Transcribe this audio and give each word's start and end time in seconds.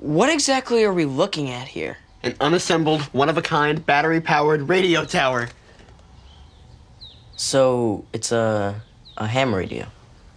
What 0.00 0.30
exactly 0.30 0.82
are 0.84 0.94
we 0.94 1.04
looking 1.04 1.50
at 1.50 1.68
here? 1.68 1.98
An 2.22 2.34
unassembled, 2.40 3.02
one-of-a-kind, 3.12 3.84
battery-powered 3.84 4.66
radio 4.66 5.04
tower. 5.04 5.50
So 7.36 8.06
it's 8.14 8.32
a 8.32 8.80
a 9.18 9.26
ham 9.26 9.54
radio. 9.54 9.86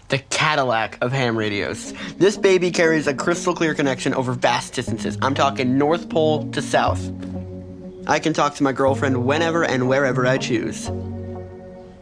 The 0.10 0.18
Cadillac 0.18 0.98
of 1.02 1.14
ham 1.14 1.38
radios. 1.38 1.94
This 2.18 2.36
baby 2.36 2.72
carries 2.72 3.08
a 3.08 3.14
crystal 3.14 3.56
clear 3.56 3.74
connection 3.74 4.14
over 4.14 4.34
vast 4.34 4.74
distances. 4.74 5.18
I'm 5.22 5.34
talking 5.34 5.78
North 5.78 6.10
Pole 6.10 6.52
to 6.52 6.62
South. 6.62 7.10
I 8.06 8.20
can 8.20 8.34
talk 8.34 8.56
to 8.56 8.64
my 8.64 8.74
girlfriend 8.74 9.26
whenever 9.26 9.64
and 9.64 9.88
wherever 9.88 10.28
I 10.28 10.38
choose. 10.38 10.92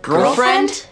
Girlfriend? 0.01 0.87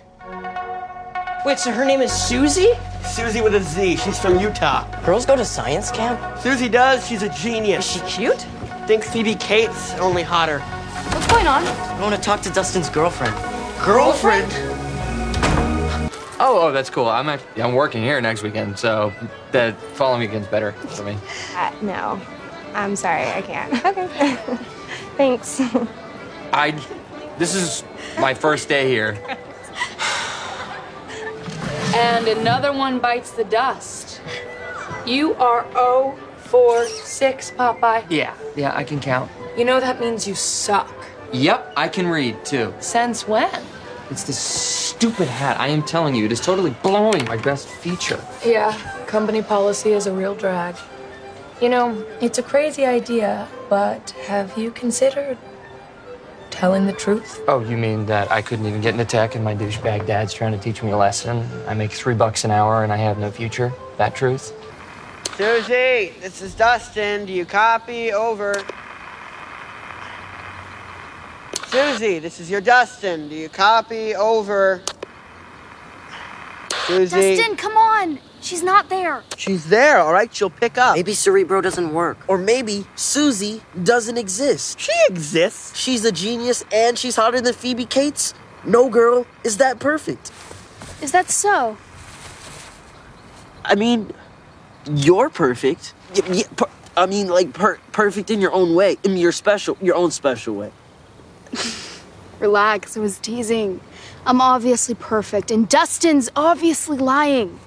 Wait, 1.43 1.57
so 1.57 1.71
her 1.71 1.83
name 1.83 2.01
is 2.01 2.11
Susie? 2.11 2.73
Susie 3.05 3.41
with 3.41 3.55
a 3.55 3.61
Z. 3.61 3.97
She's 3.97 4.20
from 4.20 4.39
Utah. 4.39 4.86
Girls 5.05 5.25
go 5.25 5.36
to 5.36 5.45
science 5.45 5.91
camp? 5.91 6.39
Susie 6.39 6.70
does. 6.70 7.07
She's 7.07 7.21
a 7.21 7.29
genius. 7.29 7.95
Is 7.95 8.02
she 8.02 8.18
cute? 8.18 8.41
Think 8.88 9.03
Phoebe 9.03 9.35
Cates, 9.35 9.94
only 9.95 10.23
hotter. 10.23 10.59
What's 10.59 11.27
going 11.27 11.48
on? 11.48 11.63
I 11.66 12.02
want 12.02 12.16
to 12.16 12.22
talk 12.22 12.41
to 12.41 12.49
Dustin's 12.49 12.89
girlfriend. 12.89 13.35
Girlfriend? 13.84 14.52
Oh, 16.41 16.59
oh, 16.62 16.72
that's 16.72 16.89
cool. 16.89 17.08
I'm 17.08 17.27
actually, 17.30 17.62
I'm 17.62 17.73
working 17.73 18.02
here 18.02 18.20
next 18.22 18.44
weekend, 18.44 18.80
so 18.80 19.11
the 19.52 19.75
following 19.94 20.22
weekend's 20.22 20.47
better 20.47 20.72
for 20.72 21.03
me. 21.03 21.17
Uh, 21.55 21.72
no. 21.81 22.22
I'm 22.73 22.95
sorry, 22.95 23.25
I 23.27 23.41
can't. 23.41 23.73
Okay. 23.86 24.36
Thanks. 25.17 25.59
I, 26.53 26.72
this 27.38 27.53
is 27.55 27.84
my 28.20 28.34
first 28.34 28.70
day 28.70 28.88
here. 28.88 29.17
And 31.95 32.27
another 32.27 32.71
one 32.71 32.99
bites 32.99 33.31
the 33.31 33.43
dust. 33.43 34.21
You 35.05 35.34
are 35.35 35.66
0 35.73 36.17
for 36.38 36.85
6, 36.88 37.52
Popeye. 37.52 38.05
Yeah, 38.09 38.35
yeah, 38.55 38.75
I 38.75 38.84
can 38.84 38.99
count. 38.99 39.31
You 39.57 39.66
know 39.66 39.80
that 39.80 39.99
means 39.99 40.27
you 40.27 40.35
suck. 40.35 40.94
Yep, 41.33 41.73
I 41.75 41.88
can 41.88 42.08
read 42.08 42.44
too. 42.45 42.73
Since 42.80 43.27
when? 43.27 43.64
It's 44.09 44.23
this 44.23 44.39
stupid 44.39 45.27
hat. 45.27 45.59
I 45.59 45.67
am 45.67 45.83
telling 45.83 46.16
you, 46.16 46.25
it 46.25 46.31
is 46.31 46.39
totally 46.39 46.72
blowing 46.81 47.25
my 47.25 47.38
best 47.38 47.67
feature. 47.67 48.23
Yeah, 48.45 48.73
company 49.05 49.42
policy 49.42 49.92
is 49.92 50.08
a 50.08 50.14
real 50.14 50.36
drag. 50.36 50.75
You 51.61 51.69
know, 51.69 52.05
it's 52.21 52.38
a 52.38 52.44
crazy 52.44 52.86
idea, 52.86 53.47
but 53.69 54.11
have 54.27 54.58
you 54.58 54.71
considered 54.71 55.38
telling 56.52 56.86
the 56.86 56.94
truth? 56.94 57.42
Oh, 57.47 57.61
you 57.61 57.78
mean 57.78 58.05
that 58.08 58.31
I 58.31 58.42
couldn't 58.42 58.66
even 58.66 58.81
get 58.81 58.94
into 58.94 59.05
tech 59.05 59.36
and 59.36 59.44
my 59.44 59.55
douchebag 59.55 60.05
dad's 60.05 60.33
trying 60.33 60.52
to 60.52 60.58
teach 60.58 60.83
me 60.83 60.92
a 60.92 60.97
lesson? 60.97 61.47
I 61.67 61.73
make 61.73 61.92
three 61.92 62.16
bucks 62.16 62.44
an 62.44 62.52
hour 62.52 62.83
and 62.83 62.92
I 62.92 62.97
have 62.97 63.17
no 63.17 63.31
future? 63.31 63.73
That 63.97 64.16
truth? 64.16 64.53
Susie, 65.38 66.14
this 66.20 66.42
is 66.42 66.53
Dustin. 66.53 67.25
Do 67.25 67.33
you 67.33 67.45
copy? 67.45 68.11
Over. 68.11 68.61
Susie, 71.67 72.20
this 72.20 72.39
is 72.39 72.50
your 72.50 72.61
Dustin. 72.61 73.30
Do 73.30 73.36
you 73.36 73.47
copy? 73.47 74.16
Over. 74.16 74.81
Susie. 76.88 77.36
Dustin, 77.38 77.55
come 77.55 77.77
on. 77.77 78.20
She's 78.50 78.64
not 78.64 78.89
there. 78.89 79.23
She's 79.38 79.69
there, 79.69 80.00
all 80.00 80.11
right? 80.11 80.33
She'll 80.33 80.50
pick 80.50 80.75
up. 80.80 80.95
Maybe 80.95 81.14
Cerebro 81.14 81.61
doesn't 81.61 81.94
work. 81.94 82.17
Or 82.28 82.36
maybe 82.39 82.88
Susie 82.95 83.61
doesn't 83.83 84.17
exist. 84.17 84.80
She 84.80 84.92
exists. 85.08 85.78
She's 85.78 86.03
a 86.03 86.11
genius 86.11 86.66
and 86.73 86.97
she's 86.97 87.16
hotter 87.16 87.42
than 87.42 87.53
Phoebe 87.53 87.86
Cates. 87.86 88.33
No 88.66 88.89
girl 88.89 89.27
is 89.44 89.58
that 89.58 89.77
perfect. 89.77 90.31
Is 91.00 91.11
that 91.11 91.30
so? 91.30 91.77
I 93.64 93.75
mean, 93.75 94.11
you're 94.95 95.30
perfect. 95.30 95.94
Y- 96.16 96.23
y- 96.27 96.44
per- 96.55 96.72
I 96.97 97.05
mean, 97.05 97.27
like 97.27 97.53
per- 97.53 97.77
perfect 97.92 98.31
in 98.31 98.42
your 98.42 98.52
own 98.52 98.73
way. 98.73 98.97
In 99.03 99.16
your 99.16 99.31
special, 99.31 99.77
your 99.80 99.95
own 99.95 100.09
special 100.09 100.55
way. 100.55 100.72
Relax, 102.39 102.97
I 102.97 103.00
was 103.00 103.20
teasing. 103.20 103.80
I'm 104.25 104.42
obviously 104.42 104.95
perfect, 104.95 105.52
and 105.52 105.70
Dustin's 105.70 106.31
obviously 106.36 106.98
lying. 106.98 107.60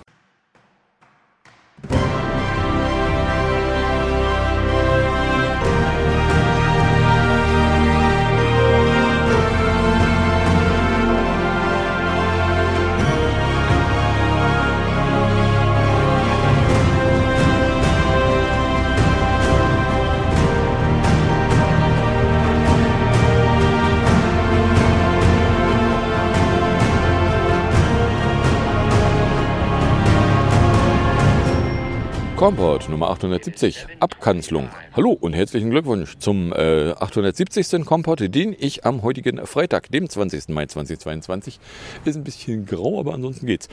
Komport 32.42 32.88
Nummer 32.88 33.08
870, 33.10 33.86
Abkanzlung. 34.00 34.68
Hallo 34.94 35.12
und 35.12 35.32
herzlichen 35.32 35.70
Glückwunsch 35.70 36.18
zum 36.18 36.52
äh, 36.52 36.90
870. 36.90 37.86
Komport, 37.86 38.18
den 38.34 38.56
ich 38.58 38.84
am 38.84 39.04
heutigen 39.04 39.46
Freitag, 39.46 39.92
dem 39.92 40.08
20. 40.08 40.48
Mai 40.48 40.66
2022, 40.66 41.60
ist 42.04 42.16
ein 42.16 42.24
bisschen 42.24 42.66
grau, 42.66 42.98
aber 42.98 43.14
ansonsten 43.14 43.46
geht's, 43.46 43.68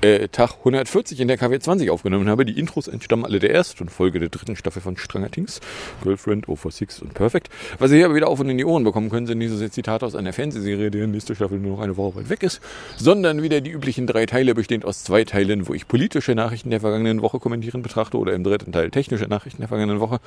äh, 0.00 0.28
Tag 0.28 0.54
140 0.60 1.20
in 1.20 1.28
der 1.28 1.36
KW 1.36 1.58
20 1.58 1.90
aufgenommen 1.90 2.30
habe. 2.30 2.46
Die 2.46 2.58
Intros 2.58 2.88
entstammen 2.88 3.26
alle 3.26 3.40
der 3.40 3.52
ersten 3.52 3.90
Folge 3.90 4.20
der 4.20 4.30
dritten 4.30 4.56
Staffel 4.56 4.80
von 4.80 4.96
Stranger 4.96 5.30
Things, 5.30 5.60
Girlfriend, 6.02 6.48
O 6.48 6.56
for 6.56 6.70
Six 6.70 7.02
und 7.02 7.12
Perfect. 7.12 7.50
Was 7.78 7.90
ihr 7.90 7.98
hier 7.98 8.06
aber 8.06 8.14
wieder 8.14 8.28
auf 8.28 8.40
und 8.40 8.48
in 8.48 8.56
die 8.56 8.64
Ohren 8.64 8.84
bekommen 8.84 9.10
könnt, 9.10 9.28
sind 9.28 9.38
diese 9.40 9.70
Zitate 9.70 10.06
aus 10.06 10.14
einer 10.14 10.32
Fernsehserie, 10.32 10.90
deren 10.90 11.10
nächste 11.10 11.34
Staffel 11.34 11.58
nur 11.58 11.76
noch 11.76 11.82
eine 11.82 11.98
Woche 11.98 12.20
weit 12.20 12.30
weg 12.30 12.42
ist, 12.42 12.62
sondern 12.96 13.42
wieder 13.42 13.60
die 13.60 13.70
üblichen 13.70 14.06
drei 14.06 14.24
Teile, 14.24 14.54
bestehend 14.54 14.86
aus 14.86 15.04
zwei 15.04 15.24
Teilen, 15.24 15.68
wo 15.68 15.74
ich 15.74 15.86
politische 15.86 16.34
Nachrichten 16.34 16.70
der 16.70 16.80
vergangenen 16.80 17.20
Woche 17.20 17.38
kommentieren 17.38 17.82
betrachte 17.82 18.13
oder 18.16 18.32
im 18.34 18.44
dritten 18.44 18.72
Teil 18.72 18.90
technische 18.90 19.24
Nachrichten 19.24 19.60
der 19.60 19.68
vergangenen 19.68 20.00
Woche 20.00 20.18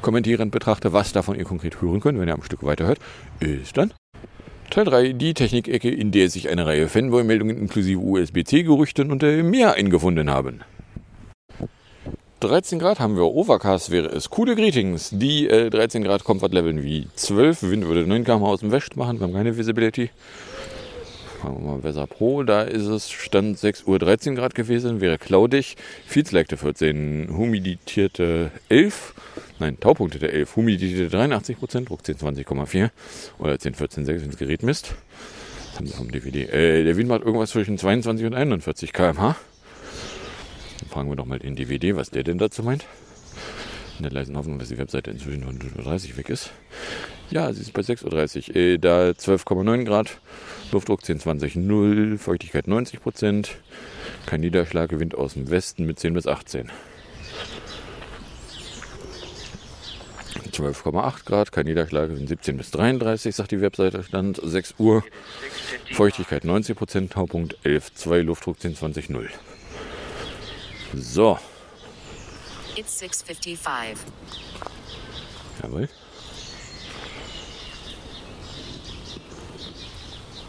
kommentierend 0.00 0.52
betrachte. 0.52 0.92
Was 0.92 1.12
davon 1.12 1.36
ihr 1.36 1.44
konkret 1.44 1.80
hören 1.80 2.00
könnt, 2.00 2.18
wenn 2.18 2.28
ihr 2.28 2.34
am 2.34 2.42
Stück 2.42 2.62
weiterhört, 2.62 2.98
ist 3.40 3.76
dann 3.76 3.92
Teil 4.70 4.86
3, 4.86 5.12
die 5.12 5.34
Technikecke, 5.34 5.90
in 5.90 6.12
der 6.12 6.30
sich 6.30 6.48
eine 6.48 6.64
Reihe 6.64 6.88
Fanboy-Meldungen 6.88 7.58
inklusive 7.58 8.00
USB-C-Gerüchten 8.00 9.12
und 9.12 9.22
mehr 9.22 9.74
eingefunden 9.74 10.30
haben. 10.30 10.60
13 12.40 12.78
Grad 12.78 12.98
haben 12.98 13.14
wir, 13.14 13.24
Overcast 13.24 13.90
wäre 13.90 14.08
es. 14.08 14.30
Coole 14.30 14.56
Greetings. 14.56 15.10
Die 15.12 15.46
äh, 15.46 15.70
13 15.70 16.02
Grad 16.02 16.24
Comfort 16.24 16.48
leveln 16.48 16.82
wie 16.82 17.06
12. 17.14 17.70
Wind 17.70 17.86
würde 17.86 18.06
9 18.06 18.24
km 18.24 18.44
aus 18.44 18.60
dem 18.60 18.72
West 18.72 18.96
machen, 18.96 19.20
wir 19.20 19.26
haben 19.26 19.34
keine 19.34 19.56
Visibility. 19.56 20.10
Fangen 21.42 21.64
wir 21.64 21.72
mal 21.72 21.82
Weser 21.82 22.06
Pro, 22.06 22.44
da 22.44 22.62
ist 22.62 22.86
es 22.86 23.10
Stand 23.10 23.58
6 23.58 23.88
Uhr 23.88 23.98
13 23.98 24.36
Grad 24.36 24.54
gewesen, 24.54 25.00
wäre 25.00 25.18
cloudig. 25.18 25.76
Feedsleckte 26.06 26.56
14, 26.56 27.36
humidierte 27.36 28.52
11, 28.68 29.12
nein, 29.58 29.80
Taupunkte 29.80 30.30
11, 30.30 30.54
humidierte 30.54 31.08
83 31.08 31.58
Prozent, 31.58 31.88
Druck 31.88 32.06
10, 32.06 32.18
20,4 32.18 32.90
oder 33.40 33.58
10, 33.58 33.74
14, 33.74 34.04
6, 34.04 34.22
wenn 34.22 34.30
das 34.30 34.38
Gerät 34.38 34.62
misst. 34.62 34.94
Das 35.70 35.78
haben 35.80 35.86
sie 35.88 35.94
vom 35.94 36.12
DVD. 36.12 36.44
Äh, 36.44 36.84
der 36.84 36.96
Wind 36.96 37.08
macht 37.08 37.22
irgendwas 37.22 37.50
zwischen 37.50 37.76
22 37.76 38.24
und 38.24 38.34
41 38.34 38.92
km/h. 38.92 39.34
Dann 40.78 40.88
fragen 40.90 41.08
wir 41.08 41.16
doch 41.16 41.26
mal 41.26 41.40
den 41.40 41.56
DVD, 41.56 41.96
was 41.96 42.10
der 42.10 42.22
denn 42.22 42.38
dazu 42.38 42.62
meint. 42.62 42.84
In 43.98 44.04
der 44.04 44.12
leisen 44.12 44.36
Hoffnung, 44.36 44.60
dass 44.60 44.68
die 44.68 44.78
Webseite 44.78 45.10
inzwischen 45.10 45.42
von 45.42 45.58
30 45.58 46.16
weg 46.16 46.28
ist. 46.28 46.52
Ja, 47.30 47.52
sie 47.52 47.62
ist 47.62 47.72
bei 47.72 47.82
6.30 47.82 48.50
Uhr. 48.50 48.56
Äh, 48.56 48.78
da 48.78 49.10
12,9 49.10 49.84
Grad, 49.84 50.20
Luftdruck 50.72 51.04
10, 51.04 51.20
20, 51.20 51.56
0, 51.56 52.18
Feuchtigkeit 52.18 52.66
90 52.66 53.02
Prozent. 53.02 53.56
Kein 54.26 54.40
Niederschlag, 54.40 54.90
Wind 54.98 55.14
aus 55.14 55.34
dem 55.34 55.50
Westen 55.50 55.84
mit 55.84 55.98
10 56.00 56.14
bis 56.14 56.26
18. 56.26 56.70
12,8 60.50 61.24
Grad, 61.24 61.52
kein 61.52 61.66
Niederschlag, 61.66 62.10
sind 62.14 62.28
17 62.28 62.56
bis 62.56 62.70
33, 62.70 63.34
sagt 63.34 63.52
die 63.52 63.60
Webseite, 63.60 64.02
Stand 64.02 64.40
6 64.42 64.74
Uhr. 64.78 65.04
Feuchtigkeit 65.92 66.44
90 66.44 66.76
Prozent, 66.76 67.12
Taupunkt 67.12 67.56
11,2, 67.64 68.22
Luftdruck 68.22 68.60
10, 68.60 68.76
20, 68.76 69.10
0. 69.10 69.30
So, 70.94 71.38
It's 72.76 73.02
6:55. 73.02 73.96
jawohl. 75.62 75.88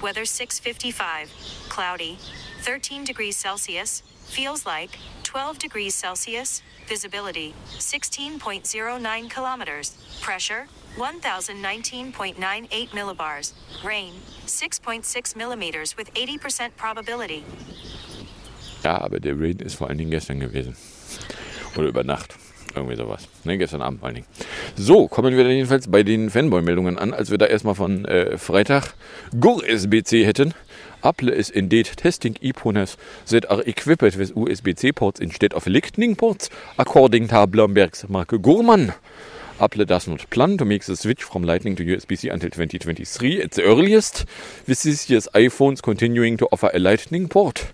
Weather 0.03 0.25
6:55. 0.25 1.29
Cloudy. 1.69 2.17
13 2.65 3.05
degrees 3.05 3.37
Celsius. 3.37 4.03
Feels 4.25 4.65
like 4.65 4.99
12 5.23 5.57
degrees 5.59 5.95
Celsius. 5.95 6.61
Visibility 6.89 7.53
16.09 7.79 9.29
kilometers. 9.29 9.95
Pressure 10.21 10.67
1019.98 10.97 12.93
millibars. 12.93 13.53
Rain 13.81 14.15
6.6 14.45 15.35
millimeters 15.37 15.95
with 15.95 16.13
80% 16.13 16.75
probability. 16.75 17.45
Ja, 18.83 18.99
aber 19.01 19.21
der 19.21 19.39
Rain 19.39 19.59
ist 19.59 19.75
vor 19.77 19.87
allen 19.87 19.97
Dingen 19.97 20.11
gestern 20.11 20.41
gewesen. 20.41 20.75
Oder 21.77 21.87
über 21.87 22.03
Nacht. 22.03 22.35
Irgendwie 22.75 22.95
sowas. 22.95 23.27
Ne, 23.43 23.57
gestern 23.57 23.81
Abend 23.81 23.99
vor 23.99 24.07
allen 24.07 24.15
Dingen. 24.15 24.27
So, 24.75 25.07
kommen 25.07 25.35
wir 25.35 25.43
dann 25.43 25.53
jedenfalls 25.53 25.87
bei 25.87 26.03
den 26.03 26.29
Fanboy-Meldungen 26.29 26.97
an, 26.97 27.13
als 27.13 27.29
wir 27.29 27.37
da 27.37 27.45
erstmal 27.45 27.75
von 27.75 28.05
äh, 28.05 28.37
Freitag 28.37 28.93
GUR 29.39 29.63
SBC 29.67 30.25
hätten. 30.25 30.53
Apple 31.03 31.31
is 31.31 31.49
indeed 31.49 31.97
testing 31.97 32.35
e-punners 32.41 32.97
that 33.29 33.49
are 33.51 33.61
equipped 33.67 34.17
with 34.17 34.31
USB-C 34.35 34.93
ports 34.93 35.19
instead 35.19 35.53
of 35.53 35.67
lightning 35.67 36.15
ports, 36.15 36.49
according 36.77 37.27
to 37.27 37.45
Bloomberg's 37.45 38.07
Marke 38.07 38.39
Gurman. 38.39 38.93
Apple 39.59 39.85
does 39.85 40.07
not 40.07 40.29
plan 40.29 40.57
to 40.57 40.65
make 40.65 40.83
the 40.85 40.95
switch 40.95 41.23
from 41.23 41.43
Lightning 41.43 41.75
to 41.75 41.85
USB-C 41.85 42.27
until 42.27 42.49
2023 42.49 43.41
at 43.41 43.51
the 43.51 43.63
earliest, 43.63 44.25
with 44.67 44.81
this 44.81 45.09
year's 45.09 45.27
iPhones 45.35 45.81
continuing 45.81 46.37
to 46.37 46.47
offer 46.51 46.71
a 46.73 46.79
Lightning 46.79 47.27
port. 47.27 47.71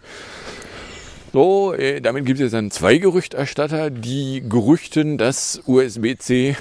So, 1.31 1.73
äh, 1.73 2.01
damit 2.01 2.25
gibt 2.25 2.39
es 2.39 2.51
dann 2.51 2.71
zwei 2.71 2.97
Gerüchterstatter, 2.97 3.91
die 3.91 4.43
gerüchten, 4.47 5.19
dass 5.19 5.61
USB-C 5.67 6.55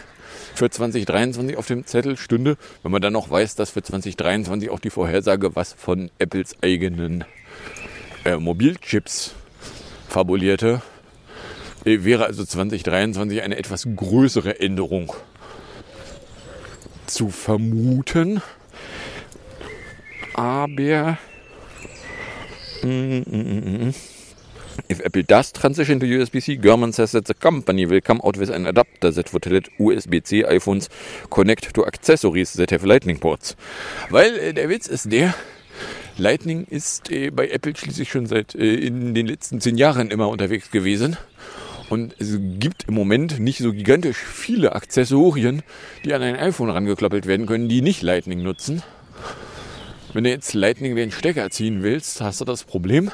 für 0.54 0.68
2023 0.68 1.56
auf 1.56 1.66
dem 1.66 1.86
Zettel 1.86 2.18
stünde, 2.18 2.58
wenn 2.82 2.92
man 2.92 3.00
dann 3.00 3.14
noch 3.14 3.30
weiß, 3.30 3.54
dass 3.54 3.70
für 3.70 3.82
2023 3.82 4.68
auch 4.68 4.78
die 4.78 4.90
Vorhersage 4.90 5.56
was 5.56 5.72
von 5.72 6.10
Apples 6.18 6.54
eigenen 6.60 7.24
äh, 8.26 8.36
Mobilchips 8.36 9.34
fabulierte, 10.06 10.82
äh, 11.86 12.04
wäre 12.04 12.26
also 12.26 12.44
2023 12.44 13.40
eine 13.40 13.56
etwas 13.56 13.88
größere 13.96 14.60
Änderung 14.60 15.14
zu 17.06 17.30
vermuten. 17.30 18.42
Aber 20.34 21.18
mm, 22.82 22.86
mm, 22.86 23.24
mm, 23.30 23.88
mm. 23.88 23.94
If 24.88 25.00
Apple 25.04 25.22
does 25.22 25.52
transition 25.52 26.00
to 26.00 26.06
USB-C, 26.06 26.58
Gurman 26.58 26.92
says 26.92 27.12
that 27.12 27.26
the 27.26 27.34
company 27.34 27.86
will 27.86 28.00
come 28.00 28.20
out 28.24 28.36
with 28.36 28.50
an 28.50 28.66
adapter 28.66 29.10
that 29.10 29.32
would 29.32 29.46
let 29.46 29.68
USB-C 29.78 30.44
iPhones 30.44 30.88
connect 31.30 31.74
to 31.74 31.84
accessories 31.86 32.52
that 32.54 32.70
have 32.70 32.86
Lightning 32.86 33.18
ports. 33.18 33.56
Weil 34.10 34.38
äh, 34.38 34.54
der 34.54 34.68
Witz 34.68 34.86
ist 34.86 35.10
der, 35.12 35.34
Lightning 36.16 36.66
ist 36.68 37.10
äh, 37.10 37.30
bei 37.30 37.48
Apple 37.48 37.76
schließlich 37.76 38.10
schon 38.10 38.26
seit 38.26 38.54
äh, 38.54 38.74
in 38.74 39.14
den 39.14 39.26
letzten 39.26 39.60
zehn 39.60 39.76
Jahren 39.76 40.10
immer 40.10 40.28
unterwegs 40.28 40.70
gewesen. 40.70 41.16
Und 41.90 42.14
es 42.18 42.36
gibt 42.58 42.84
im 42.88 42.94
Moment 42.94 43.38
nicht 43.38 43.58
so 43.58 43.72
gigantisch 43.72 44.18
viele 44.18 44.74
Accessorien, 44.74 45.62
die 46.04 46.12
an 46.12 46.22
ein 46.22 46.36
iPhone 46.36 46.70
rangeklöppelt 46.70 47.26
werden 47.26 47.46
können, 47.46 47.68
die 47.68 47.82
nicht 47.82 48.02
Lightning 48.02 48.42
nutzen. 48.42 48.82
Wenn 50.12 50.24
du 50.24 50.30
jetzt 50.30 50.54
Lightning 50.54 50.96
den 50.96 51.12
Stecker 51.12 51.50
ziehen 51.50 51.82
willst, 51.82 52.20
hast 52.20 52.40
du 52.40 52.44
das 52.44 52.64
Problem, 52.64 53.10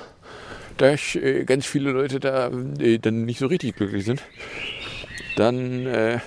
dass 0.76 1.14
äh, 1.14 1.44
ganz 1.44 1.66
viele 1.66 1.90
Leute 1.90 2.20
da 2.20 2.50
äh, 2.78 2.98
dann 2.98 3.24
nicht 3.24 3.38
so 3.38 3.46
richtig 3.46 3.76
glücklich 3.76 4.04
sind. 4.04 4.22
Dann 5.36 5.86
äh, 5.86 6.18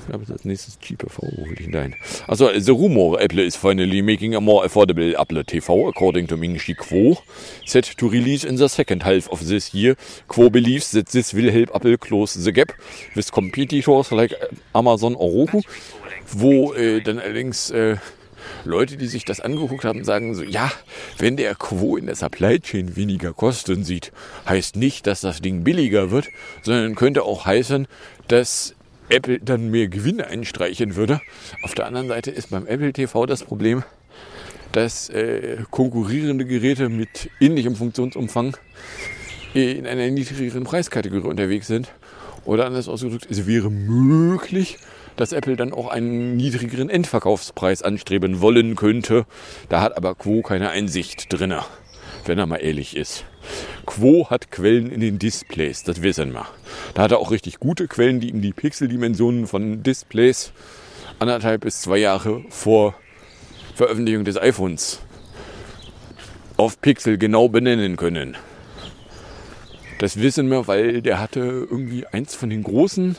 ich 0.00 0.06
glaube, 0.06 0.32
als 0.32 0.44
nächstes 0.44 0.78
GPV, 0.80 1.22
will 1.22 1.52
ich 1.52 1.66
hin? 1.66 1.94
Also, 2.26 2.50
the 2.58 2.72
rumor 2.72 3.20
Apple 3.20 3.44
is 3.44 3.54
finally 3.54 4.02
making 4.02 4.34
a 4.34 4.40
more 4.40 4.64
affordable 4.64 5.14
Apple 5.16 5.44
TV, 5.44 5.88
according 5.88 6.26
to 6.26 6.36
Ming 6.36 6.56
Chi 6.56 6.74
Kuo, 6.74 7.18
set 7.64 7.96
to 7.96 8.08
release 8.08 8.44
in 8.44 8.56
the 8.56 8.68
second 8.68 9.04
half 9.04 9.28
of 9.30 9.46
this 9.46 9.72
year. 9.72 9.94
Kuo 10.26 10.50
believes 10.50 10.90
that 10.92 11.08
this 11.10 11.32
will 11.34 11.50
help 11.52 11.70
Apple 11.74 11.96
close 11.96 12.34
the 12.34 12.50
gap 12.50 12.72
with 13.14 13.30
competitors 13.30 14.10
like 14.10 14.34
Amazon 14.74 15.14
or 15.14 15.30
Roku, 15.30 15.60
wo 16.32 16.72
äh, 16.72 17.00
dann 17.00 17.18
allerdings 17.18 17.70
äh, 17.70 17.96
Leute, 18.64 18.96
die 18.96 19.06
sich 19.06 19.24
das 19.24 19.40
angeguckt 19.40 19.84
haben, 19.84 20.04
sagen 20.04 20.34
so, 20.34 20.42
ja, 20.42 20.70
wenn 21.18 21.36
der 21.36 21.54
Quo 21.54 21.96
in 21.96 22.06
der 22.06 22.16
Supply 22.16 22.60
Chain 22.60 22.96
weniger 22.96 23.32
Kosten 23.32 23.84
sieht, 23.84 24.12
heißt 24.48 24.76
nicht, 24.76 25.06
dass 25.06 25.20
das 25.20 25.40
Ding 25.40 25.64
billiger 25.64 26.10
wird, 26.10 26.28
sondern 26.62 26.94
könnte 26.94 27.22
auch 27.24 27.46
heißen, 27.46 27.86
dass 28.28 28.74
Apple 29.08 29.40
dann 29.40 29.70
mehr 29.70 29.88
Gewinne 29.88 30.26
einstreichen 30.26 30.96
würde. 30.96 31.20
Auf 31.62 31.74
der 31.74 31.86
anderen 31.86 32.08
Seite 32.08 32.30
ist 32.30 32.50
beim 32.50 32.66
Apple 32.66 32.92
TV 32.92 33.26
das 33.26 33.42
Problem, 33.42 33.82
dass 34.72 35.08
äh, 35.08 35.58
konkurrierende 35.70 36.44
Geräte 36.44 36.88
mit 36.88 37.30
ähnlichem 37.40 37.74
Funktionsumfang 37.74 38.56
in 39.52 39.86
einer 39.86 40.08
niedrigeren 40.10 40.64
Preiskategorie 40.64 41.26
unterwegs 41.26 41.66
sind. 41.66 41.88
Oder 42.44 42.66
anders 42.66 42.88
ausgedrückt, 42.88 43.26
es 43.28 43.46
wäre 43.46 43.70
möglich, 43.70 44.78
dass 45.20 45.32
Apple 45.32 45.56
dann 45.56 45.72
auch 45.72 45.88
einen 45.88 46.36
niedrigeren 46.36 46.90
Endverkaufspreis 46.90 47.82
anstreben 47.82 48.40
wollen 48.40 48.76
könnte. 48.76 49.26
Da 49.68 49.80
hat 49.80 49.96
aber 49.96 50.14
Quo 50.14 50.42
keine 50.42 50.70
Einsicht 50.70 51.32
drin, 51.32 51.54
wenn 52.24 52.38
er 52.38 52.46
mal 52.46 52.56
ehrlich 52.56 52.96
ist. 52.96 53.24
Quo 53.86 54.28
hat 54.28 54.50
Quellen 54.50 54.90
in 54.90 55.00
den 55.00 55.18
Displays, 55.18 55.84
das 55.84 56.02
wissen 56.02 56.32
wir. 56.32 56.46
Da 56.94 57.02
hat 57.02 57.12
er 57.12 57.18
auch 57.18 57.30
richtig 57.30 57.60
gute 57.60 57.88
Quellen, 57.88 58.20
die 58.20 58.30
ihm 58.30 58.42
die 58.42 58.52
Pixeldimensionen 58.52 59.46
von 59.46 59.82
Displays 59.82 60.52
anderthalb 61.18 61.62
bis 61.62 61.82
zwei 61.82 61.98
Jahre 61.98 62.42
vor 62.48 62.94
Veröffentlichung 63.74 64.24
des 64.24 64.36
iPhones 64.36 65.00
auf 66.56 66.80
Pixel 66.80 67.16
genau 67.16 67.48
benennen 67.48 67.96
können. 67.96 68.36
Das 69.98 70.20
wissen 70.20 70.48
wir, 70.50 70.66
weil 70.66 71.02
der 71.02 71.20
hatte 71.20 71.40
irgendwie 71.40 72.06
eins 72.06 72.34
von 72.34 72.50
den 72.50 72.62
großen 72.62 73.16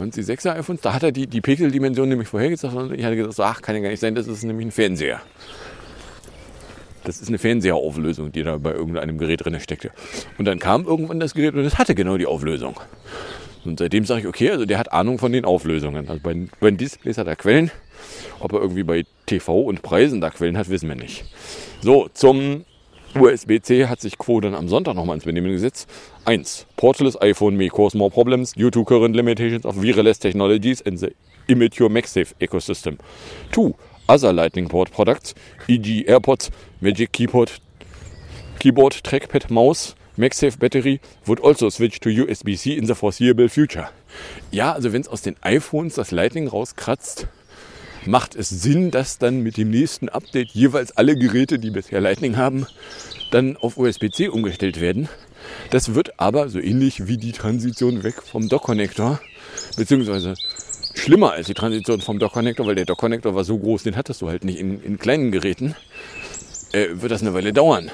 und 0.00 0.16
die 0.16 0.22
6er 0.22 0.56
iPhones, 0.58 0.80
da 0.80 0.94
hat 0.94 1.02
er 1.02 1.12
die, 1.12 1.26
die 1.26 1.40
Pixeldimension 1.40 2.08
nämlich 2.08 2.28
vorhergesagt 2.28 2.74
und 2.74 2.92
ich 2.92 3.04
hatte 3.04 3.16
gesagt, 3.16 3.40
ach, 3.40 3.62
kann 3.62 3.74
ja 3.74 3.82
gar 3.82 3.90
nicht 3.90 4.00
sein, 4.00 4.14
das 4.14 4.26
ist 4.26 4.42
nämlich 4.42 4.68
ein 4.68 4.70
Fernseher. 4.70 5.20
Das 7.04 7.20
ist 7.20 7.28
eine 7.28 7.38
Fernsehauflösung, 7.38 8.30
die 8.30 8.42
da 8.42 8.58
bei 8.58 8.72
irgendeinem 8.72 9.16
Gerät 9.18 9.44
drin 9.44 9.58
steckte. 9.58 9.90
Und 10.36 10.44
dann 10.44 10.58
kam 10.58 10.84
irgendwann 10.84 11.18
das 11.18 11.34
Gerät 11.34 11.54
und 11.54 11.64
es 11.64 11.78
hatte 11.78 11.94
genau 11.94 12.18
die 12.18 12.26
Auflösung. 12.26 12.78
Und 13.64 13.78
seitdem 13.78 14.04
sage 14.04 14.20
ich, 14.22 14.26
okay, 14.26 14.50
also 14.50 14.66
der 14.66 14.78
hat 14.78 14.92
Ahnung 14.92 15.18
von 15.18 15.32
den 15.32 15.44
Auflösungen. 15.44 16.08
Also 16.08 16.20
bei, 16.22 16.34
bei 16.60 16.70
den 16.70 16.76
Displays 16.76 17.18
hat 17.18 17.26
er 17.26 17.36
Quellen. 17.36 17.70
Ob 18.40 18.52
er 18.52 18.60
irgendwie 18.60 18.82
bei 18.82 19.04
TV 19.26 19.60
und 19.60 19.82
Preisen 19.82 20.20
da 20.20 20.30
Quellen 20.30 20.56
hat, 20.56 20.68
wissen 20.70 20.88
wir 20.88 20.96
nicht. 20.96 21.24
So, 21.82 22.08
zum 22.12 22.64
USB-C 23.14 23.86
hat 23.86 24.00
sich 24.00 24.18
Quo 24.18 24.40
dann 24.40 24.54
am 24.54 24.68
Sonntag 24.68 24.94
nochmal 24.94 25.16
ins 25.16 25.24
Benehmen 25.24 25.50
gesetzt. 25.50 25.88
1. 26.26 26.66
Portless 26.76 27.20
iPhone 27.20 27.56
may 27.56 27.68
cause 27.68 27.96
more 27.96 28.10
problems 28.10 28.52
due 28.52 28.70
to 28.70 28.84
current 28.84 29.16
limitations 29.16 29.64
of 29.64 29.82
wireless 29.82 30.18
technologies 30.18 30.80
in 30.80 30.96
the 30.96 31.12
immature 31.48 31.88
MagSafe 31.88 32.34
ecosystem. 32.40 32.98
2. 33.52 33.74
Other 34.06 34.32
Lightning 34.32 34.68
Port 34.68 34.92
products, 34.92 35.34
e.g. 35.66 36.04
AirPods, 36.06 36.50
Magic 36.80 37.12
Keyboard, 37.12 37.60
Keyboard, 38.60 38.92
Trackpad, 39.04 39.50
Mouse, 39.50 39.94
MagSafe 40.16 40.58
Battery 40.58 41.00
would 41.26 41.40
also 41.40 41.68
switch 41.70 41.98
to 42.00 42.10
USB-C 42.10 42.76
in 42.76 42.86
the 42.86 42.94
foreseeable 42.94 43.48
future. 43.48 43.88
Ja, 44.50 44.72
also 44.72 44.92
wenn 44.92 45.00
es 45.00 45.08
aus 45.08 45.22
den 45.22 45.36
iPhones 45.42 45.94
das 45.94 46.10
Lightning 46.10 46.46
rauskratzt, 46.46 47.26
macht 48.06 48.34
es 48.34 48.48
Sinn, 48.48 48.90
dass 48.90 49.18
dann 49.18 49.42
mit 49.42 49.56
dem 49.56 49.70
nächsten 49.70 50.08
Update 50.08 50.50
jeweils 50.50 50.96
alle 50.96 51.16
Geräte, 51.16 51.58
die 51.58 51.70
bisher 51.70 52.00
Lightning 52.00 52.36
haben, 52.36 52.66
dann 53.30 53.56
auf 53.56 53.76
USB-C 53.76 54.28
umgestellt 54.28 54.80
werden. 54.80 55.08
Das 55.70 55.94
wird 55.94 56.18
aber 56.18 56.48
so 56.48 56.58
ähnlich 56.58 57.06
wie 57.06 57.16
die 57.16 57.32
Transition 57.32 58.02
weg 58.02 58.22
vom 58.22 58.48
Dock-Connector, 58.48 59.20
beziehungsweise 59.76 60.34
schlimmer 60.94 61.32
als 61.32 61.46
die 61.46 61.54
Transition 61.54 62.00
vom 62.00 62.18
Dock-Connector, 62.18 62.66
weil 62.66 62.74
der 62.74 62.84
Dock-Connector 62.84 63.34
war 63.34 63.44
so 63.44 63.58
groß, 63.58 63.84
den 63.84 63.96
hattest 63.96 64.22
du 64.22 64.28
halt 64.28 64.44
nicht 64.44 64.58
in, 64.58 64.82
in 64.82 64.98
kleinen 64.98 65.30
Geräten, 65.30 65.74
äh, 66.72 66.88
wird 66.92 67.12
das 67.12 67.22
eine 67.22 67.34
Weile 67.34 67.52
dauern. 67.52 67.90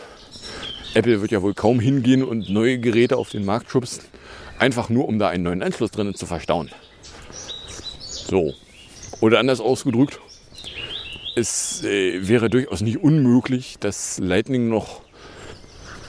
Apple 0.94 1.20
wird 1.20 1.30
ja 1.30 1.42
wohl 1.42 1.54
kaum 1.54 1.78
hingehen 1.78 2.25
und 2.25 2.48
neue 2.48 2.78
Geräte 2.78 3.16
auf 3.16 3.30
den 3.30 3.44
Markt 3.44 3.70
schubsen, 3.70 4.02
einfach 4.58 4.88
nur 4.88 5.06
um 5.06 5.18
da 5.18 5.28
einen 5.28 5.44
neuen 5.44 5.62
Anschluss 5.62 5.90
drinnen 5.90 6.14
zu 6.14 6.26
verstauen. 6.26 6.70
So. 8.00 8.54
Oder 9.20 9.38
anders 9.38 9.61
ausgedrückt, 9.61 10.20
es 11.35 11.82
äh, 11.85 12.28
wäre 12.28 12.50
durchaus 12.50 12.80
nicht 12.80 12.99
unmöglich, 12.99 13.76
dass 13.80 14.18
Lightning 14.18 14.68
noch 14.68 15.02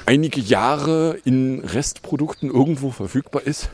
einige 0.05 0.39
Jahre 0.39 1.17
in 1.25 1.59
Restprodukten 1.59 2.49
irgendwo 2.49 2.91
verfügbar 2.91 3.43
ist. 3.43 3.69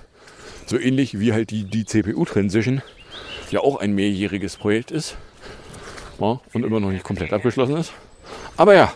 So 0.66 0.80
ähnlich 0.80 1.20
wie 1.20 1.34
halt 1.34 1.52
die, 1.52 1.66
die 1.66 1.86
CPU-Transition 1.86 2.82
ja 3.52 3.60
auch 3.60 3.78
ein 3.78 3.94
mehrjähriges 3.94 4.56
Projekt 4.56 4.92
ist 4.92 5.16
ja, 6.20 6.40
und 6.54 6.64
immer 6.66 6.80
noch 6.80 6.90
nicht 6.90 7.04
komplett 7.04 7.34
abgeschlossen 7.34 7.78
ist. 7.78 7.94
Aber 8.58 8.74
ja, 8.74 8.94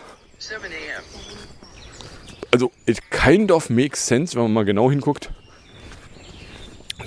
also 2.50 2.72
it 2.86 3.10
kind 3.10 3.52
of 3.52 3.70
makes 3.70 4.04
sense, 4.04 4.34
wenn 4.34 4.44
man 4.44 4.52
mal 4.52 4.64
genau 4.64 4.90
hinguckt, 4.90 5.30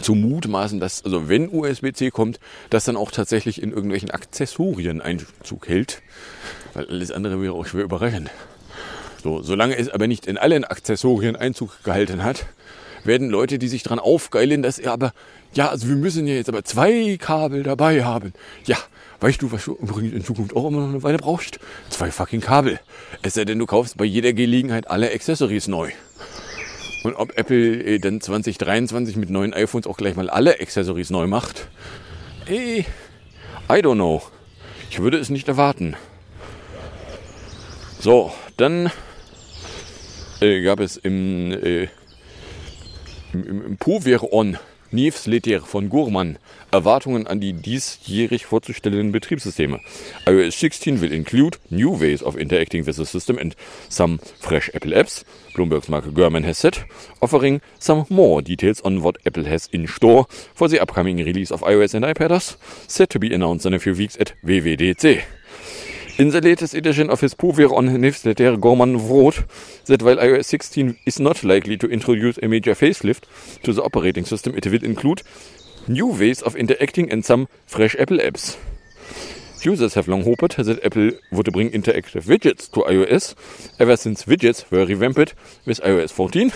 zu 0.01 0.15
mutmaßen, 0.15 0.79
dass, 0.79 1.03
also 1.03 1.27
wenn 1.27 1.49
USB-C 1.49 2.11
kommt, 2.11 2.39
das 2.69 2.85
dann 2.85 2.95
auch 2.95 3.11
tatsächlich 3.11 3.61
in 3.61 3.71
irgendwelchen 3.71 4.11
Accessorien 4.11 5.01
Einzug 5.01 5.67
hält. 5.67 6.01
Weil 6.73 6.87
alles 6.87 7.11
andere 7.11 7.41
wäre 7.41 7.53
auch 7.53 7.65
schwer 7.65 7.83
überraschend. 7.83 8.29
So, 9.23 9.41
solange 9.41 9.77
es 9.77 9.89
aber 9.89 10.07
nicht 10.07 10.25
in 10.25 10.37
allen 10.37 10.63
Accessorien 10.63 11.35
Einzug 11.35 11.83
gehalten 11.83 12.23
hat, 12.23 12.47
werden 13.03 13.29
Leute, 13.29 13.59
die 13.59 13.67
sich 13.67 13.83
dran 13.83 13.99
aufgeilen, 13.99 14.61
dass 14.61 14.79
er 14.79 14.93
aber, 14.93 15.13
ja, 15.53 15.69
also 15.69 15.87
wir 15.87 15.95
müssen 15.95 16.27
ja 16.27 16.35
jetzt 16.35 16.49
aber 16.49 16.63
zwei 16.63 17.17
Kabel 17.19 17.63
dabei 17.63 18.03
haben. 18.03 18.33
Ja, 18.65 18.77
weißt 19.19 19.41
du, 19.41 19.51
was 19.51 19.65
du 19.65 19.77
übrigens 19.79 20.13
in 20.13 20.23
Zukunft 20.23 20.55
auch 20.55 20.67
immer 20.67 20.81
noch 20.81 20.89
eine 20.89 21.03
Weile 21.03 21.17
brauchst? 21.17 21.59
Zwei 21.89 22.11
fucking 22.11 22.41
Kabel. 22.41 22.79
Es 23.21 23.35
sei 23.35 23.45
denn, 23.45 23.59
du 23.59 23.65
kaufst 23.65 23.97
bei 23.97 24.05
jeder 24.05 24.33
Gelegenheit 24.33 24.89
alle 24.89 25.11
Accessories 25.11 25.67
neu. 25.67 25.91
Und 27.03 27.15
ob 27.15 27.37
Apple 27.37 27.83
äh, 27.83 27.99
dann 27.99 28.21
2023 28.21 29.15
mit 29.15 29.29
neuen 29.29 29.53
iPhones 29.53 29.87
auch 29.87 29.97
gleich 29.97 30.15
mal 30.15 30.29
alle 30.29 30.59
Accessories 30.59 31.09
neu 31.09 31.27
macht, 31.27 31.67
eh, 32.47 32.79
I 32.81 32.85
don't 33.69 33.95
know. 33.95 34.21
Ich 34.89 34.99
würde 34.99 35.17
es 35.17 35.29
nicht 35.29 35.47
erwarten. 35.47 35.95
So, 37.99 38.31
dann 38.57 38.91
äh, 40.41 40.61
gab 40.61 40.79
es 40.79 40.97
im, 40.97 41.51
äh, 41.51 41.87
im, 43.33 43.43
im, 43.47 43.65
im 43.65 43.77
Pouveron 43.77 44.57
Newsletter 44.91 45.61
von 45.61 45.89
Gurman 45.89 46.37
Erwartungen 46.71 47.27
an 47.27 47.39
die 47.39 47.53
diesjährig 47.53 48.45
vorzustellenden 48.45 49.11
Betriebssysteme. 49.11 49.79
iOS 50.27 50.59
16 50.59 51.01
will 51.01 51.11
include 51.11 51.57
new 51.69 51.99
ways 51.99 52.23
of 52.23 52.35
interacting 52.35 52.85
with 52.85 52.97
the 52.97 53.05
system 53.05 53.37
and 53.37 53.55
some 53.89 54.19
fresh 54.39 54.69
Apple 54.73 54.93
apps. 54.93 55.23
Bloomberg's 55.53 55.89
Mark 55.89 56.05
Gurman 56.13 56.45
has 56.45 56.57
said, 56.57 56.85
offering 57.21 57.61
some 57.79 58.05
more 58.09 58.41
details 58.41 58.81
on 58.81 59.01
what 59.01 59.17
Apple 59.25 59.45
has 59.45 59.67
in 59.73 59.87
store 59.87 60.27
for 60.53 60.67
the 60.67 60.79
upcoming 60.79 61.17
release 61.17 61.51
of 61.51 61.61
iOS 61.61 61.93
and 61.93 62.05
iPadOS, 62.05 62.57
set 62.89 63.09
to 63.09 63.19
be 63.19 63.33
announced 63.33 63.65
in 63.65 63.73
a 63.73 63.79
few 63.79 63.93
weeks 63.93 64.17
at 64.19 64.33
WWDC. 64.45 65.23
In 66.17 66.29
the 66.29 66.41
latest 66.41 66.73
edition 66.73 67.09
of 67.09 67.21
his 67.21 67.33
Pouvoir 67.33 67.73
on 67.75 67.85
newsletter, 68.01 68.57
Gorman 68.57 69.07
wrote 69.07 69.45
that 69.85 70.03
while 70.03 70.17
iOS 70.17 70.45
16 70.45 70.97
is 71.05 71.19
not 71.19 71.43
likely 71.43 71.77
to 71.77 71.87
introduce 71.87 72.37
a 72.43 72.47
major 72.47 72.73
facelift 72.75 73.23
to 73.63 73.73
the 73.73 73.81
operating 73.81 74.25
system, 74.25 74.55
it 74.55 74.67
will 74.67 74.83
include 74.83 75.23
new 75.87 76.07
ways 76.07 76.41
of 76.41 76.55
interacting 76.55 77.09
and 77.11 77.23
some 77.23 77.47
fresh 77.65 77.95
Apple 77.95 78.17
apps. 78.17 78.57
Users 79.63 79.93
have 79.93 80.07
long 80.07 80.23
hoped 80.23 80.57
that 80.57 80.83
Apple 80.83 81.11
would 81.31 81.51
bring 81.53 81.71
interactive 81.71 82.25
widgets 82.25 82.69
to 82.71 82.81
iOS 82.81 83.35
ever 83.79 83.95
since 83.95 84.25
widgets 84.25 84.69
were 84.69 84.85
revamped 84.85 85.33
with 85.65 85.81
iOS 85.81 86.11
14. 86.11 86.51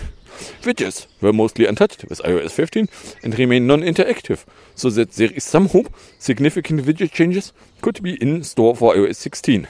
Widgets 0.63 1.07
were 1.21 1.33
mostly 1.33 1.65
untouched 1.65 2.05
with 2.09 2.21
iOS 2.23 2.51
15 2.51 2.87
and 3.23 3.39
remain 3.39 3.67
non-interactive, 3.67 4.45
so 4.75 4.89
that 4.89 5.11
there 5.11 5.31
is 5.31 5.43
some 5.43 5.69
hope 5.69 5.93
significant 6.19 6.85
widget 6.85 7.11
changes 7.11 7.53
could 7.81 8.01
be 8.01 8.15
in 8.21 8.43
store 8.43 8.75
for 8.75 8.93
iOS 8.93 9.15
16. 9.15 9.67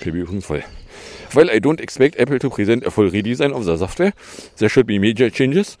PB 0.00 0.14
übrigens 0.14 0.46
voll. 0.46 0.62
While 1.34 1.50
I 1.50 1.58
don't 1.58 1.80
expect 1.80 2.18
Apple 2.18 2.38
to 2.38 2.50
present 2.50 2.84
a 2.84 2.90
full 2.90 3.10
redesign 3.10 3.52
of 3.54 3.64
the 3.64 3.76
software, 3.76 4.14
there 4.56 4.68
should 4.68 4.86
be 4.86 4.98
major 4.98 5.28
changes 5.28 5.76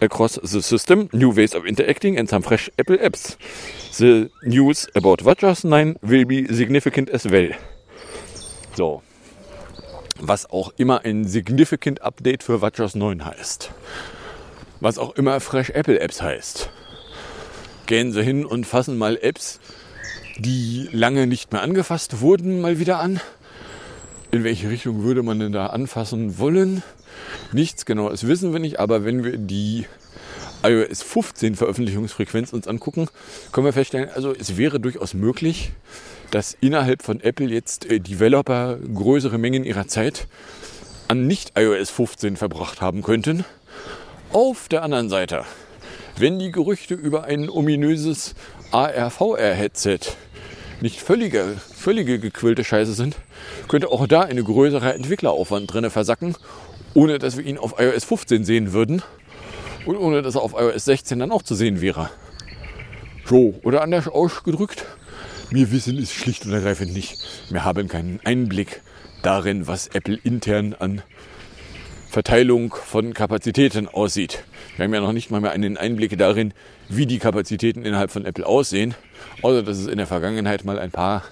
across 0.00 0.34
the 0.36 0.62
system, 0.62 1.08
new 1.12 1.30
ways 1.30 1.54
of 1.54 1.66
interacting 1.66 2.18
and 2.18 2.28
some 2.28 2.42
fresh 2.42 2.70
Apple 2.78 2.98
apps. 2.98 3.36
The 3.98 4.30
news 4.44 4.88
about 4.94 5.20
WatchOS 5.20 5.64
9 5.64 5.96
will 6.02 6.24
be 6.24 6.46
significant 6.46 7.08
as 7.10 7.26
well. 7.26 7.48
So. 8.74 9.02
Was 10.20 10.48
auch 10.50 10.72
immer 10.76 11.04
ein 11.04 11.24
Significant 11.26 12.02
Update 12.02 12.42
für 12.42 12.60
WatchOS 12.60 12.94
9 12.94 13.24
heißt. 13.24 13.70
Was 14.80 14.98
auch 14.98 15.14
immer 15.16 15.40
Fresh 15.40 15.70
Apple 15.70 15.98
Apps 15.98 16.20
heißt. 16.20 16.70
Gehen 17.86 18.12
Sie 18.12 18.22
hin 18.22 18.44
und 18.44 18.66
fassen 18.66 18.98
mal 18.98 19.18
Apps, 19.20 19.60
die 20.38 20.88
lange 20.92 21.26
nicht 21.26 21.52
mehr 21.52 21.62
angefasst 21.62 22.20
wurden, 22.20 22.60
mal 22.60 22.78
wieder 22.78 22.98
an. 23.00 23.20
In 24.30 24.44
welche 24.44 24.70
Richtung 24.70 25.02
würde 25.02 25.22
man 25.22 25.40
denn 25.40 25.52
da 25.52 25.66
anfassen 25.66 26.38
wollen? 26.38 26.82
Nichts 27.52 27.84
genaues 27.84 28.26
wissen 28.26 28.52
wir 28.52 28.60
nicht, 28.60 28.80
aber 28.80 29.04
wenn 29.04 29.24
wir 29.24 29.36
die 29.36 29.86
iOS 30.62 31.02
15 31.02 31.56
Veröffentlichungsfrequenz 31.56 32.52
uns 32.52 32.68
angucken, 32.68 33.08
können 33.50 33.66
wir 33.66 33.72
feststellen, 33.72 34.08
also 34.14 34.32
es 34.32 34.56
wäre 34.56 34.80
durchaus 34.80 35.12
möglich, 35.14 35.72
dass 36.32 36.56
innerhalb 36.60 37.02
von 37.02 37.20
Apple 37.20 37.46
jetzt 37.46 37.88
äh, 37.88 38.00
Developer 38.00 38.78
größere 38.78 39.38
Mengen 39.38 39.64
ihrer 39.64 39.86
Zeit 39.86 40.26
an 41.06 41.26
nicht 41.26 41.52
iOS 41.58 41.90
15 41.90 42.36
verbracht 42.36 42.80
haben 42.80 43.02
könnten. 43.02 43.44
Auf 44.32 44.68
der 44.68 44.82
anderen 44.82 45.10
Seite, 45.10 45.44
wenn 46.16 46.38
die 46.38 46.50
Gerüchte 46.50 46.94
über 46.94 47.24
ein 47.24 47.50
ominöses 47.50 48.34
AR-VR-Headset 48.70 49.98
nicht 50.80 51.00
völlige, 51.00 51.44
völlige 51.74 52.18
gequillte 52.18 52.64
Scheiße 52.64 52.94
sind, 52.94 53.16
könnte 53.68 53.90
auch 53.90 54.06
da 54.06 54.22
eine 54.22 54.42
größere 54.42 54.94
Entwickleraufwand 54.94 55.72
drin 55.72 55.90
versacken, 55.90 56.34
ohne 56.94 57.18
dass 57.18 57.36
wir 57.36 57.44
ihn 57.44 57.58
auf 57.58 57.74
iOS 57.78 58.04
15 58.04 58.44
sehen 58.44 58.72
würden 58.72 59.02
und 59.84 59.96
ohne 59.96 60.22
dass 60.22 60.34
er 60.34 60.40
auf 60.40 60.54
iOS 60.54 60.86
16 60.86 61.18
dann 61.18 61.30
auch 61.30 61.42
zu 61.42 61.54
sehen 61.54 61.82
wäre. 61.82 62.08
So, 63.26 63.54
oder 63.62 63.82
anders 63.82 64.08
ausgedrückt, 64.08 64.86
wir 65.52 65.70
wissen 65.70 65.98
es 65.98 66.12
schlicht 66.12 66.46
und 66.46 66.52
ergreifend 66.52 66.94
nicht. 66.94 67.18
Wir 67.50 67.64
haben 67.64 67.86
keinen 67.88 68.20
Einblick 68.24 68.80
darin, 69.22 69.66
was 69.66 69.88
Apple 69.88 70.18
intern 70.24 70.74
an 70.78 71.02
Verteilung 72.08 72.74
von 72.74 73.12
Kapazitäten 73.12 73.86
aussieht. 73.86 74.44
Wir 74.76 74.84
haben 74.84 74.94
ja 74.94 75.00
noch 75.00 75.12
nicht 75.12 75.30
mal 75.30 75.40
mehr 75.40 75.52
einen 75.52 75.76
Einblick 75.76 76.16
darin, 76.16 76.54
wie 76.88 77.06
die 77.06 77.18
Kapazitäten 77.18 77.84
innerhalb 77.84 78.10
von 78.10 78.24
Apple 78.24 78.46
aussehen, 78.46 78.94
außer 79.42 79.62
dass 79.62 79.78
es 79.78 79.86
in 79.86 79.98
der 79.98 80.06
Vergangenheit 80.06 80.64
mal 80.64 80.78
ein 80.78 80.90
paar 80.90 81.22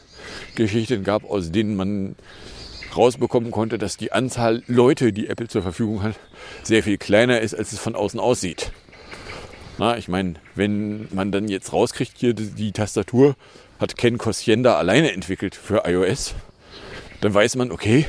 Geschichten 0.54 1.02
gab, 1.02 1.24
aus 1.24 1.50
denen 1.50 1.76
man 1.76 2.14
rausbekommen 2.96 3.50
konnte, 3.50 3.78
dass 3.78 3.96
die 3.96 4.12
Anzahl 4.12 4.62
Leute, 4.66 5.12
die 5.12 5.28
Apple 5.28 5.48
zur 5.48 5.62
Verfügung 5.62 6.02
hat, 6.02 6.16
sehr 6.62 6.82
viel 6.82 6.98
kleiner 6.98 7.40
ist, 7.40 7.54
als 7.54 7.72
es 7.72 7.78
von 7.78 7.94
außen 7.94 8.20
aussieht. 8.20 8.72
Na, 9.80 9.96
ich 9.96 10.08
meine, 10.08 10.34
wenn 10.54 11.08
man 11.10 11.32
dann 11.32 11.49
jetzt 11.49 11.72
rauskriegt, 11.72 12.12
hier 12.18 12.34
die, 12.34 12.72
Tastatur 12.72 13.34
hat 13.78 13.96
Ken 13.96 14.18
Kosienda 14.18 14.76
alleine 14.76 15.10
entwickelt 15.10 15.54
für 15.54 15.84
iOS, 15.87 16.34
dann 17.22 17.32
weiß 17.32 17.56
man, 17.56 17.72
okay, 17.72 18.04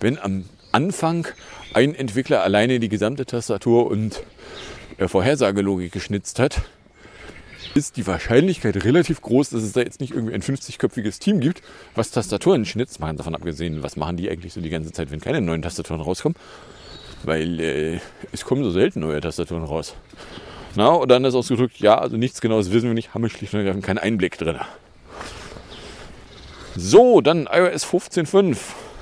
wenn 0.00 0.18
am 0.18 0.46
Anfang 0.72 1.28
ein 1.74 1.94
Entwickler 1.94 2.42
alleine 2.42 2.80
die 2.80 2.88
gesamte 2.88 3.24
Tastatur 3.24 3.86
und 3.86 4.24
äh, 4.98 5.06
Vorhersagelogik 5.06 5.92
geschnitzt 5.92 6.40
hat, 6.40 6.62
ist 7.76 7.96
die 7.96 8.06
Wahrscheinlichkeit 8.08 8.82
relativ 8.84 9.20
groß, 9.20 9.50
dass 9.50 9.62
es 9.62 9.74
da 9.74 9.80
jetzt 9.80 10.00
nicht 10.00 10.12
irgendwie 10.12 10.34
ein 10.34 10.42
50-köpfiges 10.42 11.20
Team 11.20 11.38
gibt, 11.38 11.62
was 11.94 12.10
Tastaturen 12.10 12.64
schnitzt. 12.64 12.98
Mal 12.98 13.14
davon 13.14 13.36
abgesehen, 13.36 13.84
was 13.84 13.94
machen 13.94 14.16
die 14.16 14.28
eigentlich 14.28 14.54
so 14.54 14.60
die 14.60 14.70
ganze 14.70 14.90
Zeit, 14.90 15.12
wenn 15.12 15.20
keine 15.20 15.40
neuen 15.40 15.62
Tastaturen 15.62 16.00
rauskommen? 16.00 16.34
Weil 17.22 17.60
äh, 17.60 18.00
es 18.32 18.44
kommen 18.44 18.64
so 18.64 18.72
selten 18.72 18.98
neue 18.98 19.20
Tastaturen 19.20 19.62
raus. 19.62 19.94
Na, 20.74 20.88
und 20.88 21.10
dann 21.10 21.24
ist 21.24 21.34
ausgedrückt, 21.34 21.78
ja, 21.78 21.98
also 21.98 22.16
nichts 22.16 22.40
genaues 22.40 22.72
wissen 22.72 22.88
wir 22.88 22.94
nicht, 22.94 23.14
haben 23.14 23.22
wir 23.22 23.28
schlicht 23.28 23.52
und 23.52 23.60
ergreifend 23.60 23.84
keinen 23.84 23.98
Einblick 23.98 24.38
drin. 24.38 24.56
So, 26.76 27.20
dann 27.20 27.48
iOS 27.52 27.84
15.5 27.84 28.56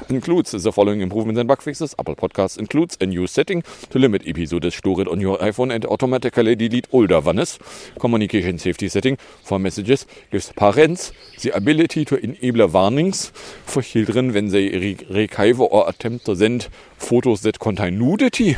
includes 0.09 0.50
the 0.50 0.73
following 0.73 1.00
improvements 1.00 1.38
and 1.38 1.49
bug 1.49 1.61
fixes. 1.61 1.95
Apple 1.99 2.16
Podcasts 2.16 2.59
includes 2.59 2.97
a 3.00 3.07
new 3.07 3.26
setting 3.26 3.62
to 3.90 3.99
limit 3.99 4.23
episode 4.26 4.71
stored 4.73 5.09
on 5.09 5.21
your 5.21 5.38
iPhone 5.38 5.73
and 5.73 5.85
automatically 5.87 6.54
delete 6.54 6.87
older 6.92 7.21
ones. 7.21 7.59
Communication 7.99 8.59
safety 8.59 8.88
setting 8.88 9.16
for 9.45 9.59
messages 9.59 10.07
gives 10.30 10.52
parents 10.52 11.12
the 11.42 11.50
ability 11.50 12.04
to 12.04 12.16
enable 12.25 12.66
warnings 12.69 13.30
for 13.64 13.83
children 13.83 14.33
when 14.33 14.49
they 14.49 14.69
re 14.69 14.97
retrieve 15.11 15.61
or 15.61 15.88
attempt 15.88 16.26
to 16.26 16.37
send 16.37 16.69
photos 16.97 17.42
that 17.42 17.59
contain 17.59 17.99
nudity. 17.99 18.57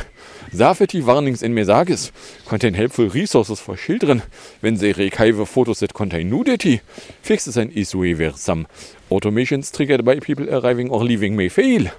Safety 0.51 1.01
warnings 1.01 1.43
and 1.43 1.55
messages 1.55 2.11
contain 2.45 2.73
helpful 2.73 3.09
resources 3.09 3.59
for 3.59 3.75
children 3.75 4.23
when 4.59 4.75
they 4.75 4.93
retrieve 4.93 5.47
photos 5.47 5.79
that 5.79 5.93
contain 5.93 6.29
nudity. 6.29 6.81
Fixes 7.21 7.57
an 7.57 7.71
issue 7.71 8.15
where 8.15 8.33
some 8.33 8.67
automations 9.13 9.71
triggered 9.71 10.03
by 10.03 10.19
people 10.19 10.49
arriving 10.49 10.89
or 10.89 11.03
leaving 11.03 11.35
may 11.35 11.49
fail. 11.49 11.91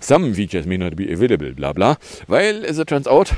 Some 0.00 0.34
features 0.34 0.66
may 0.66 0.76
not 0.76 0.96
be 0.96 1.12
available, 1.12 1.52
bla 1.52 1.72
bla. 1.72 1.96
Weil, 2.26 2.64
as 2.64 2.78
it 2.78 2.88
turns 2.88 3.06
out, 3.06 3.32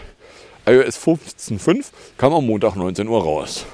iOS 0.66 0.96
15.5 0.96 1.92
kam 2.16 2.32
am 2.32 2.46
Montag 2.46 2.76
19 2.76 3.08
Uhr 3.08 3.22
raus. 3.22 3.66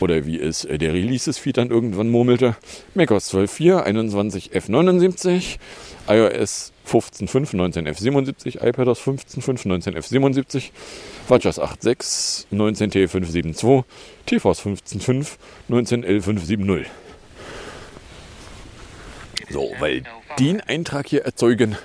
Oder 0.00 0.26
wie 0.26 0.40
es 0.40 0.64
äh, 0.64 0.78
der 0.78 0.92
Releases-Feed 0.92 1.56
dann 1.56 1.70
irgendwann 1.70 2.08
murmelte, 2.08 2.56
macOS 2.94 3.34
12.4, 3.34 3.84
21F79, 3.86 5.58
iOS 6.08 6.72
15.5, 6.86 7.54
19F77, 7.56 8.64
iPadOS 8.64 9.00
15.5, 9.00 9.66
19F77, 9.66 10.70
WatchOS 11.28 11.60
8.6, 11.60 12.46
19T572, 12.52 13.84
tvOS 14.26 14.60
15.5, 14.60 15.36
19L570. 15.68 16.86
So, 19.50 19.72
weil 19.78 20.02
den 20.38 20.60
Eintrag 20.60 21.06
hier 21.06 21.24
erzeugen 21.24 21.76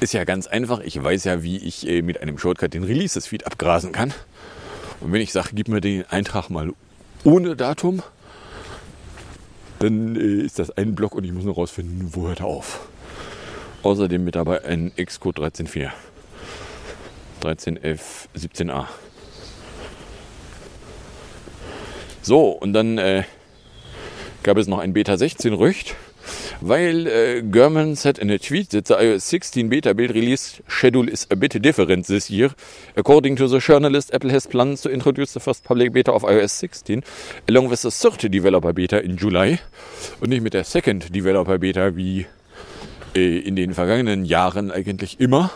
ist 0.00 0.14
ja 0.14 0.24
ganz 0.24 0.46
einfach. 0.46 0.80
Ich 0.80 1.02
weiß 1.02 1.24
ja, 1.24 1.42
wie 1.42 1.56
ich 1.58 1.88
äh, 1.88 2.02
mit 2.02 2.20
einem 2.20 2.38
Shortcut 2.38 2.74
den 2.74 2.84
Releases-Feed 2.84 3.46
abgrasen 3.46 3.92
kann. 3.92 4.12
Und 5.00 5.12
wenn 5.12 5.20
ich 5.20 5.32
sage, 5.32 5.50
gib 5.52 5.68
mir 5.68 5.80
den 5.80 6.04
Eintrag 6.10 6.50
mal 6.50 6.72
ohne 7.24 7.56
Datum, 7.56 8.02
dann 9.78 10.16
äh, 10.16 10.44
ist 10.44 10.58
das 10.58 10.70
ein 10.70 10.94
Block 10.94 11.14
und 11.14 11.24
ich 11.24 11.32
muss 11.32 11.44
nur 11.44 11.54
rausfinden, 11.54 12.10
wo 12.12 12.28
hört 12.28 12.40
er 12.40 12.46
auf. 12.46 12.88
Außerdem 13.82 14.24
mit 14.24 14.34
dabei 14.34 14.64
ein 14.64 14.92
Xcode 14.96 15.38
13.4. 15.40 15.90
13F 17.42 18.28
17a. 18.34 18.86
So, 22.22 22.48
und 22.48 22.72
dann 22.72 22.96
äh, 22.96 23.24
gab 24.42 24.56
es 24.56 24.66
noch 24.66 24.78
ein 24.78 24.94
Beta 24.94 25.18
16 25.18 25.52
Rücht, 25.52 25.94
weil 26.60 27.06
äh, 27.06 27.42
Gurman 27.42 27.96
said 27.96 28.18
in 28.18 28.30
a 28.30 28.38
tweet 28.38 28.70
that 28.70 28.86
the 28.88 28.94
iOS 28.94 29.28
16 29.28 29.68
beta 29.68 29.92
build 29.92 30.14
release 30.14 30.62
schedule 30.68 31.08
is 31.08 31.26
a 31.30 31.36
bit 31.36 31.62
different 31.62 32.06
this 32.06 32.28
year. 32.30 32.50
According 32.96 33.36
to 33.36 33.48
the 33.48 33.58
journalist, 33.58 34.12
Apple 34.14 34.30
has 34.32 34.46
plans 34.46 34.82
to 34.82 34.90
introduce 34.90 35.32
the 35.32 35.40
first 35.40 35.64
public 35.64 35.92
beta 35.92 36.12
of 36.12 36.24
iOS 36.24 36.50
16 36.50 37.02
along 37.48 37.70
with 37.70 37.82
the 37.82 37.90
third 37.90 38.30
developer 38.32 38.72
beta 38.72 38.98
in 38.98 39.16
July 39.16 39.58
und 40.20 40.30
nicht 40.30 40.42
mit 40.42 40.54
der 40.54 40.64
second 40.64 41.14
developer 41.14 41.58
beta 41.58 41.96
wie 41.96 42.26
äh, 43.14 43.38
in 43.38 43.56
den 43.56 43.74
vergangenen 43.74 44.24
Jahren 44.24 44.70
eigentlich 44.70 45.20
immer. 45.20 45.50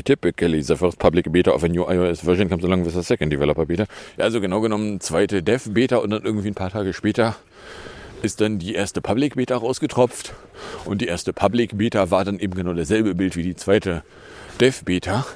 Typically, 0.00 0.62
the 0.62 0.76
first 0.76 0.98
public 0.98 1.30
beta 1.30 1.52
of 1.52 1.64
a 1.64 1.68
new 1.68 1.84
iOS 1.84 2.22
version 2.22 2.48
comes 2.48 2.64
along 2.64 2.84
with 2.84 2.94
the 2.94 3.02
second 3.02 3.30
developer 3.30 3.66
beta. 3.66 3.86
Ja, 4.16 4.24
also 4.24 4.40
genau 4.40 4.60
genommen 4.60 5.00
zweite 5.00 5.42
Dev 5.42 5.70
Beta 5.70 5.96
und 5.96 6.10
dann 6.10 6.22
irgendwie 6.22 6.48
ein 6.48 6.54
paar 6.54 6.70
Tage 6.70 6.94
später 6.94 7.36
ist 8.22 8.40
dann 8.40 8.58
die 8.58 8.74
erste 8.74 9.02
Public 9.02 9.34
Beta 9.34 9.56
rausgetropft. 9.56 10.32
Und 10.84 11.02
die 11.02 11.06
erste 11.06 11.32
Public 11.32 11.76
Beta 11.76 12.10
war 12.10 12.24
dann 12.24 12.38
eben 12.38 12.54
genau 12.54 12.72
dasselbe 12.72 13.14
Bild 13.14 13.36
wie 13.36 13.42
die 13.42 13.56
zweite 13.56 14.02
Dev 14.60 14.84
Beta. 14.84 15.26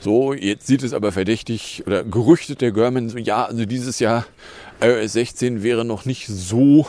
So, 0.00 0.32
jetzt 0.32 0.66
sieht 0.66 0.82
es 0.82 0.92
aber 0.92 1.12
verdächtig 1.12 1.82
oder 1.86 2.04
gerüchtet 2.04 2.60
der 2.60 2.72
German 2.72 3.08
so, 3.08 3.18
ja, 3.18 3.44
also 3.44 3.66
dieses 3.66 3.98
Jahr 3.98 4.26
iOS 4.80 5.12
16 5.12 5.62
wäre 5.62 5.84
noch 5.84 6.04
nicht 6.04 6.26
so, 6.26 6.86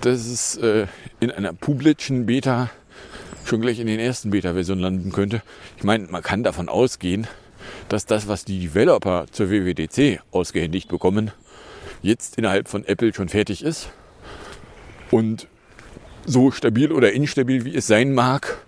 dass 0.00 0.26
es 0.26 0.56
äh, 0.56 0.86
in 1.20 1.30
einer 1.30 1.52
publischen 1.52 2.26
Beta 2.26 2.70
schon 3.50 3.60
gleich 3.60 3.80
in 3.80 3.88
den 3.88 3.98
ersten 3.98 4.30
Beta-Versionen 4.30 4.80
landen 4.80 5.12
könnte. 5.12 5.42
Ich 5.76 5.82
meine, 5.82 6.06
man 6.06 6.22
kann 6.22 6.44
davon 6.44 6.68
ausgehen, 6.68 7.26
dass 7.88 8.06
das, 8.06 8.28
was 8.28 8.44
die 8.44 8.60
Developer 8.60 9.26
zur 9.32 9.50
WWDC 9.50 10.20
ausgehändigt 10.30 10.88
bekommen, 10.88 11.32
jetzt 12.00 12.38
innerhalb 12.38 12.68
von 12.68 12.84
Apple 12.84 13.12
schon 13.12 13.28
fertig 13.28 13.64
ist. 13.64 13.90
Und 15.10 15.48
so 16.26 16.52
stabil 16.52 16.92
oder 16.92 17.12
instabil 17.12 17.64
wie 17.64 17.74
es 17.74 17.88
sein 17.88 18.14
mag, 18.14 18.64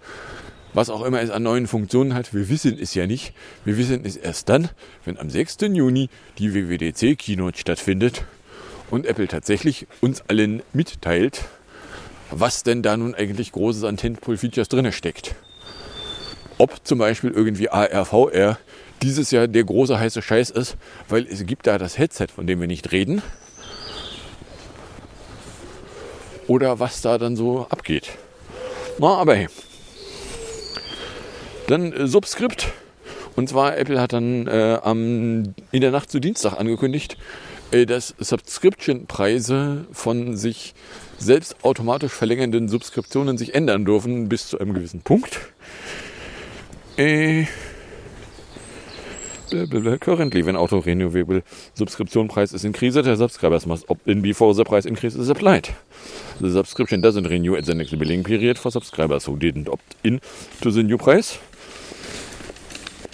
was 0.74 0.90
auch 0.90 1.04
immer 1.04 1.20
es 1.20 1.30
an 1.30 1.44
neuen 1.44 1.68
Funktionen 1.68 2.14
hat, 2.14 2.34
wir 2.34 2.48
wissen 2.48 2.76
es 2.80 2.94
ja 2.94 3.06
nicht. 3.06 3.34
Wir 3.64 3.78
wissen 3.78 4.04
es 4.04 4.16
erst 4.16 4.48
dann, 4.48 4.68
wenn 5.04 5.16
am 5.16 5.30
6. 5.30 5.58
Juni 5.72 6.08
die 6.38 6.54
WWDC 6.54 7.16
Keynote 7.16 7.58
stattfindet 7.58 8.24
und 8.90 9.06
Apple 9.06 9.28
tatsächlich 9.28 9.86
uns 10.00 10.22
allen 10.22 10.62
mitteilt, 10.72 11.44
was 12.32 12.62
denn 12.62 12.82
da 12.82 12.96
nun 12.96 13.14
eigentlich 13.14 13.52
großes 13.52 13.84
an 13.84 13.96
Tentpole-Features 13.96 14.68
drin 14.68 14.90
steckt. 14.92 15.34
Ob 16.58 16.86
zum 16.86 16.98
Beispiel 16.98 17.30
irgendwie 17.30 17.68
ARVR 17.68 18.58
dieses 19.02 19.30
Jahr 19.30 19.48
der 19.48 19.64
große 19.64 19.98
heiße 19.98 20.22
Scheiß 20.22 20.50
ist, 20.50 20.76
weil 21.08 21.26
es 21.26 21.44
gibt 21.44 21.66
da 21.66 21.78
das 21.78 21.98
Headset, 21.98 22.28
von 22.34 22.46
dem 22.46 22.60
wir 22.60 22.68
nicht 22.68 22.92
reden. 22.92 23.22
Oder 26.46 26.78
was 26.78 27.00
da 27.00 27.18
dann 27.18 27.36
so 27.36 27.66
abgeht. 27.70 28.10
Na, 28.98 29.14
aber 29.16 29.34
hey. 29.34 29.48
Dann 31.66 31.92
äh, 31.92 32.06
Subskript. 32.06 32.68
Und 33.34 33.48
zwar, 33.48 33.78
Apple 33.78 34.00
hat 34.00 34.12
dann 34.12 34.46
äh, 34.46 34.78
am, 34.82 35.54
in 35.70 35.80
der 35.80 35.90
Nacht 35.90 36.10
zu 36.10 36.20
Dienstag 36.20 36.58
angekündigt, 36.58 37.16
äh, 37.70 37.86
dass 37.86 38.14
Subscription-Preise 38.18 39.86
von 39.92 40.36
sich 40.36 40.74
selbst 41.22 41.56
automatisch 41.64 42.12
verlängernden 42.12 42.68
Subskriptionen 42.68 43.38
sich 43.38 43.54
ändern 43.54 43.84
dürfen 43.84 44.28
bis 44.28 44.48
zu 44.48 44.58
einem 44.58 44.74
gewissen 44.74 45.00
Punkt. 45.02 45.38
Äh. 46.96 47.46
Currently, 50.00 50.46
when 50.46 50.56
auto 50.56 50.78
renewable 50.78 51.42
subscription 51.74 52.26
price 52.26 52.54
is 52.54 52.64
increased, 52.64 52.94
the 53.04 53.16
subscribers 53.16 53.66
must 53.66 53.88
opt 53.90 54.06
in 54.08 54.22
before 54.22 54.54
the 54.54 54.64
price 54.64 54.86
increase 54.86 55.14
is 55.14 55.28
applied. 55.28 55.68
The 56.40 56.50
subscription 56.50 57.02
doesn't 57.02 57.28
renew 57.28 57.54
at 57.54 57.66
the 57.66 57.74
next 57.74 57.98
billing 57.98 58.24
period 58.24 58.58
for 58.58 58.70
subscribers 58.70 59.26
who 59.26 59.36
didn't 59.36 59.68
opt 59.68 59.94
in 60.02 60.22
to 60.62 60.70
the 60.70 60.82
new 60.82 60.96
price. 60.96 61.38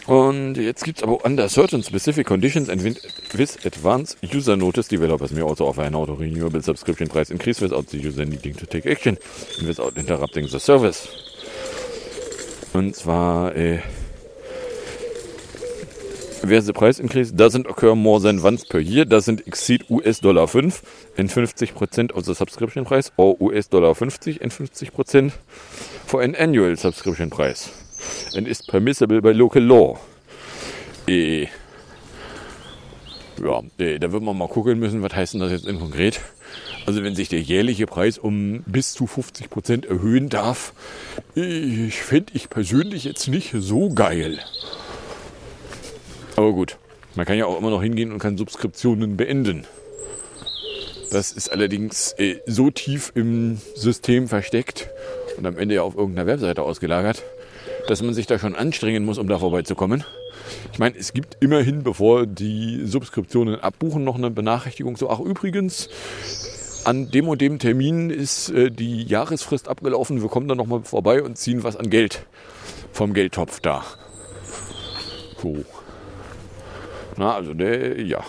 Und 0.08 0.56
jetzt 0.56 0.84
gibt 0.84 0.98
es 0.98 1.04
aber 1.04 1.22
under 1.26 1.50
certain 1.50 1.82
specific 1.82 2.26
conditions 2.26 2.70
and 2.70 2.82
with 2.82 3.58
advanced 3.66 4.16
user 4.22 4.56
notice, 4.56 4.88
developers. 4.88 5.32
May 5.32 5.42
also 5.42 5.66
offer 5.66 5.82
an 5.82 5.94
auto 5.94 6.14
renewable 6.14 6.62
subscription 6.62 7.08
price 7.08 7.30
increase 7.30 7.60
without 7.60 7.90
the 7.90 7.99
user 7.99 8.25
needing 8.25 8.56
to 8.56 8.64
take 8.64 8.90
action. 8.90 9.18
And 9.58 9.68
without 9.68 9.99
interrupting 9.99 10.49
the 10.49 10.60
service. 10.60 11.08
Und 12.73 12.97
zwar 12.97 13.54
äh, 13.54 13.80
where 16.42 16.62
the 16.62 16.73
price 16.73 16.99
increase 16.99 17.30
doesn't 17.30 17.68
occur 17.68 17.94
more 17.94 18.18
than 18.18 18.42
once 18.42 18.64
per 18.64 18.78
year, 18.78 19.04
doesn't 19.04 19.47
exceed 19.47 19.84
US 19.90 20.21
Dollar 20.21 20.47
5 20.47 20.80
and 21.18 21.30
50% 21.30 22.12
of 22.12 22.25
the 22.25 22.34
subscription 22.34 22.86
price 22.86 23.12
or 23.18 23.36
US 23.40 23.68
Dollar 23.68 23.94
50 23.94 24.40
and 24.40 24.50
50% 24.50 25.32
for 26.06 26.23
an 26.23 26.34
annual 26.36 26.75
subscription 26.76 27.28
price 27.28 27.77
and 28.37 28.47
is 28.47 28.63
permissible 28.63 29.21
by 29.21 29.32
local 29.32 29.63
law. 29.63 29.99
Äh, 31.06 31.49
ja, 33.43 33.63
äh, 33.78 33.99
da 33.99 34.13
wird 34.13 34.23
man 34.23 34.37
mal 34.37 34.49
gucken 34.49 34.78
müssen, 34.78 35.02
was 35.02 35.15
heißt 35.15 35.34
denn 35.34 35.41
das 35.41 35.52
jetzt 35.52 35.67
in 35.67 35.78
konkret? 35.78 36.21
Also 36.87 37.02
wenn 37.02 37.15
sich 37.15 37.28
der 37.28 37.41
jährliche 37.41 37.87
Preis 37.87 38.19
um 38.19 38.63
bis 38.67 38.93
zu 38.93 39.04
50% 39.04 39.87
erhöhen 39.87 40.28
darf, 40.28 40.73
ich 41.34 41.97
fände 41.97 42.32
ich 42.34 42.49
persönlich 42.49 43.04
jetzt 43.04 43.28
nicht 43.28 43.54
so 43.54 43.91
geil. 43.91 44.39
Aber 46.37 46.52
gut, 46.52 46.78
man 47.15 47.26
kann 47.26 47.37
ja 47.37 47.47
auch 47.47 47.58
immer 47.58 47.71
noch 47.71 47.82
hingehen 47.82 48.13
und 48.13 48.21
kann 48.21 48.39
Subskriptionen 48.39 49.17
beenden. 49.17 49.67
Das 51.11 51.32
ist 51.32 51.50
allerdings 51.50 52.13
äh, 52.19 52.37
so 52.47 52.71
tief 52.71 53.13
im 53.15 53.58
System 53.75 54.28
versteckt 54.28 54.89
und 55.37 55.47
am 55.47 55.56
Ende 55.56 55.76
ja 55.76 55.82
auf 55.82 55.97
irgendeiner 55.97 56.26
Webseite 56.26 56.63
ausgelagert, 56.63 57.23
dass 57.88 58.02
man 58.02 58.14
sich 58.14 58.26
da 58.26 58.38
schon 58.38 58.54
anstrengen 58.54 59.04
muss, 59.04 59.18
um 59.18 59.28
da 59.28 59.38
vorbeizukommen. 59.38 60.04
Ich 60.72 60.78
meine, 60.78 60.96
es 60.96 61.12
gibt 61.12 61.38
immerhin, 61.40 61.82
bevor 61.82 62.26
die 62.26 62.82
Subskriptionen 62.84 63.60
abbuchen, 63.60 64.04
noch 64.04 64.16
eine 64.16 64.30
Benachrichtigung. 64.30 64.96
So, 64.96 65.08
ach 65.10 65.20
übrigens, 65.20 65.88
an 66.84 67.10
dem 67.10 67.28
und 67.28 67.40
dem 67.40 67.58
Termin 67.58 68.10
ist 68.10 68.50
äh, 68.50 68.70
die 68.70 69.04
Jahresfrist 69.04 69.68
abgelaufen. 69.68 70.20
Wir 70.22 70.28
kommen 70.28 70.48
da 70.48 70.54
nochmal 70.54 70.82
vorbei 70.82 71.22
und 71.22 71.38
ziehen 71.38 71.64
was 71.64 71.76
an 71.76 71.88
Geld 71.88 72.26
vom 72.92 73.14
Geldtopf 73.14 73.60
da. 73.60 73.84
So. 75.42 75.64
Na, 77.16 77.34
also 77.34 77.54
der, 77.54 78.00
ja. 78.02 78.22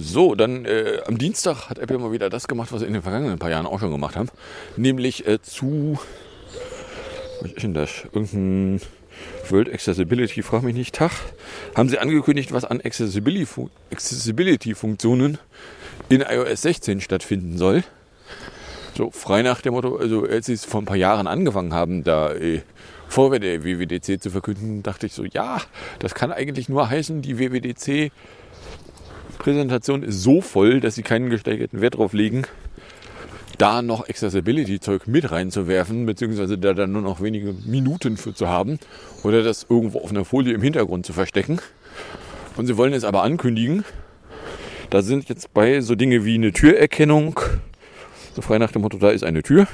So, 0.00 0.34
dann 0.34 0.64
äh, 0.64 1.00
am 1.06 1.18
Dienstag 1.18 1.68
hat 1.68 1.78
Apple 1.78 1.98
mal 1.98 2.12
wieder 2.12 2.30
das 2.30 2.46
gemacht, 2.46 2.72
was 2.72 2.80
sie 2.80 2.86
in 2.86 2.92
den 2.92 3.02
vergangenen 3.02 3.38
paar 3.38 3.50
Jahren 3.50 3.66
auch 3.66 3.80
schon 3.80 3.90
gemacht 3.90 4.16
haben. 4.16 4.28
Nämlich 4.76 5.26
äh, 5.26 5.42
zu. 5.42 5.98
Was 7.40 7.52
ist 7.52 7.62
denn 7.62 7.74
das? 7.74 8.04
Irgendein 8.12 8.80
World 9.48 9.72
Accessibility, 9.72 10.42
frag 10.42 10.62
mich 10.62 10.74
nicht, 10.74 10.94
Tag. 10.94 11.10
Haben 11.74 11.88
sie 11.88 11.98
angekündigt, 11.98 12.52
was 12.52 12.64
an 12.64 12.80
Accessibility-Funktionen 12.80 15.38
in 16.08 16.20
iOS 16.20 16.62
16 16.62 17.00
stattfinden 17.00 17.58
soll. 17.58 17.82
So 18.96 19.10
frei 19.10 19.42
nach 19.42 19.60
dem 19.60 19.74
Motto, 19.74 19.96
also 19.96 20.24
als 20.24 20.46
sie 20.46 20.54
es 20.54 20.64
vor 20.64 20.80
ein 20.82 20.86
paar 20.86 20.96
Jahren 20.96 21.26
angefangen 21.26 21.74
haben, 21.74 22.04
da 22.04 22.32
äh, 22.32 22.60
der 23.16 23.64
WWDC 23.64 24.22
zu 24.22 24.30
verkünden, 24.30 24.84
dachte 24.84 25.06
ich 25.06 25.12
so, 25.12 25.24
ja, 25.24 25.60
das 25.98 26.14
kann 26.14 26.30
eigentlich 26.30 26.68
nur 26.68 26.88
heißen, 26.88 27.20
die 27.22 27.38
WWDC 27.38 28.12
Präsentation 29.38 30.02
ist 30.02 30.22
so 30.22 30.40
voll, 30.40 30.80
dass 30.80 30.94
sie 30.94 31.02
keinen 31.02 31.30
gesteigerten 31.30 31.80
Wert 31.80 31.96
drauf 31.96 32.12
legen, 32.12 32.42
da 33.58 33.82
noch 33.82 34.08
Accessibility-Zeug 34.08 35.06
mit 35.06 35.30
reinzuwerfen, 35.30 36.06
beziehungsweise 36.06 36.58
da 36.58 36.74
dann 36.74 36.92
nur 36.92 37.02
noch 37.02 37.20
wenige 37.20 37.54
Minuten 37.66 38.16
für 38.16 38.34
zu 38.34 38.48
haben 38.48 38.78
oder 39.24 39.42
das 39.42 39.66
irgendwo 39.68 40.00
auf 40.00 40.10
einer 40.10 40.24
Folie 40.24 40.54
im 40.54 40.62
Hintergrund 40.62 41.06
zu 41.06 41.12
verstecken. 41.12 41.60
Und 42.56 42.66
sie 42.66 42.76
wollen 42.76 42.92
es 42.92 43.04
aber 43.04 43.22
ankündigen. 43.22 43.84
Da 44.90 45.02
sind 45.02 45.28
jetzt 45.28 45.52
bei 45.54 45.80
so 45.80 45.94
Dinge 45.94 46.24
wie 46.24 46.34
eine 46.34 46.52
Türerkennung, 46.52 47.40
so 48.34 48.42
frei 48.42 48.58
nach 48.58 48.72
dem 48.72 48.82
Motto, 48.82 48.98
da 48.98 49.10
ist 49.10 49.24
eine 49.24 49.42
Tür. 49.42 49.66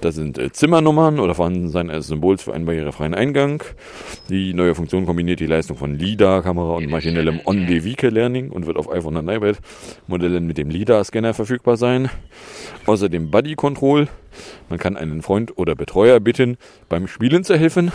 Da 0.00 0.12
sind 0.12 0.38
äh, 0.38 0.50
Zimmernummern 0.50 1.20
oder 1.20 1.34
Vorhandensein 1.34 1.90
als 1.90 2.06
Symbols 2.06 2.42
für 2.42 2.54
einen 2.54 2.64
barrierefreien 2.64 3.14
Eingang. 3.14 3.62
Die 4.30 4.54
neue 4.54 4.74
Funktion 4.74 5.04
kombiniert 5.04 5.40
die 5.40 5.46
Leistung 5.46 5.76
von 5.76 5.94
LIDAR-Kamera 5.94 6.74
und 6.76 6.88
maschinellem 6.88 7.40
On-the-Vehicle-Learning 7.44 8.50
und 8.50 8.66
wird 8.66 8.78
auf 8.78 8.90
iPhone 8.90 9.16
und 9.16 9.28
iPad-Modellen 9.28 10.46
mit 10.46 10.56
dem 10.56 10.70
LIDAR-Scanner 10.70 11.34
verfügbar 11.34 11.76
sein. 11.76 12.08
Außerdem 12.86 13.30
Buddy 13.30 13.56
Control. 13.56 14.08
Man 14.70 14.78
kann 14.78 14.96
einen 14.96 15.20
Freund 15.20 15.58
oder 15.58 15.74
Betreuer 15.74 16.18
bitten, 16.18 16.56
beim 16.88 17.06
Spielen 17.06 17.44
zu 17.44 17.58
helfen. 17.58 17.92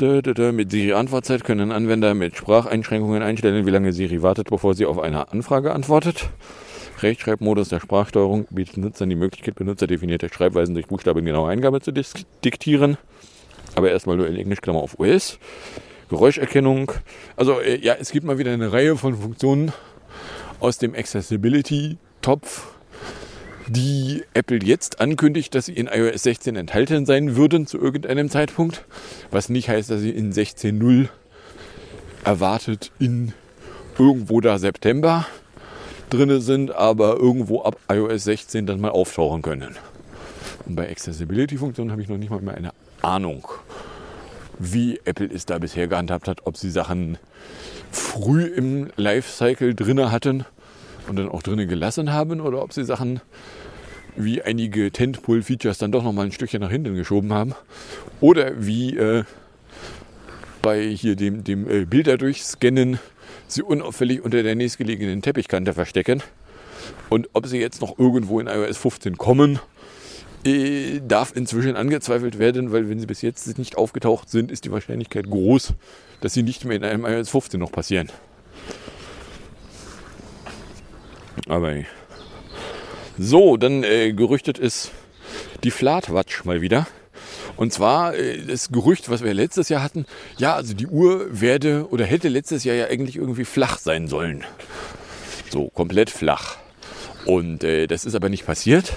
Mit 0.00 0.70
Siri-Antwortzeit 0.72 1.44
können 1.44 1.70
Anwender 1.70 2.14
mit 2.14 2.36
Spracheinschränkungen 2.36 3.22
einstellen, 3.22 3.66
wie 3.66 3.70
lange 3.70 3.92
Siri 3.92 4.20
wartet, 4.20 4.50
bevor 4.50 4.74
sie 4.74 4.84
auf 4.84 4.98
eine 4.98 5.30
Anfrage 5.30 5.72
antwortet. 5.72 6.28
Rechtschreibmodus 7.02 7.68
der 7.68 7.80
Sprachsteuerung 7.80 8.46
bietet 8.50 8.76
Nutzern 8.78 9.10
die 9.10 9.16
Möglichkeit, 9.16 9.54
benutzerdefinierte 9.54 10.28
Schreibweisen 10.28 10.74
durch 10.74 10.86
buchstabengenaue 10.86 11.50
Eingabe 11.50 11.80
zu 11.80 11.92
diktieren. 11.92 12.96
Aber 13.74 13.90
erstmal 13.90 14.16
nur 14.16 14.26
in 14.26 14.36
Englisch, 14.36 14.60
Klammer 14.60 14.80
auf 14.80 14.98
US. 14.98 15.38
Geräuscherkennung. 16.08 16.92
Also 17.36 17.60
äh, 17.60 17.78
ja, 17.78 17.94
es 17.98 18.10
gibt 18.10 18.26
mal 18.26 18.38
wieder 18.38 18.52
eine 18.52 18.72
Reihe 18.72 18.96
von 18.96 19.16
Funktionen 19.16 19.72
aus 20.60 20.78
dem 20.78 20.94
Accessibility-Topf, 20.94 22.66
die 23.66 24.22
Apple 24.34 24.58
jetzt 24.62 25.00
ankündigt, 25.00 25.54
dass 25.54 25.66
sie 25.66 25.72
in 25.72 25.86
iOS 25.86 26.22
16 26.24 26.56
enthalten 26.56 27.06
sein 27.06 27.36
würden 27.36 27.66
zu 27.66 27.78
irgendeinem 27.78 28.28
Zeitpunkt. 28.28 28.84
Was 29.30 29.48
nicht 29.48 29.68
heißt, 29.68 29.90
dass 29.90 30.00
sie 30.00 30.10
in 30.10 30.32
16.0 30.32 31.08
erwartet 32.24 32.92
in 32.98 33.32
irgendwo 33.98 34.40
da 34.40 34.58
September 34.58 35.26
drinne 36.12 36.40
sind, 36.40 36.74
aber 36.74 37.16
irgendwo 37.16 37.62
ab 37.62 37.76
iOS 37.90 38.24
16 38.24 38.66
dann 38.66 38.80
mal 38.80 38.90
auftauchen 38.90 39.42
können. 39.42 39.76
Und 40.66 40.76
bei 40.76 40.90
Accessibility-Funktionen 40.90 41.90
habe 41.90 42.02
ich 42.02 42.08
noch 42.08 42.18
nicht 42.18 42.30
mal 42.30 42.40
mehr 42.40 42.54
eine 42.54 42.72
Ahnung, 43.00 43.48
wie 44.58 45.00
Apple 45.04 45.30
es 45.32 45.46
da 45.46 45.58
bisher 45.58 45.88
gehandhabt 45.88 46.28
hat, 46.28 46.46
ob 46.46 46.56
sie 46.56 46.70
Sachen 46.70 47.18
früh 47.90 48.44
im 48.44 48.90
Lifecycle 48.96 49.74
drinne 49.74 50.12
hatten 50.12 50.44
und 51.08 51.16
dann 51.16 51.28
auch 51.28 51.42
drinne 51.42 51.66
gelassen 51.66 52.12
haben 52.12 52.40
oder 52.40 52.62
ob 52.62 52.72
sie 52.72 52.84
Sachen 52.84 53.20
wie 54.14 54.42
einige 54.42 54.90
Tentpole-Features 54.90 55.78
dann 55.78 55.92
doch 55.92 56.04
noch 56.04 56.12
mal 56.12 56.26
ein 56.26 56.32
Stückchen 56.32 56.60
nach 56.60 56.70
hinten 56.70 56.94
geschoben 56.94 57.32
haben 57.32 57.54
oder 58.20 58.52
wie 58.58 58.96
äh, 58.96 59.24
bei 60.60 60.82
hier 60.82 61.16
dem, 61.16 61.42
dem 61.44 61.68
äh, 61.68 61.84
Bilder 61.86 62.18
durchscannen 62.18 62.98
sie 63.54 63.62
unauffällig 63.62 64.22
unter 64.22 64.42
der 64.42 64.54
nächstgelegenen 64.54 65.22
Teppichkante 65.22 65.74
verstecken. 65.74 66.22
Und 67.08 67.28
ob 67.32 67.46
sie 67.46 67.58
jetzt 67.58 67.80
noch 67.80 67.98
irgendwo 67.98 68.40
in 68.40 68.46
iOS 68.46 68.76
15 68.78 69.16
kommen, 69.16 69.58
äh, 70.44 71.00
darf 71.06 71.36
inzwischen 71.36 71.76
angezweifelt 71.76 72.38
werden, 72.38 72.72
weil 72.72 72.88
wenn 72.88 72.98
sie 72.98 73.06
bis 73.06 73.22
jetzt 73.22 73.58
nicht 73.58 73.76
aufgetaucht 73.76 74.28
sind, 74.30 74.50
ist 74.50 74.64
die 74.64 74.72
Wahrscheinlichkeit 74.72 75.28
groß, 75.28 75.74
dass 76.20 76.34
sie 76.34 76.42
nicht 76.42 76.64
mehr 76.64 76.76
in 76.76 76.84
einem 76.84 77.04
iOS 77.04 77.28
15 77.28 77.60
noch 77.60 77.70
passieren. 77.70 78.10
Aber 81.48 81.74
so, 83.18 83.56
dann 83.56 83.84
äh, 83.84 84.12
gerüchtet 84.12 84.58
ist 84.58 84.90
die 85.64 85.70
Flatwatch 85.70 86.44
mal 86.44 86.60
wieder. 86.60 86.86
Und 87.56 87.72
zwar 87.72 88.14
äh, 88.14 88.38
das 88.44 88.70
Gerücht, 88.70 89.10
was 89.10 89.22
wir 89.22 89.34
letztes 89.34 89.68
Jahr 89.68 89.82
hatten, 89.82 90.06
ja, 90.38 90.54
also 90.54 90.74
die 90.74 90.86
Uhr 90.86 91.26
werde 91.30 91.86
oder 91.90 92.04
hätte 92.04 92.28
letztes 92.28 92.64
Jahr 92.64 92.76
ja 92.76 92.86
eigentlich 92.86 93.16
irgendwie 93.16 93.44
flach 93.44 93.78
sein 93.78 94.08
sollen. 94.08 94.44
So, 95.50 95.68
komplett 95.68 96.10
flach. 96.10 96.56
Und 97.26 97.62
äh, 97.62 97.86
das 97.86 98.04
ist 98.04 98.14
aber 98.14 98.28
nicht 98.28 98.46
passiert. 98.46 98.94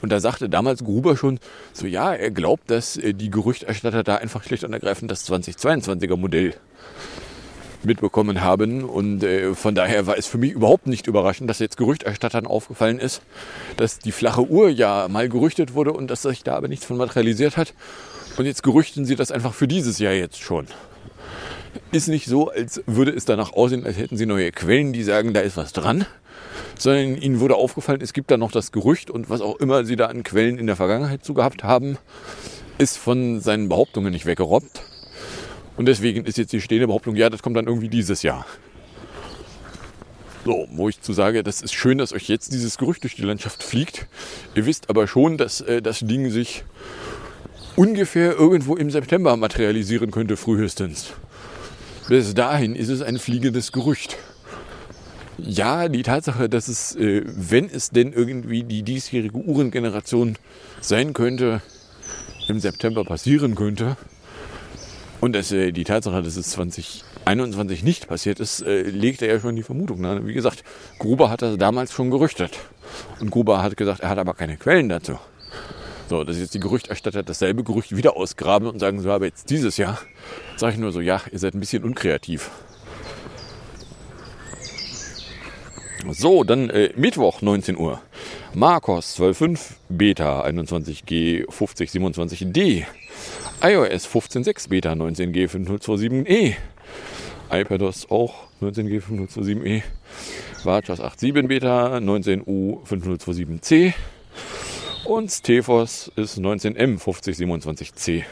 Und 0.00 0.10
da 0.10 0.20
sagte 0.20 0.48
damals 0.48 0.84
Gruber 0.84 1.16
schon 1.16 1.40
so, 1.72 1.86
ja, 1.86 2.14
er 2.14 2.30
glaubt, 2.30 2.70
dass 2.70 2.96
äh, 2.96 3.14
die 3.14 3.30
Gerüchterstatter 3.30 4.04
da 4.04 4.16
einfach 4.16 4.44
schlicht 4.44 4.64
und 4.64 4.72
ergreifend 4.72 5.10
das 5.10 5.28
2022er 5.28 6.16
Modell 6.16 6.54
mitbekommen 7.88 8.40
haben. 8.42 8.84
Und 8.84 9.24
äh, 9.24 9.54
von 9.54 9.74
daher 9.74 10.06
war 10.06 10.16
es 10.16 10.28
für 10.28 10.38
mich 10.38 10.52
überhaupt 10.52 10.86
nicht 10.86 11.08
überraschend, 11.08 11.50
dass 11.50 11.58
jetzt 11.58 11.76
Gerüchterstattern 11.76 12.46
aufgefallen 12.46 13.00
ist, 13.00 13.22
dass 13.76 13.98
die 13.98 14.12
flache 14.12 14.48
Uhr 14.48 14.68
ja 14.68 15.08
mal 15.08 15.28
gerüchtet 15.28 15.74
wurde 15.74 15.92
und 15.92 16.08
dass 16.08 16.22
sich 16.22 16.44
da 16.44 16.54
aber 16.54 16.68
nichts 16.68 16.84
von 16.84 16.96
materialisiert 16.96 17.56
hat. 17.56 17.74
Und 18.36 18.46
jetzt 18.46 18.62
gerüchten 18.62 19.04
sie 19.04 19.16
das 19.16 19.32
einfach 19.32 19.52
für 19.52 19.66
dieses 19.66 19.98
Jahr 19.98 20.12
jetzt 20.12 20.40
schon. 20.40 20.66
Ist 21.90 22.08
nicht 22.08 22.26
so, 22.26 22.50
als 22.50 22.82
würde 22.86 23.10
es 23.10 23.24
danach 23.24 23.52
aussehen, 23.52 23.84
als 23.84 23.96
hätten 23.96 24.16
sie 24.16 24.26
neue 24.26 24.52
Quellen, 24.52 24.92
die 24.92 25.02
sagen, 25.02 25.34
da 25.34 25.40
ist 25.40 25.56
was 25.56 25.72
dran. 25.72 26.06
Sondern 26.78 27.16
ihnen 27.16 27.40
wurde 27.40 27.56
aufgefallen, 27.56 28.00
es 28.00 28.12
gibt 28.12 28.30
da 28.30 28.36
noch 28.36 28.52
das 28.52 28.70
Gerücht 28.70 29.10
und 29.10 29.28
was 29.28 29.40
auch 29.40 29.56
immer 29.56 29.84
sie 29.84 29.96
da 29.96 30.06
an 30.06 30.22
Quellen 30.22 30.58
in 30.58 30.66
der 30.66 30.76
Vergangenheit 30.76 31.24
zu 31.24 31.34
gehabt 31.34 31.64
haben, 31.64 31.98
ist 32.78 32.96
von 32.96 33.40
seinen 33.40 33.68
Behauptungen 33.68 34.12
nicht 34.12 34.26
weggerobbt. 34.26 34.82
Und 35.78 35.86
deswegen 35.86 36.24
ist 36.26 36.36
jetzt 36.36 36.52
die 36.52 36.60
stehende 36.60 36.88
Behauptung, 36.88 37.14
ja, 37.14 37.30
das 37.30 37.40
kommt 37.40 37.56
dann 37.56 37.66
irgendwie 37.66 37.88
dieses 37.88 38.22
Jahr. 38.22 38.44
So, 40.44 40.66
wo 40.72 40.88
ich 40.88 41.00
zu 41.00 41.12
sage, 41.12 41.44
das 41.44 41.62
ist 41.62 41.72
schön, 41.72 41.98
dass 41.98 42.12
euch 42.12 42.28
jetzt 42.28 42.52
dieses 42.52 42.78
Gerücht 42.78 43.04
durch 43.04 43.14
die 43.14 43.22
Landschaft 43.22 43.62
fliegt. 43.62 44.06
Ihr 44.56 44.66
wisst 44.66 44.90
aber 44.90 45.06
schon, 45.06 45.38
dass 45.38 45.60
äh, 45.60 45.80
das 45.80 46.00
Ding 46.00 46.30
sich 46.30 46.64
ungefähr 47.76 48.34
irgendwo 48.34 48.74
im 48.74 48.90
September 48.90 49.36
materialisieren 49.36 50.10
könnte, 50.10 50.36
frühestens. 50.36 51.12
Bis 52.08 52.34
dahin 52.34 52.74
ist 52.74 52.88
es 52.88 53.00
ein 53.00 53.18
fliegendes 53.18 53.70
Gerücht. 53.70 54.16
Ja, 55.36 55.88
die 55.88 56.02
Tatsache, 56.02 56.48
dass 56.48 56.66
es, 56.66 56.96
äh, 56.96 57.22
wenn 57.24 57.70
es 57.70 57.90
denn 57.90 58.12
irgendwie 58.12 58.64
die 58.64 58.82
diesjährige 58.82 59.36
Uhrengeneration 59.36 60.36
sein 60.80 61.12
könnte, 61.12 61.62
im 62.48 62.58
September 62.58 63.04
passieren 63.04 63.54
könnte, 63.54 63.96
und 65.20 65.34
dass, 65.34 65.52
äh, 65.52 65.72
die 65.72 65.84
Tatsache, 65.84 66.22
dass 66.22 66.36
es 66.36 66.50
2021 66.50 67.82
nicht 67.82 68.08
passiert 68.08 68.40
ist, 68.40 68.62
äh, 68.62 68.82
legt 68.82 69.22
er 69.22 69.28
ja 69.28 69.40
schon 69.40 69.56
die 69.56 69.62
Vermutung 69.62 70.00
nahe. 70.00 70.26
Wie 70.26 70.34
gesagt, 70.34 70.64
Gruber 70.98 71.30
hat 71.30 71.42
das 71.42 71.58
damals 71.58 71.92
schon 71.92 72.10
gerüchtet. 72.10 72.58
Und 73.20 73.30
Gruber 73.30 73.62
hat 73.62 73.76
gesagt, 73.76 74.00
er 74.00 74.08
hat 74.08 74.18
aber 74.18 74.34
keine 74.34 74.56
Quellen 74.56 74.88
dazu. 74.88 75.18
So, 76.08 76.24
dass 76.24 76.38
jetzt 76.38 76.54
die 76.54 76.60
Gerüchterstatter 76.60 77.22
dasselbe 77.22 77.64
Gerücht 77.64 77.94
wieder 77.94 78.16
ausgraben 78.16 78.68
und 78.68 78.78
sagen, 78.78 79.00
so 79.00 79.10
aber 79.10 79.26
jetzt 79.26 79.50
dieses 79.50 79.76
Jahr, 79.76 79.98
sage 80.56 80.74
ich 80.74 80.78
nur 80.78 80.92
so, 80.92 81.00
ja, 81.00 81.20
ihr 81.30 81.38
seid 81.38 81.54
ein 81.54 81.60
bisschen 81.60 81.84
unkreativ. 81.84 82.50
So, 86.10 86.44
dann 86.44 86.70
äh, 86.70 86.90
Mittwoch 86.96 87.42
19 87.42 87.76
Uhr. 87.76 88.00
Marcos 88.54 89.18
12.5 89.18 89.58
Beta 89.88 90.44
21G 90.44 91.46
5027D. 91.48 92.84
iOS 93.62 94.06
15.6 94.08 94.68
Beta 94.68 94.92
19G 94.92 95.48
5027E. 95.48 96.54
iPadOS 97.50 98.10
auch 98.10 98.34
19G 98.60 99.02
5027E. 99.02 99.82
Varchas 100.64 101.00
8.7 101.00 101.48
Beta 101.48 101.96
19U 101.98 102.84
5027C. 102.86 103.92
Und 105.04 105.30
Stephos 105.30 106.10
ist 106.16 106.38
19M 106.38 106.98
5027C. 107.00 108.24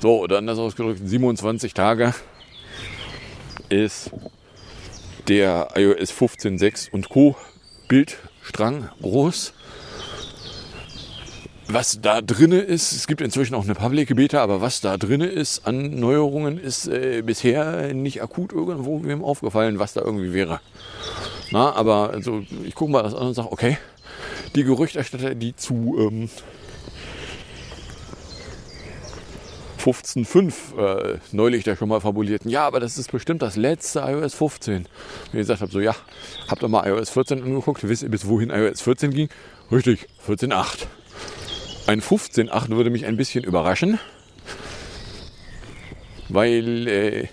So, 0.00 0.26
dann 0.26 0.46
das 0.46 0.58
ausgedrückt 0.58 1.00
27 1.02 1.74
Tage 1.74 2.14
ist 3.68 4.10
der 5.28 5.68
iOS 5.74 6.12
15.6 6.12 6.90
und 6.90 7.08
Co. 7.08 7.36
Bildstrang 7.88 8.88
groß. 9.02 9.52
Was 11.68 12.00
da 12.02 12.20
drinne 12.20 12.58
ist, 12.58 12.92
es 12.92 13.06
gibt 13.06 13.22
inzwischen 13.22 13.54
auch 13.54 13.64
eine 13.64 13.74
Public 13.74 14.14
Beta, 14.14 14.42
aber 14.42 14.60
was 14.60 14.82
da 14.82 14.98
drinne 14.98 15.26
ist 15.26 15.66
an 15.66 15.98
Neuerungen, 15.98 16.58
ist 16.58 16.86
äh, 16.86 17.22
bisher 17.24 17.94
nicht 17.94 18.22
akut 18.22 18.52
irgendwo 18.52 19.02
wem 19.02 19.24
aufgefallen, 19.24 19.78
was 19.78 19.94
da 19.94 20.02
irgendwie 20.02 20.34
wäre. 20.34 20.60
Na, 21.50 21.72
aber 21.72 22.10
also, 22.10 22.42
ich 22.64 22.74
gucke 22.74 22.92
mal 22.92 23.02
das 23.02 23.14
an 23.14 23.28
und 23.28 23.34
sage, 23.34 23.50
okay, 23.50 23.78
die 24.54 24.64
Gerüchterstatter, 24.64 25.34
die 25.34 25.56
zu 25.56 25.96
ähm, 25.98 26.28
15.5 29.84 30.78
äh, 30.78 31.18
neulich 31.32 31.62
da 31.64 31.76
schon 31.76 31.90
mal 31.90 32.00
fabulierten, 32.00 32.50
ja, 32.50 32.66
aber 32.66 32.80
das 32.80 32.96
ist 32.96 33.12
bestimmt 33.12 33.42
das 33.42 33.56
letzte 33.56 34.00
iOS 34.00 34.32
15. 34.34 34.86
Wie 35.32 35.36
gesagt 35.36 35.60
habe, 35.60 35.70
so 35.70 35.78
ja, 35.78 35.94
habt 36.48 36.62
ihr 36.62 36.68
mal 36.68 36.88
iOS 36.88 37.10
14 37.10 37.42
angeguckt, 37.42 37.86
wisst 37.86 38.02
ihr 38.02 38.08
bis 38.08 38.26
wohin 38.26 38.48
iOS 38.48 38.80
14 38.80 39.10
ging? 39.10 39.28
Richtig, 39.70 40.08
14.8. 40.26 40.86
Ein 41.86 42.00
15.8 42.00 42.70
würde 42.70 42.88
mich 42.88 43.04
ein 43.04 43.18
bisschen 43.18 43.44
überraschen, 43.44 43.98
weil 46.30 46.88
äh, 46.88 47.28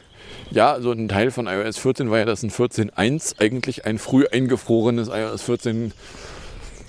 ja, 0.49 0.81
so 0.81 0.91
ein 0.91 1.07
Teil 1.07 1.31
von 1.31 1.47
iOS 1.47 1.77
14 1.77 2.11
war 2.11 2.19
ja, 2.19 2.25
dass 2.25 2.43
ein 2.43 2.51
14.1 2.51 3.39
eigentlich 3.39 3.85
ein 3.85 3.97
früh 3.97 4.25
eingefrorenes 4.29 5.07
iOS 5.07 5.43
14 5.43 5.93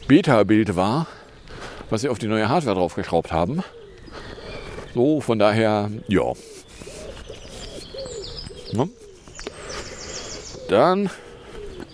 Beta-Bild 0.09 0.75
war, 0.75 1.07
was 1.89 2.01
sie 2.01 2.09
auf 2.09 2.19
die 2.19 2.27
neue 2.27 2.49
Hardware 2.49 2.75
draufgeschraubt 2.75 3.31
haben. 3.31 3.63
So, 4.95 5.21
von 5.21 5.39
daher, 5.39 5.91
ja. 6.09 6.33
Ne? 8.73 8.89
Dann 10.69 11.11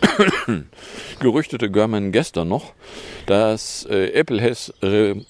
gerüchtete 1.20 1.70
German 1.70 2.12
gestern 2.12 2.48
noch, 2.48 2.72
dass 3.26 3.86
äh, 3.90 4.12
Apple 4.12 4.40
has 4.40 4.72
re 4.82 5.24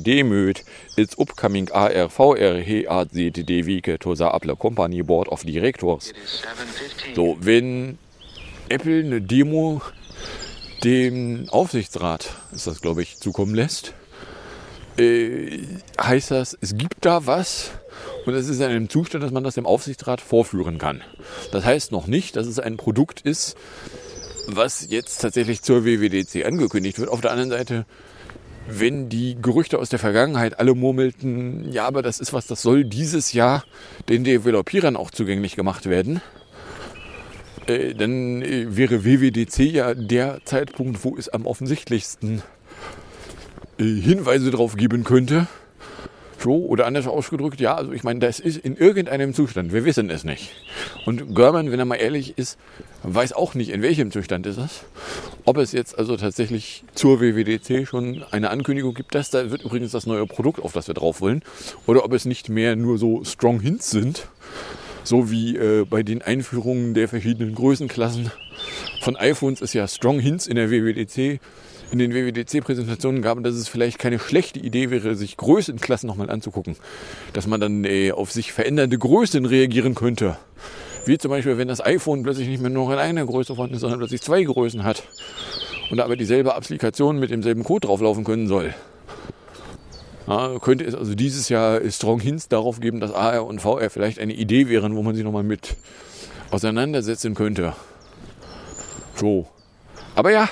demoed 0.00 0.64
its 0.96 1.18
upcoming 1.18 1.68
ARVR 1.70 2.62
HAZD 2.62 3.66
Wike 3.66 3.98
to 3.98 4.14
the 4.14 4.24
Apple 4.24 4.56
Company 4.56 5.02
Board 5.02 5.28
of 5.28 5.42
Directors. 5.44 6.12
So, 7.14 7.36
wenn 7.40 7.98
Apple 8.68 9.00
eine 9.00 9.20
Demo 9.20 9.82
dem 10.84 11.48
Aufsichtsrat, 11.50 12.30
ist 12.52 12.66
das 12.66 12.80
glaube 12.80 13.02
ich, 13.02 13.16
zukommen 13.16 13.54
lässt, 13.54 13.94
äh, 14.98 15.60
heißt 16.00 16.30
das, 16.30 16.56
es 16.60 16.76
gibt 16.76 17.04
da 17.04 17.26
was 17.26 17.70
und 18.24 18.34
es 18.34 18.48
ist 18.48 18.58
in 18.58 18.66
einem 18.66 18.88
Zustand, 18.88 19.24
dass 19.24 19.30
man 19.30 19.44
das 19.44 19.54
dem 19.54 19.66
Aufsichtsrat 19.66 20.20
vorführen 20.20 20.78
kann. 20.78 21.02
Das 21.52 21.64
heißt 21.64 21.92
noch 21.92 22.06
nicht, 22.06 22.36
dass 22.36 22.46
es 22.46 22.58
ein 22.58 22.76
Produkt 22.76 23.20
ist, 23.20 23.56
was 24.48 24.88
jetzt 24.90 25.20
tatsächlich 25.20 25.62
zur 25.62 25.84
WWDC 25.84 26.44
angekündigt 26.46 26.98
wird. 26.98 27.10
Auf 27.10 27.20
der 27.20 27.32
anderen 27.32 27.50
Seite 27.50 27.86
wenn 28.68 29.08
die 29.08 29.36
Gerüchte 29.40 29.78
aus 29.78 29.88
der 29.88 29.98
Vergangenheit 29.98 30.58
alle 30.58 30.74
murmelten, 30.74 31.70
ja, 31.70 31.86
aber 31.86 32.02
das 32.02 32.20
ist 32.20 32.32
was, 32.32 32.46
das 32.46 32.62
soll 32.62 32.84
dieses 32.84 33.32
Jahr 33.32 33.64
den 34.08 34.24
Developierern 34.24 34.96
auch 34.96 35.10
zugänglich 35.10 35.56
gemacht 35.56 35.88
werden, 35.88 36.20
äh, 37.66 37.94
dann 37.94 38.42
äh, 38.42 38.76
wäre 38.76 39.04
WWDC 39.04 39.58
ja 39.60 39.94
der 39.94 40.40
Zeitpunkt, 40.44 41.04
wo 41.04 41.16
es 41.16 41.28
am 41.28 41.46
offensichtlichsten 41.46 42.42
Hinweise 43.78 44.50
darauf 44.50 44.76
geben 44.76 45.04
könnte. 45.04 45.46
So, 46.38 46.66
oder 46.66 46.86
anders 46.86 47.06
ausgedrückt, 47.06 47.60
ja, 47.60 47.74
also 47.74 47.92
ich 47.92 48.04
meine, 48.04 48.20
das 48.20 48.40
ist 48.40 48.58
in 48.58 48.76
irgendeinem 48.76 49.32
Zustand, 49.32 49.72
wir 49.72 49.84
wissen 49.84 50.10
es 50.10 50.22
nicht. 50.22 50.50
Und 51.06 51.34
Görman, 51.34 51.72
wenn 51.72 51.78
er 51.78 51.86
mal 51.86 51.96
ehrlich 51.96 52.36
ist, 52.36 52.58
weiß 53.02 53.32
auch 53.32 53.54
nicht, 53.54 53.70
in 53.70 53.80
welchem 53.80 54.10
Zustand 54.10 54.46
ist 54.46 54.58
es. 54.58 54.84
Ob 55.44 55.56
es 55.56 55.72
jetzt 55.72 55.98
also 55.98 56.16
tatsächlich 56.16 56.84
zur 56.94 57.20
WWDC 57.20 57.88
schon 57.88 58.22
eine 58.30 58.50
Ankündigung 58.50 58.92
gibt, 58.92 59.14
dass 59.14 59.30
da 59.30 59.50
wird 59.50 59.62
übrigens 59.62 59.92
das 59.92 60.06
neue 60.06 60.26
Produkt, 60.26 60.60
auf 60.60 60.72
das 60.72 60.88
wir 60.88 60.94
drauf 60.94 61.20
wollen, 61.20 61.42
oder 61.86 62.04
ob 62.04 62.12
es 62.12 62.26
nicht 62.26 62.50
mehr 62.50 62.76
nur 62.76 62.98
so 62.98 63.24
Strong 63.24 63.60
Hints 63.60 63.90
sind, 63.90 64.28
so 65.04 65.30
wie 65.30 65.56
äh, 65.56 65.86
bei 65.88 66.02
den 66.02 66.20
Einführungen 66.20 66.92
der 66.92 67.08
verschiedenen 67.08 67.54
Größenklassen 67.54 68.30
von 69.00 69.16
iPhones 69.16 69.60
ist 69.60 69.72
ja 69.72 69.86
Strong 69.86 70.18
Hints 70.18 70.46
in 70.46 70.56
der 70.56 70.70
WWDC 70.70 71.40
in 71.90 71.98
den 71.98 72.12
WWDC-Präsentationen 72.12 73.22
gab, 73.22 73.42
dass 73.42 73.54
es 73.54 73.68
vielleicht 73.68 73.98
keine 73.98 74.18
schlechte 74.18 74.58
Idee 74.58 74.90
wäre, 74.90 75.14
sich 75.14 75.36
Größenklassen 75.36 76.06
nochmal 76.06 76.30
anzugucken. 76.30 76.76
Dass 77.32 77.46
man 77.46 77.60
dann 77.60 77.84
äh, 77.84 78.12
auf 78.12 78.32
sich 78.32 78.52
verändernde 78.52 78.98
Größen 78.98 79.44
reagieren 79.46 79.94
könnte. 79.94 80.36
Wie 81.04 81.18
zum 81.18 81.30
Beispiel, 81.30 81.58
wenn 81.58 81.68
das 81.68 81.84
iPhone 81.84 82.24
plötzlich 82.24 82.48
nicht 82.48 82.60
mehr 82.60 82.70
nur 82.70 82.92
in 82.92 82.98
einer 82.98 83.24
Größe 83.24 83.54
vorhanden 83.54 83.76
ist, 83.76 83.82
sondern 83.82 84.00
plötzlich 84.00 84.22
zwei 84.22 84.42
Größen 84.42 84.82
hat. 84.82 85.04
Und 85.90 86.00
aber 86.00 86.16
dieselbe 86.16 86.54
Applikation 86.56 87.20
mit 87.20 87.30
demselben 87.30 87.62
Code 87.62 87.86
drauflaufen 87.86 88.24
können 88.24 88.48
soll. 88.48 88.74
Ja, 90.26 90.58
könnte 90.58 90.84
es 90.84 90.96
also 90.96 91.14
dieses 91.14 91.48
Jahr 91.48 91.80
Strong 91.88 92.18
Hints 92.18 92.48
darauf 92.48 92.80
geben, 92.80 92.98
dass 92.98 93.12
AR 93.12 93.46
und 93.46 93.60
VR 93.60 93.90
vielleicht 93.90 94.18
eine 94.18 94.32
Idee 94.32 94.68
wären, 94.68 94.96
wo 94.96 95.02
man 95.04 95.14
sich 95.14 95.22
nochmal 95.22 95.44
mit 95.44 95.76
auseinandersetzen 96.50 97.34
könnte. 97.34 97.74
So. 99.14 99.46
Aber 100.16 100.32
ja, 100.32 100.48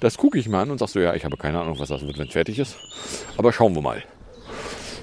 das 0.00 0.16
gucke 0.16 0.38
ich 0.38 0.48
mal 0.48 0.62
an 0.62 0.70
und 0.70 0.78
sagst 0.78 0.94
so, 0.94 1.00
ja, 1.00 1.14
ich 1.14 1.24
habe 1.24 1.36
keine 1.36 1.60
Ahnung, 1.60 1.78
was 1.78 1.88
das 1.88 2.06
wird, 2.06 2.18
wenn 2.18 2.26
es 2.26 2.32
fertig 2.32 2.58
ist. 2.58 2.76
Aber 3.36 3.52
schauen 3.52 3.74
wir 3.74 3.82
mal. 3.82 4.02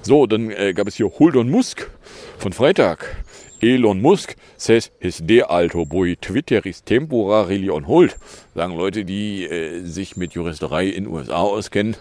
So, 0.02 0.26
dann 0.26 0.52
äh, 0.52 0.74
gab 0.74 0.88
es 0.88 0.96
hier 0.96 1.12
Huldon 1.20 1.50
Musk 1.50 1.90
von 2.38 2.54
Freitag. 2.54 3.24
Elon 3.60 4.02
Musk 4.02 4.36
says 4.56 4.92
his 5.00 5.18
de 5.18 5.42
alto 5.42 5.84
boy 5.84 6.16
Twitter 6.16 6.64
is 6.66 6.84
temporarily 6.84 7.70
on 7.70 7.88
hold. 7.88 8.16
Sagen 8.54 8.76
Leute, 8.78 9.04
die 9.04 9.46
äh, 9.46 9.84
sich 9.84 10.16
mit 10.16 10.34
Juristerei 10.34 10.88
in 10.88 11.08
USA 11.08 11.38
auskennen. 11.38 11.98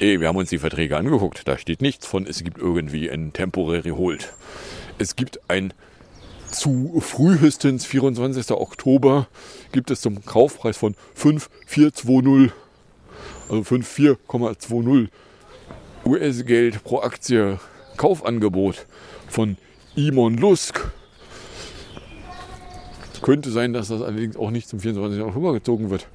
Äh, 0.00 0.20
wir 0.20 0.28
haben 0.28 0.36
uns 0.36 0.50
die 0.50 0.58
Verträge 0.58 0.96
angeguckt. 0.96 1.46
Da 1.48 1.58
steht 1.58 1.82
nichts 1.82 2.06
von, 2.06 2.26
es 2.26 2.44
gibt 2.44 2.58
irgendwie 2.58 3.10
ein 3.10 3.32
temporary 3.32 3.90
hold. 3.90 4.32
Es 4.98 5.16
gibt 5.16 5.40
ein 5.48 5.74
zu 6.54 7.00
frühestens 7.00 7.84
24. 7.84 8.50
Oktober 8.52 9.28
gibt 9.72 9.90
es 9.90 10.00
zum 10.00 10.24
Kaufpreis 10.24 10.76
von 10.76 10.94
5,420, 11.14 12.52
also 13.48 13.62
5,4,20 13.62 15.08
US-Geld 16.06 16.84
pro 16.84 17.00
Aktie 17.00 17.58
Kaufangebot 17.96 18.86
von 19.28 19.56
Imon 19.96 20.36
Lusk. 20.36 20.90
Könnte 23.22 23.50
sein, 23.50 23.72
dass 23.72 23.88
das 23.88 24.02
allerdings 24.02 24.36
auch 24.36 24.50
nicht 24.50 24.68
zum 24.68 24.80
24. 24.80 25.22
Oktober 25.22 25.54
gezogen 25.54 25.88
wird. 25.88 26.06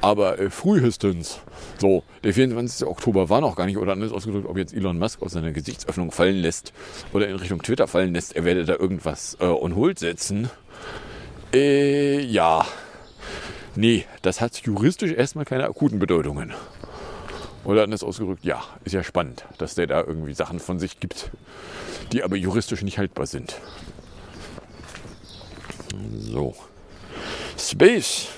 Aber 0.00 0.38
äh, 0.38 0.50
frühestens. 0.50 1.40
So, 1.78 2.04
der 2.22 2.32
24. 2.32 2.86
Oktober 2.86 3.28
war 3.28 3.40
noch 3.40 3.56
gar 3.56 3.66
nicht, 3.66 3.78
oder 3.78 3.92
anders 3.92 4.12
ausgedrückt, 4.12 4.46
ob 4.48 4.56
jetzt 4.56 4.72
Elon 4.74 4.98
Musk 4.98 5.22
aus 5.22 5.32
seiner 5.32 5.52
Gesichtsöffnung 5.52 6.12
fallen 6.12 6.36
lässt 6.36 6.72
oder 7.12 7.28
in 7.28 7.36
Richtung 7.36 7.62
Twitter 7.62 7.88
fallen 7.88 8.12
lässt, 8.14 8.36
er 8.36 8.44
werde 8.44 8.64
da 8.64 8.74
irgendwas 8.74 9.36
äh, 9.40 9.44
on 9.44 9.74
hold 9.74 9.98
setzen. 9.98 10.50
Äh, 11.52 12.20
ja. 12.20 12.64
Nee, 13.74 14.04
das 14.22 14.40
hat 14.40 14.58
juristisch 14.60 15.12
erstmal 15.12 15.44
keine 15.44 15.64
akuten 15.64 15.98
Bedeutungen. 15.98 16.52
Oder 17.64 17.82
anders 17.82 18.02
ausgedrückt, 18.02 18.44
ja, 18.44 18.62
ist 18.84 18.92
ja 18.92 19.02
spannend, 19.02 19.44
dass 19.58 19.74
der 19.74 19.86
da 19.86 20.02
irgendwie 20.02 20.34
Sachen 20.34 20.58
von 20.58 20.78
sich 20.78 21.00
gibt, 21.00 21.30
die 22.12 22.22
aber 22.22 22.36
juristisch 22.36 22.82
nicht 22.82 22.98
haltbar 22.98 23.26
sind. 23.26 23.56
So. 26.18 26.54
Space. 27.58 28.28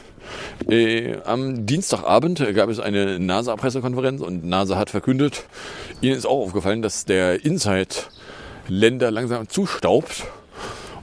Äh, 0.68 1.16
am 1.24 1.66
Dienstagabend 1.66 2.44
gab 2.54 2.68
es 2.68 2.80
eine 2.80 3.18
NASA-Pressekonferenz 3.18 4.20
und 4.20 4.44
NASA 4.44 4.76
hat 4.76 4.90
verkündet, 4.90 5.44
ihnen 6.00 6.16
ist 6.16 6.26
auch 6.26 6.42
aufgefallen, 6.42 6.82
dass 6.82 7.04
der 7.04 7.44
Inside-Länder 7.44 9.10
langsam 9.10 9.48
zustaubt 9.48 10.26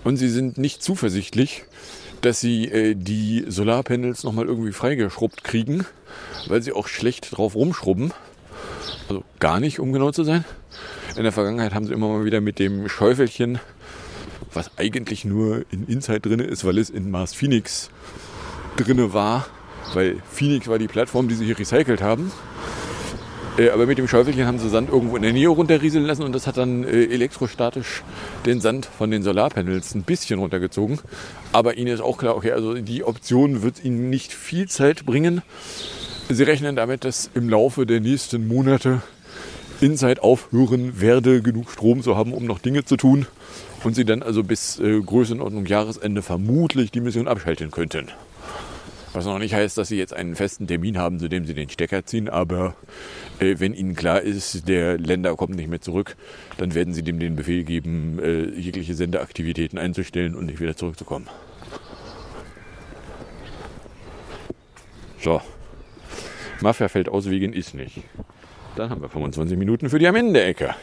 und 0.04 0.18
sie 0.18 0.30
sind 0.30 0.58
nicht 0.58 0.84
zuversichtlich, 0.84 1.66
dass 2.22 2.40
sie 2.40 2.66
äh, 2.66 2.96
die 2.96 3.46
Solarpanels 3.48 4.24
nochmal 4.24 4.46
irgendwie 4.46 4.72
freigeschrubbt 4.72 5.44
kriegen, 5.44 5.86
weil 6.48 6.62
sie 6.62 6.72
auch 6.72 6.88
schlecht 6.88 7.36
drauf 7.36 7.56
rumschrubben. 7.56 8.14
Also 9.10 9.24
gar 9.40 9.60
nicht, 9.60 9.80
um 9.80 9.92
genau 9.92 10.12
zu 10.12 10.24
sein. 10.24 10.46
In 11.16 11.24
der 11.24 11.32
Vergangenheit 11.32 11.74
haben 11.74 11.86
sie 11.86 11.94
immer 11.94 12.10
mal 12.10 12.26
wieder 12.26 12.42
mit 12.42 12.60
dem 12.60 12.88
Schäufelchen, 12.90 13.60
was 14.54 14.78
eigentlich 14.78 15.26
nur 15.26 15.66
in 15.72 15.88
Inside 15.88 16.22
drin 16.22 16.40
ist, 16.40 16.64
weil 16.64 16.78
es 16.78 16.90
in 16.90 17.10
Mars 17.10 17.34
Phoenix 17.34 17.90
drinne 18.78 19.14
war, 19.14 19.48
weil 19.94 20.18
Phoenix 20.32 20.68
war 20.68 20.80
die 20.80 20.88
Plattform, 20.88 21.28
die 21.28 21.36
sie 21.36 21.46
hier 21.46 21.60
recycelt 21.60 22.02
haben. 22.02 22.32
Äh, 23.58 23.70
aber 23.70 23.86
mit 23.86 23.98
dem 23.98 24.08
Schäufelchen 24.08 24.46
haben 24.46 24.60
sie 24.60 24.70
Sand 24.70 24.90
irgendwo 24.90 25.16
in 25.16 25.24
der 25.24 25.34
Nähe 25.34 25.50
runterrieseln 25.50 26.06
lassen 26.06 26.24
und 26.24 26.34
das 26.34 26.48
hat 26.48 26.58
dann 26.58 26.84
äh, 26.84 27.06
elektrostatisch 27.06 28.04
den 28.46 28.62
Sand 28.62 28.86
von 28.86 29.10
den 29.10 29.24
Solarpanels 29.24 29.96
ein 29.96 30.04
bisschen 30.04 30.40
runtergezogen. 30.40 31.00
Aber 31.52 31.78
ihnen 31.78 31.94
ist 31.94 32.02
auch 32.02 32.18
klar, 32.18 32.36
okay, 32.36 32.52
also 32.52 32.76
die 32.76 33.04
Option 33.04 33.64
wird 33.64 33.84
ihnen 33.84 34.10
nicht 34.10 34.34
viel 34.34 34.68
Zeit 34.68 35.06
bringen. 35.06 35.42
Sie 36.30 36.44
rechnen 36.44 36.76
damit, 36.76 37.04
dass 37.04 37.30
im 37.34 37.50
Laufe 37.50 37.86
der 37.86 38.00
nächsten 38.00 38.48
Monate 38.48 39.02
Inside 39.80 40.24
aufhören 40.24 41.00
werde, 41.00 41.42
genug 41.42 41.72
Strom 41.72 42.02
zu 42.02 42.16
haben, 42.16 42.34
um 42.34 42.46
noch 42.46 42.60
Dinge 42.60 42.84
zu 42.86 42.98
tun. 42.98 43.28
Und 43.84 43.96
sie 43.96 44.06
dann 44.06 44.24
also 44.24 44.44
bis 44.44 44.80
äh, 44.80 45.00
Größenordnung 45.00 45.66
Jahresende 45.66 46.22
vermutlich 46.22 46.92
die 46.92 47.00
Mission 47.00 47.28
abschalten 47.28 47.72
könnten. 47.72 48.08
Was 49.18 49.26
noch 49.26 49.40
nicht 49.40 49.56
heißt, 49.56 49.80
dass 49.80 49.88
Sie 49.88 49.98
jetzt 49.98 50.14
einen 50.14 50.36
festen 50.36 50.68
Termin 50.68 51.00
haben, 51.00 51.18
zu 51.18 51.28
dem 51.28 51.44
Sie 51.44 51.56
den 51.56 51.72
Stecker 51.72 52.06
ziehen, 52.06 52.30
aber 52.30 52.76
äh, 53.40 53.56
wenn 53.58 53.74
Ihnen 53.74 53.96
klar 53.96 54.22
ist, 54.22 54.70
der 54.70 55.00
Länder 55.00 55.36
kommt 55.36 55.56
nicht 55.56 55.70
mehr 55.70 55.82
zurück, 55.82 56.16
dann 56.60 56.76
werden 56.76 56.94
Sie 56.94 57.02
dem 57.02 57.18
den 57.18 57.36
Befehl 57.36 57.64
geben, 57.64 58.20
äh, 58.22 58.44
jegliche 58.44 58.94
Sendeaktivitäten 58.94 59.80
einzustellen 59.80 60.36
und 60.36 60.46
nicht 60.46 60.60
wieder 60.60 60.76
zurückzukommen. 60.76 61.28
So. 65.20 65.42
Mafia 66.62 66.88
fällt 66.88 67.10
aus 67.10 67.28
wegen 67.28 67.54
ist 67.54 67.74
nicht. 67.74 68.04
Dann 68.76 68.92
haben 68.92 69.02
wir 69.02 69.10
25 69.10 69.58
Minuten 69.58 69.90
für 69.90 69.98
die 69.98 70.06
am 70.06 70.16
Ende-Ecke. 70.16 70.76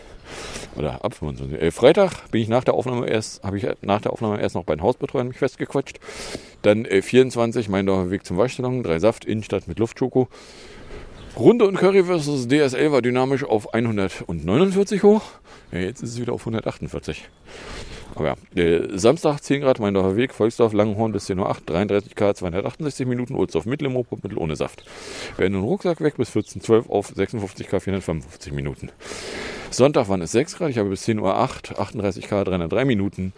Oder 0.76 1.04
ab 1.04 1.14
25. 1.14 1.60
Äh, 1.60 1.70
Freitag 1.70 2.30
bin 2.30 2.40
ich 2.40 2.48
nach 2.48 2.64
der 2.64 2.74
Aufnahme 2.74 3.06
erst, 3.08 3.42
habe 3.42 3.58
ich 3.58 3.66
nach 3.82 4.00
der 4.00 4.12
Aufnahme 4.12 4.40
erst 4.40 4.54
noch 4.54 4.64
bei 4.64 4.74
den 4.74 4.82
Hausbetreuern 4.82 5.28
mich 5.28 5.38
festgequatscht. 5.38 6.00
Dann 6.62 6.84
äh, 6.84 7.02
24, 7.02 7.68
mein 7.68 7.86
Weg 7.86 8.26
zum 8.26 8.36
Waschsalon, 8.36 8.82
drei 8.82 8.98
Saft, 8.98 9.24
Innenstadt 9.24 9.68
mit 9.68 9.78
Luftschoko. 9.78 10.28
Runde 11.36 11.66
und 11.66 11.76
Curry 11.76 12.04
versus 12.04 12.46
DSL 12.46 12.92
war 12.92 13.02
dynamisch 13.02 13.44
auf 13.44 13.74
149 13.74 15.02
hoch. 15.02 15.22
Ja, 15.72 15.80
jetzt 15.80 16.02
ist 16.02 16.10
es 16.10 16.20
wieder 16.20 16.32
auf 16.32 16.42
148. 16.42 17.28
Aber 18.16 18.36
ja, 18.54 18.62
äh, 18.62 18.96
Samstag 18.96 19.40
10 19.40 19.62
Grad, 19.62 19.80
Meindorfer 19.80 20.16
Weg, 20.16 20.34
Volksdorf, 20.34 20.72
Langenhorn 20.72 21.12
bis 21.12 21.28
10.08 21.28 21.38
Uhr, 21.38 21.56
33 21.66 22.14
K, 22.14 22.34
268 22.34 23.06
Minuten, 23.06 23.34
Ohlsdorf 23.34 23.66
Mittelimo, 23.66 24.06
Mittel 24.22 24.38
ohne 24.38 24.56
Saft. 24.56 24.84
Werden 25.36 25.54
den 25.54 25.62
Rucksack 25.62 26.00
weg 26.00 26.16
bis 26.16 26.30
14.12 26.30 26.86
Uhr 26.86 26.90
auf 26.90 27.12
56 27.14 27.68
K, 27.68 27.80
455 27.80 28.52
Minuten. 28.52 28.90
Sonntag 29.70 30.08
waren 30.08 30.22
es 30.22 30.30
6 30.32 30.56
Grad, 30.56 30.70
ich 30.70 30.78
habe 30.78 30.90
bis 30.90 31.06
10.08 31.08 31.20
Uhr 31.20 31.36
38 31.80 32.28
K, 32.28 32.44
303 32.44 32.84
Minuten 32.84 33.32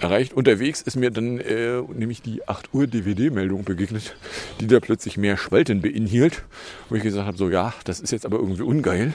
erreicht. 0.00 0.32
Unterwegs 0.32 0.82
ist 0.82 0.96
mir 0.96 1.10
dann 1.10 1.38
äh, 1.38 1.80
nämlich 1.94 2.22
die 2.22 2.46
8 2.48 2.74
Uhr 2.74 2.88
DVD-Meldung 2.88 3.62
begegnet, 3.64 4.16
die 4.60 4.66
da 4.66 4.80
plötzlich 4.80 5.16
mehr 5.16 5.36
Spalten 5.36 5.82
beinhielt. 5.82 6.42
Wo 6.88 6.96
ich 6.96 7.02
gesagt 7.02 7.26
habe, 7.26 7.36
so 7.36 7.48
ja, 7.48 7.72
das 7.84 8.00
ist 8.00 8.10
jetzt 8.10 8.26
aber 8.26 8.38
irgendwie 8.38 8.62
ungeil. 8.62 9.14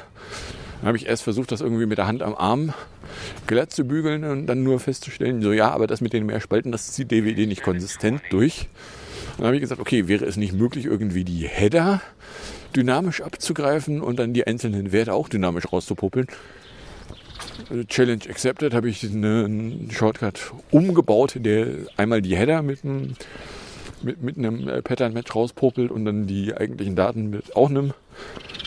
Dann 0.82 0.88
habe 0.88 0.98
ich 0.98 1.06
erst 1.06 1.22
versucht, 1.22 1.52
das 1.52 1.62
irgendwie 1.62 1.86
mit 1.86 2.00
der 2.00 2.08
Hand 2.08 2.24
am 2.24 2.34
Arm 2.34 2.74
glatt 3.46 3.72
zu 3.72 3.86
bügeln 3.86 4.24
und 4.24 4.48
dann 4.48 4.64
nur 4.64 4.80
festzustellen, 4.80 5.42
so 5.44 5.54
ja, 5.54 5.70
aber 5.70 5.86
das 5.86 6.02
mit 6.02 6.12
den 6.12 6.26
mehr 6.26 6.42
Spalten, 6.42 6.72
das 6.72 6.92
zieht 6.92 7.12
DVD 7.12 7.46
nicht 7.46 7.62
konsistent 7.62 8.22
durch. 8.32 8.68
Dann 9.38 9.46
habe 9.46 9.56
ich 9.56 9.62
gesagt, 9.62 9.80
okay, 9.80 10.08
wäre 10.08 10.26
es 10.26 10.38
nicht 10.38 10.54
möglich, 10.54 10.86
irgendwie 10.86 11.24
die 11.24 11.48
Header 11.48 12.02
dynamisch 12.76 13.22
abzugreifen 13.22 14.02
und 14.02 14.18
dann 14.18 14.34
die 14.34 14.48
einzelnen 14.48 14.92
Werte 14.92 15.14
auch 15.14 15.30
dynamisch 15.30 15.72
rauszupuppeln. 15.72 16.26
Challenge 17.88 18.24
accepted, 18.28 18.74
habe 18.74 18.90
ich 18.90 19.04
einen 19.04 19.90
Shortcut 19.92 20.52
umgebaut, 20.72 21.36
der 21.36 21.68
einmal 21.96 22.24
die 22.24 22.36
Header 22.36 22.64
mit 22.64 22.84
einem, 22.84 23.14
mit, 24.02 24.24
mit 24.24 24.38
einem 24.38 24.84
Pattern-Match 24.84 25.36
rauspopelt 25.36 25.92
und 25.92 26.06
dann 26.06 26.26
die 26.26 26.56
eigentlichen 26.56 26.96
Daten 26.96 27.30
mit 27.30 27.56
auch 27.56 27.70
einem 27.70 27.94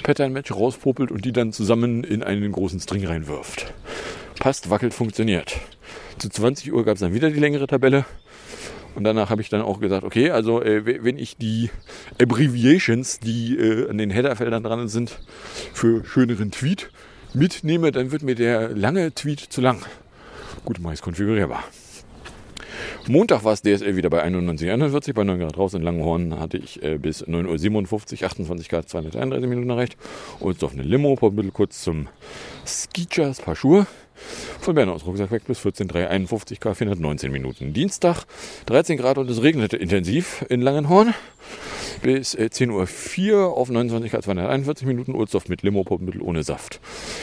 Pattern-Match 0.02 0.52
rauspopelt 0.52 1.10
und 1.10 1.24
die 1.24 1.32
dann 1.32 1.52
zusammen 1.52 2.04
in 2.04 2.22
einen 2.22 2.52
großen 2.52 2.80
String 2.80 3.06
reinwirft. 3.06 3.72
Passt, 4.38 4.70
wackelt, 4.70 4.94
funktioniert. 4.94 5.56
Zu 6.18 6.28
20 6.28 6.72
Uhr 6.72 6.84
gab 6.84 6.94
es 6.94 7.00
dann 7.00 7.14
wieder 7.14 7.30
die 7.30 7.40
längere 7.40 7.66
Tabelle. 7.66 8.04
Und 8.94 9.04
danach 9.04 9.30
habe 9.30 9.42
ich 9.42 9.48
dann 9.48 9.62
auch 9.62 9.80
gesagt, 9.80 10.04
okay, 10.04 10.30
also 10.30 10.62
äh, 10.62 11.02
wenn 11.02 11.18
ich 11.18 11.36
die 11.36 11.70
Abbreviations, 12.20 13.18
die 13.18 13.56
äh, 13.56 13.90
an 13.90 13.98
den 13.98 14.10
Headerfeldern 14.10 14.62
dran 14.62 14.88
sind, 14.88 15.18
für 15.72 16.04
schöneren 16.04 16.52
Tweet 16.52 16.90
mitnehme, 17.32 17.90
dann 17.90 18.12
wird 18.12 18.22
mir 18.22 18.36
der 18.36 18.68
lange 18.68 19.12
Tweet 19.12 19.40
zu 19.40 19.60
lang. 19.60 19.84
Gut, 20.64 20.78
meist 20.78 21.02
konfigurierbar. 21.02 21.64
Montag 23.06 23.44
war 23.44 23.52
es 23.52 23.60
DSL 23.60 23.96
wieder 23.96 24.08
bei 24.08 24.24
91,41 24.24 25.12
bei 25.12 25.24
9 25.24 25.38
Grad 25.38 25.58
raus. 25.58 25.74
In 25.74 25.82
Langenhorn 25.82 26.38
hatte 26.38 26.56
ich 26.56 26.82
äh, 26.82 26.96
bis 26.96 27.22
9.57 27.22 28.22
Uhr 28.22 28.26
28 28.26 28.68
Grad 28.70 28.88
231 28.88 29.46
Minuten 29.46 29.68
erreicht. 29.68 29.98
Und 30.40 30.64
auf 30.64 30.72
eine 30.72 30.82
Limo, 30.82 31.18
ein 31.20 31.36
bisschen 31.36 31.52
kurz 31.52 31.82
zum 31.82 32.08
Skijers, 32.66 33.42
paar 33.42 33.56
Schuhe. 33.56 33.86
Von 34.60 34.74
Bern 34.74 34.88
aus 34.88 35.04
Rucksack 35.04 35.32
weg 35.32 35.42
bis 35.46 35.60
14.351 35.60 36.60
K 36.60 36.74
419 36.74 37.30
Minuten. 37.30 37.74
Dienstag 37.74 38.24
13 38.66 38.96
Grad 38.96 39.18
und 39.18 39.28
es 39.28 39.42
regnete 39.42 39.76
intensiv 39.76 40.42
in 40.48 40.62
Langenhorn 40.62 41.12
bis 42.02 42.34
äh, 42.34 42.48
10.04 42.52 43.32
Uhr 43.32 43.56
auf 43.56 43.70
29 43.70 44.10
Grad 44.10 44.24
241 44.24 44.86
Minuten 44.86 45.14
Ursdorf 45.14 45.48
mit 45.48 45.62
Limo, 45.62 45.84
Poppenmittel 45.84 46.22
ohne 46.22 46.42
Saft. 46.42 46.80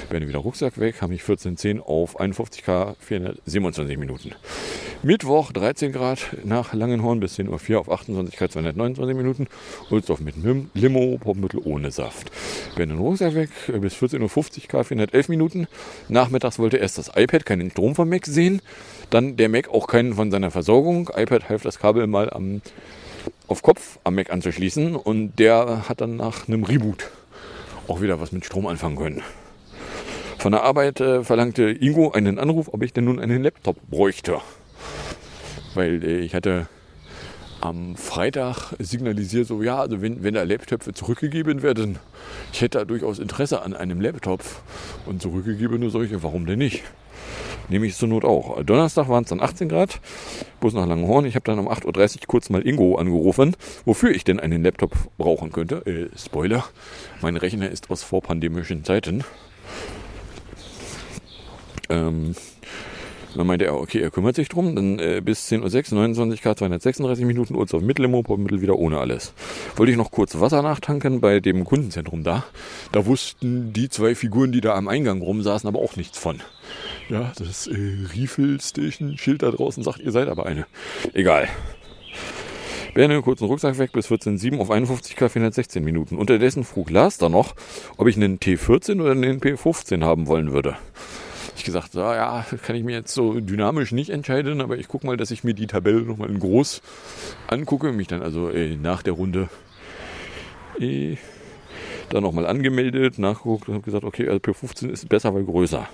Werden 0.10 0.28
wieder 0.28 0.40
Rucksack 0.40 0.80
weg, 0.80 1.02
habe 1.02 1.14
ich 1.14 1.22
14.10 1.22 1.80
auf 1.80 2.20
51 2.20 2.64
K 2.64 2.96
427 3.00 3.98
Minuten. 3.98 4.32
Mittwoch 5.04 5.52
13 5.52 5.92
Grad 5.92 6.38
nach 6.44 6.74
Langenhorn 6.74 7.20
bis 7.20 7.40
10.04 7.40 7.72
Uhr 7.74 7.80
auf 7.80 7.92
28 7.92 8.38
Grad 8.38 8.52
229 8.52 9.18
Minuten 9.18 9.48
Ursdorf 9.90 10.20
mit 10.20 10.36
Limo, 10.74 11.18
Poppenmittel 11.18 11.62
ohne 11.64 11.92
Saft. 11.92 12.32
Werden 12.76 12.98
Rucksack 12.98 13.34
weg 13.36 13.50
äh, 13.68 13.80
bis 13.80 13.96
14.50 13.96 14.22
Uhr 14.22 14.68
K 14.68 14.84
411 14.84 15.30
Minuten. 15.30 15.68
Nachmittags 16.08 16.60
wollte 16.60 16.78
erst 16.78 16.98
das 16.98 17.12
iPad 17.16 17.46
keinen 17.46 17.72
Strom 17.72 17.96
vom 17.96 18.10
Mac 18.10 18.26
sehen, 18.26 18.62
dann 19.10 19.38
der 19.38 19.50
Mac 19.50 19.70
auch 19.70 19.88
keinen 19.88 20.14
von 20.14 20.32
seiner 20.32 20.52
Versorgung. 20.52 21.10
iPad 21.16 21.50
half 21.50 21.64
das 21.64 21.80
Kabel 21.80 22.08
mal 22.08 22.30
am 22.30 22.62
auf 23.48 23.62
Kopf 23.62 24.00
am 24.04 24.16
Mac 24.16 24.32
anzuschließen 24.32 24.96
und 24.96 25.38
der 25.38 25.90
hat 25.90 26.02
dann 26.02 26.16
nach 26.16 26.48
einem 26.48 26.64
Reboot 26.64 27.10
auch 27.88 28.02
wieder 28.02 28.20
was 28.20 28.32
mit 28.32 28.46
Strom 28.46 28.68
anfangen 28.68 28.96
können. 28.96 29.22
Von 30.38 30.54
der 30.54 30.64
Arbeit 30.64 31.00
äh, 31.00 31.24
verlangte 31.24 31.70
Ingo 31.70 32.12
einen 32.12 32.40
Anruf, 32.40 32.70
ob 32.74 32.82
ich 32.84 32.94
denn 32.94 33.06
nun 33.06 33.20
einen 33.20 33.44
Laptop 33.44 33.78
bräuchte. 33.90 34.40
Weil 35.76 36.04
äh, 36.04 36.20
ich 36.20 36.34
hatte 36.34 36.68
am 37.62 37.96
Freitag 37.96 38.74
signalisiert, 38.80 39.48
so 39.48 39.62
ja, 39.62 39.80
also 39.80 40.02
wenn, 40.02 40.24
wenn 40.24 40.34
da 40.34 40.44
Laptops 40.44 40.90
zurückgegeben 40.94 41.62
werden, 41.62 42.00
ich 42.52 42.62
hätte 42.62 42.80
da 42.80 42.86
durchaus 42.86 43.20
Interesse 43.20 43.62
an 43.62 43.76
einem 43.76 44.02
Laptop 44.02 44.42
und 45.06 45.22
zurückgegebene 45.22 45.90
solche, 45.90 46.24
warum 46.24 46.46
denn 46.46 46.60
nicht? 46.60 46.84
Nehme 47.70 47.86
ich 47.86 47.96
zur 47.96 48.10
Not 48.10 48.26
auch. 48.26 48.62
Donnerstag 48.64 49.08
waren 49.10 49.24
es 49.24 49.30
dann 49.30 49.42
18 49.42 49.70
Grad, 49.70 50.00
Bus 50.60 50.74
nach 50.74 50.86
Langenhorn. 50.86 51.26
Ich 51.26 51.36
habe 51.36 51.44
dann 51.46 51.60
um 51.60 51.70
8.30 51.70 51.86
Uhr 52.16 52.28
kurz 52.28 52.50
mal 52.50 52.66
Ingo 52.68 52.96
angerufen, 52.98 53.56
wofür 53.86 54.12
ich 54.12 54.24
denn 54.24 54.40
einen 54.40 54.64
Laptop 54.64 54.92
brauchen 55.18 55.52
könnte. 55.52 55.86
Äh, 55.86 56.18
Spoiler, 56.18 56.66
mein 57.22 57.38
Rechner 57.38 57.70
ist 57.70 57.90
aus 57.90 58.04
vorpandemischen 58.04 58.84
Zeiten. 58.84 59.24
Ähm, 61.90 62.36
dann 63.36 63.48
meinte 63.48 63.66
er, 63.66 63.76
okay, 63.76 64.00
er 64.00 64.12
kümmert 64.12 64.36
sich 64.36 64.50
drum. 64.50 64.76
Dann 64.76 65.00
äh, 65.00 65.22
bis 65.24 65.52
10.06 65.52 65.92
Uhr, 65.92 66.00
29 66.00 66.42
Grad, 66.42 66.60
236 66.60 67.26
Minuten, 67.26 67.56
Uhr 67.56 67.64
auf 67.64 67.82
Mittellimo, 67.82 68.24
Mittel 68.38 68.62
wieder 68.62 68.78
ohne 68.78 69.00
alles. 69.00 69.34
Wollte 69.76 69.92
ich 69.92 69.98
noch 69.98 70.12
kurz 70.12 70.40
Wasser 70.40 70.62
nachtanken 70.62 71.22
bei 71.22 71.40
dem 71.40 71.64
Kundenzentrum 71.64 72.24
da. 72.24 72.46
Da 72.92 73.06
wussten 73.06 73.74
die 73.74 73.90
zwei 73.90 74.16
Figuren, 74.16 74.52
die 74.52 74.62
da 74.62 74.76
am 74.76 74.88
Eingang 74.88 75.22
rumsaßen, 75.22 75.68
aber 75.68 75.80
auch 75.80 75.96
nichts 75.96 76.18
von. 76.18 76.42
Ja, 77.10 77.32
das 77.38 77.68
äh, 77.68 77.76
Refill 78.16 78.60
Station 78.62 79.18
Schild 79.18 79.44
da 79.44 79.52
draußen 79.52 79.84
sagt, 79.84 80.00
ihr 80.00 80.12
seid 80.12 80.28
aber 80.28 80.46
eine. 80.46 80.66
Egal. 81.14 81.48
Berne 82.94 83.22
kurzen 83.22 83.46
Rucksack 83.46 83.78
weg 83.78 83.94
bis 83.94 84.08
14,7 84.10 84.60
auf 84.60 84.70
51 84.70 85.16
K 85.16 85.30
416 85.30 85.82
Minuten. 85.84 86.18
Unterdessen 86.18 86.66
frug 86.66 86.90
Lars 86.90 87.18
dann 87.18 87.32
noch, 87.32 87.56
ob 87.96 88.08
ich 88.08 88.18
einen 88.18 88.38
T14 88.40 89.02
oder 89.02 89.12
einen 89.12 89.40
P15 89.40 90.04
haben 90.04 90.28
wollen 90.28 90.52
würde. 90.52 90.76
Ich 91.56 91.64
gesagt, 91.64 91.92
so, 91.92 92.00
ja, 92.00 92.46
kann 92.64 92.76
ich 92.76 92.84
mir 92.84 92.96
jetzt 92.96 93.14
so 93.14 93.40
dynamisch 93.40 93.92
nicht 93.92 94.10
entscheiden, 94.10 94.62
aber 94.62 94.78
ich 94.78 94.88
gucke 94.88 95.06
mal, 95.06 95.18
dass 95.18 95.32
ich 95.32 95.44
mir 95.44 95.54
die 95.54 95.68
Tabelle 95.68 96.02
nochmal 96.02 96.30
in 96.30 96.40
groß 96.40 96.82
angucke, 97.48 97.92
mich 97.92 98.08
dann 98.08 98.22
also 98.22 98.50
äh, 98.50 98.76
nach 98.76 99.04
der 99.04 99.14
Runde 99.14 99.50
äh, 100.80 101.18
dann 102.14 102.24
nochmal 102.24 102.46
angemeldet, 102.46 103.20
nachgeguckt 103.20 103.68
und 103.68 103.76
habe 103.76 103.84
gesagt, 103.84 104.04
okay, 104.04 104.28
also 104.28 104.40
P15 104.40 104.90
ist 104.90 105.10
besser, 105.10 105.34
weil 105.34 105.44
größer. 105.44 105.88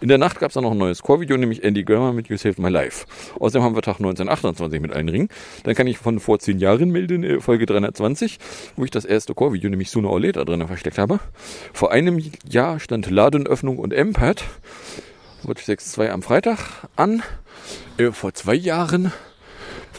In 0.00 0.08
der 0.08 0.18
Nacht 0.18 0.38
gab 0.38 0.50
es 0.50 0.54
dann 0.54 0.64
noch 0.64 0.72
ein 0.72 0.78
neues 0.78 1.02
Core-Video, 1.02 1.36
nämlich 1.36 1.64
Andy 1.64 1.84
Grammer 1.84 2.12
mit 2.12 2.28
You 2.28 2.36
Saved 2.36 2.58
My 2.58 2.68
Life. 2.68 3.06
Außerdem 3.38 3.62
haben 3.62 3.74
wir 3.74 3.82
Tag 3.82 3.96
1928 3.96 4.80
mit 4.80 4.92
allen 4.92 5.08
Ringen. 5.08 5.28
Dann 5.64 5.74
kann 5.74 5.86
ich 5.86 5.98
von 5.98 6.20
vor 6.20 6.38
zehn 6.38 6.58
Jahren 6.58 6.90
melden, 6.90 7.24
äh, 7.24 7.40
Folge 7.40 7.66
320, 7.66 8.38
wo 8.76 8.84
ich 8.84 8.90
das 8.90 9.04
erste 9.04 9.34
Core-Video, 9.34 9.70
nämlich 9.70 9.90
Sooner 9.90 10.10
or 10.10 10.20
Later, 10.20 10.44
drin 10.44 10.66
versteckt 10.66 10.98
habe. 10.98 11.20
Vor 11.72 11.92
einem 11.92 12.22
Jahr 12.48 12.80
stand 12.80 13.10
Ladenöffnung 13.10 13.78
und. 13.78 13.94
Watch 15.42 15.64
6.2 15.64 16.10
am 16.10 16.22
Freitag 16.22 16.58
an. 16.96 17.22
Äh, 17.98 18.12
vor 18.12 18.34
zwei 18.34 18.54
Jahren 18.54 19.12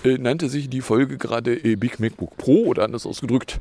äh, 0.04 0.18
nannte 0.18 0.50
sich 0.50 0.70
die 0.70 0.82
Folge 0.82 1.18
gerade 1.18 1.56
Big 1.56 2.00
MacBook 2.00 2.38
Pro 2.38 2.66
oder 2.66 2.84
anders 2.84 3.06
ausgedrückt. 3.06 3.60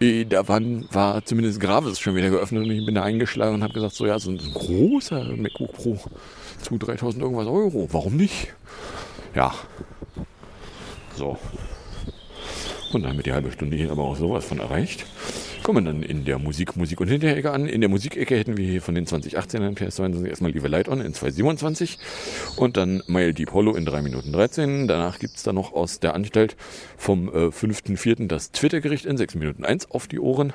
Äh, 0.00 0.24
da 0.24 0.46
waren, 0.48 0.88
war 0.92 1.24
zumindest 1.24 1.60
Gravis 1.60 1.98
schon 1.98 2.14
wieder 2.14 2.30
geöffnet 2.30 2.64
und 2.64 2.70
ich 2.70 2.84
bin 2.84 2.94
da 2.94 3.02
eingeschlagen 3.02 3.54
und 3.54 3.62
habe 3.62 3.74
gesagt, 3.74 3.94
so 3.94 4.06
ja, 4.06 4.18
so 4.18 4.30
ein 4.30 4.38
großer 4.38 5.24
MacBook 5.36 5.72
Pro 5.72 5.98
zu 6.62 6.78
3000 6.78 7.22
irgendwas 7.22 7.46
Euro. 7.46 7.88
Warum 7.92 8.16
nicht? 8.16 8.54
Ja. 9.34 9.54
So. 11.16 11.38
Und 12.92 13.02
dann 13.02 13.10
haben 13.10 13.16
wir 13.18 13.24
die 13.24 13.32
halbe 13.32 13.52
Stunde 13.52 13.76
hier 13.76 13.90
aber 13.90 14.04
auch 14.04 14.16
sowas 14.16 14.44
von 14.44 14.58
erreicht. 14.58 15.04
Kommen 15.64 15.86
dann 15.86 16.02
in 16.02 16.26
der 16.26 16.38
Musik, 16.38 16.76
Musik 16.76 17.00
und 17.00 17.08
Hinterecke 17.08 17.50
an. 17.50 17.66
In 17.66 17.80
der 17.80 17.88
Musikecke 17.88 18.36
hätten 18.36 18.58
wir 18.58 18.66
hier 18.66 18.82
von 18.82 18.94
den 18.94 19.06
2018ern 19.06 19.74
PS22 19.74 20.26
erstmal 20.26 20.52
Live 20.52 20.68
Light 20.68 20.88
On 20.90 21.00
in 21.00 21.14
227 21.14 21.98
und 22.56 22.76
dann 22.76 23.02
Mile 23.06 23.32
Deep 23.32 23.54
Hollow 23.54 23.74
in 23.74 23.86
3 23.86 24.02
Minuten 24.02 24.30
13. 24.30 24.88
Danach 24.88 25.18
gibt's 25.18 25.42
dann 25.42 25.54
noch 25.54 25.72
aus 25.72 26.00
der 26.00 26.14
Anstalt 26.14 26.56
vom 26.98 27.28
äh, 27.28 27.46
5.4. 27.46 28.26
das 28.26 28.52
Twitter-Gericht 28.52 29.06
in 29.06 29.16
6 29.16 29.36
Minuten 29.36 29.64
1 29.64 29.90
auf 29.90 30.06
die 30.06 30.20
Ohren. 30.20 30.52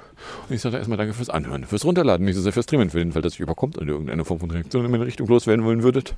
Und 0.48 0.54
ich 0.54 0.62
sage 0.62 0.78
erstmal 0.78 1.00
danke 1.00 1.15
fürs 1.15 1.32
Anhören, 1.32 1.65
fürs 1.65 1.86
Runterladen, 1.86 2.24
nicht 2.24 2.36
so 2.36 2.43
sehr 2.43 2.54
fürs 2.54 2.65
Streamen, 2.65 2.91
für 2.91 3.00
den 3.00 3.12
Fall, 3.12 3.24
dass 3.24 3.39
ihr 3.39 3.43
überkommt 3.45 3.80
und 3.80 3.88
irgendeine 3.88 4.26
Form 4.26 4.39
von 4.39 4.52
Reaktion 4.52 4.86
in 4.86 4.91
meine 4.91 5.08
Richtung 5.08 5.28
loswerden 5.28 5.65
wollen 5.65 5.82
würdet. 5.82 6.13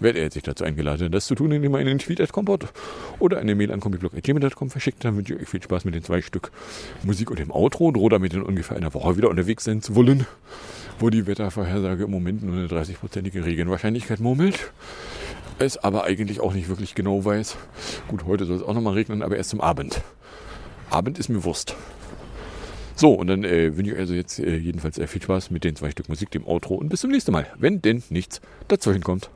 Werdet 0.00 0.18
ihr 0.18 0.24
jetzt 0.24 0.34
sich 0.34 0.42
dazu 0.42 0.64
eingeladen, 0.64 1.12
das 1.12 1.26
zu 1.26 1.36
tun, 1.36 1.52
indem 1.52 1.72
ihr 1.72 1.78
einen 1.78 2.00
Tweet 2.00 2.20
at 2.20 2.32
Kompott 2.32 2.66
oder 3.20 3.38
eine 3.38 3.54
Mail 3.54 3.70
an 3.70 3.78
kombiblog.gmail.com 3.78 4.70
verschickt. 4.70 5.04
Dann 5.04 5.16
wünsche 5.16 5.34
ich 5.34 5.42
euch 5.42 5.48
viel 5.48 5.62
Spaß 5.62 5.84
mit 5.84 5.94
den 5.94 6.02
zwei 6.02 6.20
Stück 6.20 6.50
Musik 7.04 7.30
und 7.30 7.38
dem 7.38 7.52
Outro. 7.52 7.92
Drohe 7.92 8.23
damit 8.24 8.34
in 8.34 8.42
ungefähr 8.42 8.76
einer 8.76 8.94
Woche 8.94 9.16
wieder 9.18 9.28
unterwegs 9.28 9.64
sein 9.64 9.82
zu 9.82 9.94
wollen, 9.94 10.26
wo 10.98 11.10
die 11.10 11.26
Wettervorhersage 11.26 12.04
im 12.04 12.10
Moment 12.10 12.42
nur 12.42 12.56
eine 12.56 12.66
30-prozentige 12.68 13.44
Regenwahrscheinlichkeit 13.44 14.20
murmelt. 14.20 14.72
Es 15.58 15.76
aber 15.76 16.04
eigentlich 16.04 16.40
auch 16.40 16.54
nicht 16.54 16.68
wirklich 16.68 16.94
genau 16.94 17.24
weiß. 17.24 17.56
Gut, 18.08 18.24
heute 18.24 18.46
soll 18.46 18.56
es 18.56 18.62
auch 18.62 18.72
nochmal 18.72 18.94
regnen, 18.94 19.22
aber 19.22 19.36
erst 19.36 19.50
zum 19.50 19.60
Abend. 19.60 20.00
Abend 20.88 21.18
ist 21.18 21.28
mir 21.28 21.44
Wurst. 21.44 21.76
So, 22.96 23.12
und 23.12 23.26
dann 23.26 23.44
äh, 23.44 23.76
wünsche 23.76 23.92
ich 23.92 23.98
also 23.98 24.14
jetzt 24.14 24.38
äh, 24.38 24.56
jedenfalls 24.56 24.98
äh, 24.98 25.06
viel 25.06 25.20
Spaß 25.20 25.50
mit 25.50 25.64
den 25.64 25.76
zwei 25.76 25.90
Stück 25.90 26.08
Musik, 26.08 26.30
dem 26.30 26.46
Outro 26.46 26.76
und 26.76 26.88
bis 26.88 27.02
zum 27.02 27.10
nächsten 27.10 27.32
Mal, 27.32 27.46
wenn 27.58 27.82
denn 27.82 28.02
nichts 28.08 28.40
dazwischen 28.68 29.02
kommt. 29.02 29.30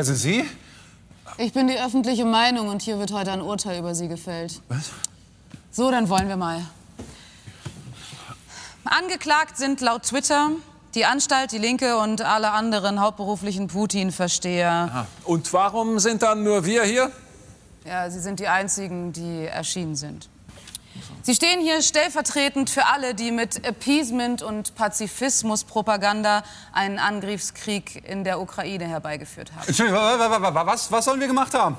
Wer, 0.00 0.04
sind 0.06 0.16
Sie? 0.16 0.48
Ich 1.36 1.52
bin 1.52 1.68
die 1.68 1.78
öffentliche 1.78 2.24
Meinung 2.24 2.68
und 2.68 2.80
hier 2.80 2.98
wird 2.98 3.12
heute 3.12 3.32
ein 3.32 3.42
Urteil 3.42 3.78
über 3.80 3.94
Sie 3.94 4.08
gefällt. 4.08 4.62
Was? 4.68 4.92
So, 5.70 5.90
dann 5.90 6.08
wollen 6.08 6.26
wir 6.26 6.38
mal. 6.38 6.64
Angeklagt 8.84 9.58
sind 9.58 9.82
laut 9.82 10.04
Twitter 10.04 10.52
die 10.94 11.04
Anstalt, 11.04 11.52
die 11.52 11.58
Linke 11.58 11.98
und 11.98 12.22
alle 12.22 12.52
anderen 12.52 12.98
hauptberuflichen 12.98 13.66
Putin-Versteher. 13.66 15.06
Und 15.24 15.52
warum 15.52 15.98
sind 15.98 16.22
dann 16.22 16.44
nur 16.44 16.64
wir 16.64 16.84
hier? 16.84 17.12
Ja, 17.84 18.08
Sie 18.08 18.20
sind 18.20 18.40
die 18.40 18.48
einzigen, 18.48 19.12
die 19.12 19.44
erschienen 19.44 19.96
sind. 19.96 20.30
Sie 21.22 21.34
stehen 21.34 21.60
hier 21.60 21.82
stellvertretend 21.82 22.70
für 22.70 22.86
alle, 22.86 23.14
die 23.14 23.30
mit 23.30 23.66
Appeasement 23.66 24.42
und 24.42 24.74
Pazifismus-Propaganda 24.74 26.42
einen 26.72 26.98
Angriffskrieg 26.98 28.08
in 28.08 28.24
der 28.24 28.40
Ukraine 28.40 28.86
herbeigeführt 28.86 29.52
haben. 29.52 29.66
Entschuldigung, 29.68 30.00
wa- 30.00 30.18
wa- 30.30 30.42
wa- 30.42 30.54
wa- 30.54 30.66
was, 30.66 30.90
was 30.90 31.04
sollen 31.04 31.20
wir 31.20 31.26
gemacht 31.26 31.52
haben? 31.54 31.76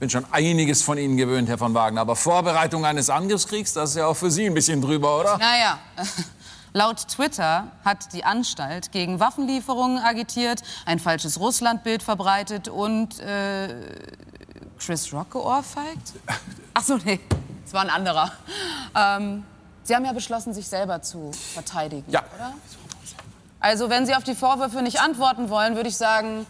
Bin 0.00 0.08
schon 0.08 0.24
einiges 0.30 0.82
von 0.82 0.96
Ihnen 0.96 1.16
gewöhnt, 1.16 1.48
Herr 1.48 1.58
von 1.58 1.74
Wagner. 1.74 2.00
Aber 2.00 2.16
Vorbereitung 2.16 2.84
eines 2.86 3.10
Angriffskriegs, 3.10 3.72
das 3.74 3.90
ist 3.90 3.96
ja 3.96 4.06
auch 4.06 4.14
für 4.16 4.30
Sie 4.30 4.46
ein 4.46 4.54
bisschen 4.54 4.80
drüber, 4.80 5.20
oder? 5.20 5.36
Naja, 5.38 5.78
laut 6.72 7.08
Twitter 7.08 7.72
hat 7.84 8.12
die 8.12 8.24
Anstalt 8.24 8.92
gegen 8.92 9.20
Waffenlieferungen 9.20 9.98
agitiert, 9.98 10.62
ein 10.86 10.98
falsches 10.98 11.38
Russlandbild 11.40 12.02
verbreitet 12.02 12.68
und 12.68 13.18
äh, 13.20 13.68
Chris 14.78 15.12
Rock 15.12 15.30
geohrfeigt? 15.32 16.12
Ach 16.74 16.82
so, 16.82 16.96
nee, 17.04 17.20
es 17.66 17.72
war 17.72 17.82
ein 17.82 17.90
anderer. 17.90 18.32
Ähm, 18.94 19.44
Sie 19.84 19.94
haben 19.94 20.04
ja 20.04 20.12
beschlossen, 20.12 20.52
sich 20.52 20.68
selber 20.68 21.00
zu 21.02 21.32
verteidigen, 21.54 22.04
Ja. 22.10 22.22
oder? 22.36 22.52
Also, 23.60 23.90
wenn 23.90 24.06
Sie 24.06 24.14
auf 24.14 24.22
die 24.22 24.34
Vorwürfe 24.34 24.82
nicht 24.82 25.00
antworten 25.00 25.48
wollen, 25.50 25.74
würde 25.76 25.88
ich 25.88 25.96
sagen, 25.96 26.46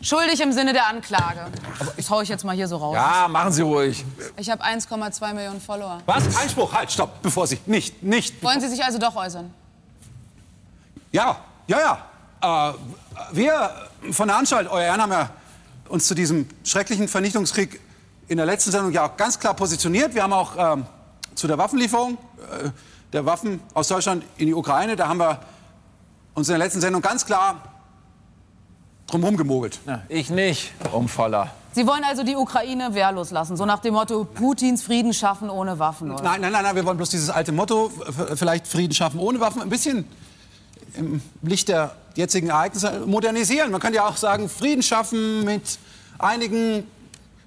schuldig 0.00 0.40
im 0.40 0.52
Sinne 0.52 0.72
der 0.72 0.86
Anklage. 0.86 1.46
Das 1.96 2.10
hau 2.10 2.20
ich 2.20 2.28
jetzt 2.28 2.44
mal 2.44 2.54
hier 2.54 2.68
so 2.68 2.76
raus. 2.76 2.94
Ja, 2.94 3.26
machen 3.26 3.52
Sie 3.52 3.62
ruhig. 3.62 4.04
Ich 4.36 4.50
habe 4.50 4.62
1,2 4.62 5.32
Millionen 5.34 5.60
Follower. 5.60 6.00
Was? 6.06 6.36
Einspruch, 6.36 6.72
halt, 6.72 6.92
stopp, 6.92 7.22
bevor 7.22 7.46
Sie. 7.46 7.58
Nicht, 7.66 8.02
nicht. 8.02 8.40
Wollen 8.42 8.60
Sie 8.60 8.68
sich 8.68 8.84
also 8.84 8.98
doch 8.98 9.16
äußern? 9.16 9.52
Ja, 11.10 11.38
ja, 11.66 11.98
ja. 12.42 12.70
Äh, 12.70 12.74
wir 13.32 13.70
von 14.12 14.28
der 14.28 14.36
Anstalt, 14.36 14.68
euer 14.70 14.82
Ehren, 14.84 15.00
haben 15.00 15.12
ja 15.12 15.30
uns 15.88 16.06
zu 16.06 16.14
diesem 16.14 16.46
schrecklichen 16.64 17.08
Vernichtungskrieg 17.08 17.80
in 18.28 18.36
der 18.38 18.46
letzten 18.46 18.70
Sendung 18.70 18.92
ja 18.92 19.06
auch 19.06 19.16
ganz 19.16 19.38
klar 19.38 19.54
positioniert. 19.54 20.14
Wir 20.14 20.22
haben 20.22 20.32
auch 20.32 20.52
ähm, 20.56 20.86
zu 21.34 21.46
der 21.46 21.58
Waffenlieferung 21.58 22.18
äh, 22.64 22.70
der 23.12 23.26
Waffen 23.26 23.60
aus 23.74 23.88
Deutschland 23.88 24.24
in 24.38 24.46
die 24.46 24.54
Ukraine, 24.54 24.96
da 24.96 25.08
haben 25.08 25.18
wir 25.18 25.38
uns 26.34 26.48
in 26.48 26.52
der 26.52 26.58
letzten 26.58 26.80
Sendung 26.80 27.00
ganz 27.02 27.24
klar 27.26 27.62
drumherum 29.06 29.36
gemogelt. 29.36 29.78
Ich 30.08 30.30
nicht, 30.30 30.72
Umfaller. 30.92 31.50
Sie 31.72 31.86
wollen 31.86 32.02
also 32.04 32.24
die 32.24 32.34
Ukraine 32.36 32.94
wehrlos 32.94 33.30
lassen, 33.30 33.56
so 33.56 33.66
nach 33.66 33.80
dem 33.80 33.94
Motto 33.94 34.24
Putins 34.24 34.82
Frieden 34.82 35.12
schaffen 35.12 35.50
ohne 35.50 35.78
Waffen, 35.78 36.10
oder? 36.10 36.22
Nein, 36.22 36.40
nein, 36.40 36.52
nein, 36.52 36.62
nein, 36.64 36.74
wir 36.76 36.84
wollen 36.86 36.96
bloß 36.96 37.10
dieses 37.10 37.30
alte 37.30 37.52
Motto, 37.52 37.92
f- 38.06 38.38
vielleicht 38.38 38.66
Frieden 38.66 38.94
schaffen 38.94 39.20
ohne 39.20 39.38
Waffen, 39.40 39.60
ein 39.62 39.68
bisschen 39.68 40.06
im 40.96 41.20
Licht 41.42 41.68
der 41.68 41.96
jetzigen 42.14 42.48
Ereignisse 42.48 43.02
modernisieren. 43.06 43.70
Man 43.70 43.80
könnte 43.80 43.96
ja 43.96 44.08
auch 44.08 44.16
sagen, 44.16 44.48
Frieden 44.48 44.82
schaffen 44.82 45.44
mit 45.44 45.78
einigen, 46.18 46.84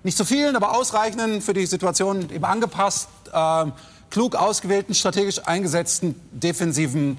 nicht 0.03 0.17
so 0.17 0.25
vielen, 0.25 0.55
aber 0.55 0.75
ausreichenden, 0.75 1.41
für 1.41 1.53
die 1.53 1.65
Situation 1.65 2.29
eben 2.29 2.45
angepasst, 2.45 3.09
ähm, 3.33 3.73
klug 4.09 4.35
ausgewählten, 4.35 4.93
strategisch 4.93 5.39
eingesetzten 5.45 6.15
defensiven 6.31 7.17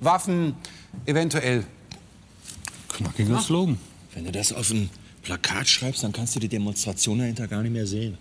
Waffen, 0.00 0.56
eventuell. 1.06 1.64
Knackiger 2.88 3.40
Slogan. 3.40 3.78
Wenn 4.14 4.24
du 4.24 4.32
das 4.32 4.52
auf 4.52 4.70
ein 4.70 4.90
Plakat 5.22 5.68
schreibst, 5.68 6.02
dann 6.02 6.12
kannst 6.12 6.34
du 6.36 6.40
die 6.40 6.48
Demonstration 6.48 7.18
dahinter 7.18 7.48
gar 7.48 7.62
nicht 7.62 7.72
mehr 7.72 7.86
sehen. 7.86 8.18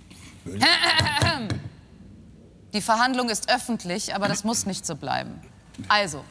Die 2.74 2.82
Verhandlung 2.82 3.30
ist 3.30 3.52
öffentlich, 3.52 4.16
aber 4.16 4.28
das 4.28 4.44
muss 4.44 4.66
nicht 4.66 4.86
so 4.86 4.96
bleiben. 4.96 5.42
Also, 5.88 6.24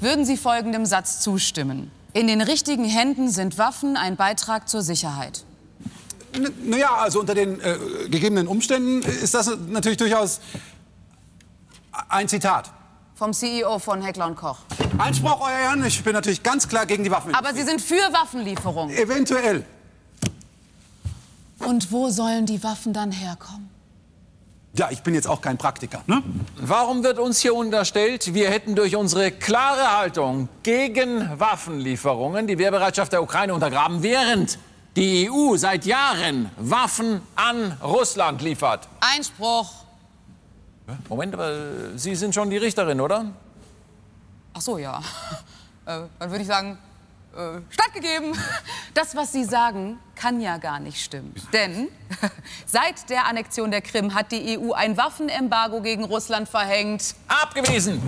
würden 0.00 0.24
Sie 0.24 0.36
folgendem 0.36 0.86
Satz 0.86 1.20
zustimmen? 1.20 1.90
In 2.12 2.26
den 2.26 2.40
richtigen 2.40 2.84
Händen 2.84 3.30
sind 3.30 3.56
Waffen 3.58 3.96
ein 3.96 4.16
Beitrag 4.16 4.68
zur 4.68 4.82
Sicherheit. 4.82 5.44
Naja, 6.64 6.94
also 6.94 7.20
unter 7.20 7.34
den 7.34 7.60
äh, 7.60 7.76
gegebenen 8.08 8.46
Umständen 8.46 9.02
ist 9.02 9.34
das 9.34 9.50
natürlich 9.68 9.98
durchaus 9.98 10.40
ein 12.08 12.28
Zitat. 12.28 12.70
Vom 13.14 13.32
CEO 13.32 13.78
von 13.78 14.02
Heckler 14.02 14.26
und 14.26 14.36
Koch. 14.36 14.58
Einspruch, 14.98 15.40
euer 15.40 15.58
Ehren, 15.58 15.84
ich 15.84 16.02
bin 16.02 16.14
natürlich 16.14 16.42
ganz 16.42 16.68
klar 16.68 16.86
gegen 16.86 17.04
die 17.04 17.10
Waffen. 17.10 17.34
Aber 17.34 17.54
Sie 17.54 17.62
sind 17.62 17.80
für 17.80 18.02
Waffenlieferungen. 18.12 18.96
Eventuell. 18.96 19.64
Und 21.58 21.92
wo 21.92 22.10
sollen 22.10 22.46
die 22.46 22.62
Waffen 22.64 22.92
dann 22.92 23.12
herkommen? 23.12 23.71
Ja, 24.74 24.88
ich 24.90 25.02
bin 25.02 25.14
jetzt 25.14 25.28
auch 25.28 25.42
kein 25.42 25.58
Praktiker. 25.58 26.02
Ne? 26.06 26.22
Warum 26.56 27.04
wird 27.04 27.18
uns 27.18 27.40
hier 27.40 27.54
unterstellt, 27.54 28.32
wir 28.32 28.48
hätten 28.48 28.74
durch 28.74 28.96
unsere 28.96 29.30
klare 29.30 29.98
Haltung 29.98 30.48
gegen 30.62 31.38
Waffenlieferungen 31.38 32.46
die 32.46 32.56
Wehrbereitschaft 32.56 33.12
der 33.12 33.22
Ukraine 33.22 33.52
untergraben, 33.52 34.02
während 34.02 34.58
die 34.96 35.30
EU 35.30 35.56
seit 35.58 35.84
Jahren 35.84 36.50
Waffen 36.56 37.20
an 37.36 37.76
Russland 37.82 38.40
liefert? 38.40 38.88
Einspruch. 39.00 39.70
Moment, 41.08 41.34
aber 41.34 41.98
Sie 41.98 42.14
sind 42.14 42.34
schon 42.34 42.48
die 42.48 42.56
Richterin, 42.56 43.00
oder? 43.00 43.26
Ach 44.54 44.60
so, 44.60 44.78
ja. 44.78 45.00
Äh, 45.84 46.02
dann 46.20 46.30
würde 46.30 46.42
ich 46.42 46.46
sagen, 46.46 46.78
äh, 47.36 47.60
stattgegeben. 47.70 48.36
Das, 48.94 49.16
was 49.16 49.32
Sie 49.32 49.44
sagen, 49.44 49.98
kann 50.14 50.42
ja 50.42 50.58
gar 50.58 50.78
nicht 50.78 51.02
stimmen. 51.02 51.34
Denn 51.54 51.88
seit 52.66 53.08
der 53.08 53.24
Annexion 53.24 53.70
der 53.70 53.80
Krim 53.80 54.14
hat 54.14 54.32
die 54.32 54.58
EU 54.58 54.72
ein 54.72 54.98
Waffenembargo 54.98 55.80
gegen 55.80 56.04
Russland 56.04 56.46
verhängt. 56.46 57.14
Abgewiesen. 57.26 58.02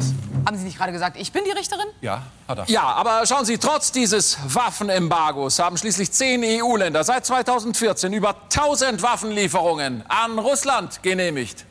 Haben 0.44 0.58
Sie 0.58 0.64
nicht 0.64 0.76
gerade 0.76 0.92
gesagt, 0.92 1.16
ich 1.16 1.32
bin 1.32 1.42
die 1.46 1.52
Richterin? 1.52 1.86
Ja, 2.02 2.22
hat 2.46 2.58
er. 2.58 2.68
Ja, 2.68 2.82
aber 2.82 3.24
schauen 3.26 3.46
Sie, 3.46 3.56
trotz 3.56 3.92
dieses 3.92 4.36
Waffenembargos 4.44 5.58
haben 5.58 5.78
schließlich 5.78 6.12
zehn 6.12 6.44
EU-Länder 6.44 7.02
seit 7.02 7.24
2014 7.24 8.12
über 8.12 8.36
1000 8.42 9.00
Waffenlieferungen 9.00 10.04
an 10.06 10.38
Russland 10.38 11.02
genehmigt. 11.02 11.64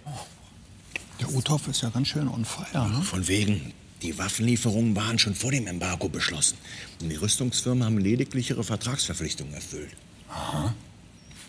Der 1.20 1.30
Uthoff 1.30 1.68
ist 1.68 1.84
ja 1.84 1.90
ganz 1.90 2.08
schön 2.08 2.28
on 2.28 2.46
fire, 2.46 2.90
ne? 2.90 3.04
Von 3.04 3.28
wegen. 3.28 3.74
Die 4.04 4.18
Waffenlieferungen 4.18 4.96
waren 4.98 5.18
schon 5.18 5.34
vor 5.34 5.52
dem 5.52 5.66
Embargo 5.66 6.10
beschlossen. 6.10 6.58
Und 7.02 7.08
die 7.08 7.16
Rüstungsfirmen 7.16 7.86
haben 7.86 7.98
lediglich 7.98 8.50
ihre 8.50 8.66
Vertragsverpflichtungen 8.66 9.54
erfüllt. 9.54 9.92
Aha. 10.30 10.74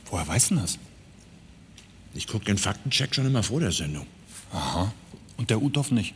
Woher 0.09 0.29
weiß 0.29 0.49
denn 0.49 0.59
das? 0.59 0.79
Ich 2.15 2.29
gucke 2.29 2.45
den 2.45 2.57
Faktencheck 2.57 3.13
schon 3.13 3.27
immer 3.27 3.43
vor 3.43 3.59
der 3.59 3.73
Sendung. 3.73 4.07
Aha. 4.53 4.93
Und 5.37 5.51
der 5.51 5.61
Uthoff 5.61 5.91
nicht? 5.91 6.15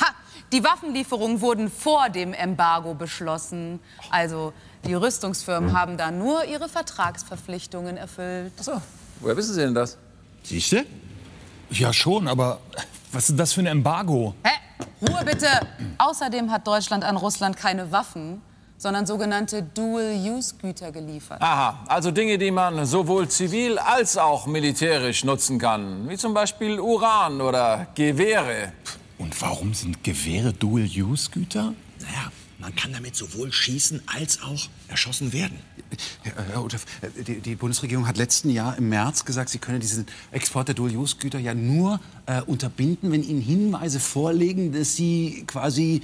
Ha! 0.00 0.12
Die 0.52 0.64
Waffenlieferungen 0.64 1.40
wurden 1.40 1.70
vor 1.70 2.10
dem 2.10 2.32
Embargo 2.32 2.94
beschlossen. 2.94 3.78
Also 4.10 4.52
die 4.84 4.94
Rüstungsfirmen 4.94 5.72
haben 5.72 5.96
da 5.96 6.10
nur 6.10 6.44
ihre 6.46 6.68
Vertragsverpflichtungen 6.68 7.96
erfüllt. 7.96 8.52
Ach 8.58 8.64
so. 8.64 8.82
Woher 9.20 9.36
wissen 9.36 9.54
Sie 9.54 9.60
denn 9.60 9.74
das? 9.74 9.96
Siehst 10.42 10.72
du? 10.72 10.84
Ja, 11.70 11.92
schon, 11.92 12.26
aber 12.26 12.60
was 13.12 13.30
ist 13.30 13.38
das 13.38 13.52
für 13.52 13.60
ein 13.60 13.66
Embargo? 13.66 14.34
Hä? 14.42 14.50
Ruhe 15.00 15.24
bitte! 15.24 15.46
Außerdem 15.98 16.50
hat 16.50 16.66
Deutschland 16.66 17.04
an 17.04 17.16
Russland 17.16 17.56
keine 17.56 17.90
Waffen, 17.92 18.42
sondern 18.78 19.06
sogenannte 19.06 19.62
Dual-Use-Güter 19.62 20.90
geliefert. 20.90 21.40
Aha, 21.40 21.84
also 21.86 22.10
Dinge, 22.10 22.38
die 22.38 22.50
man 22.50 22.84
sowohl 22.84 23.28
zivil 23.28 23.78
als 23.78 24.18
auch 24.18 24.46
militärisch 24.46 25.24
nutzen 25.24 25.58
kann. 25.58 26.08
Wie 26.08 26.16
zum 26.16 26.34
Beispiel 26.34 26.80
Uran 26.80 27.40
oder 27.40 27.86
Gewehre. 27.94 28.72
Und 29.18 29.40
warum 29.40 29.72
sind 29.72 30.02
Gewehre 30.02 30.52
Dual-Use-Güter? 30.52 31.74
Naja, 32.00 32.32
man 32.58 32.74
kann 32.74 32.92
damit 32.92 33.14
sowohl 33.14 33.52
schießen 33.52 34.02
als 34.06 34.42
auch 34.42 34.68
erschossen 34.92 35.32
werden. 35.32 35.58
Herr 36.22 36.64
Uthoff, 36.64 36.86
die, 37.26 37.40
die 37.40 37.54
Bundesregierung 37.56 38.06
hat 38.06 38.16
letzten 38.16 38.50
Jahr 38.50 38.78
im 38.78 38.88
März 38.88 39.24
gesagt, 39.24 39.50
sie 39.50 39.58
könne 39.58 39.78
diesen 39.78 40.06
Export 40.30 40.68
der 40.68 40.74
Dual-Use-Güter 40.74 41.38
ja 41.38 41.54
nur 41.54 42.00
äh, 42.26 42.40
unterbinden, 42.42 43.10
wenn 43.10 43.22
ihnen 43.22 43.40
Hinweise 43.40 44.00
vorlegen, 44.00 44.72
dass 44.72 44.94
sie 44.94 45.44
quasi 45.46 46.02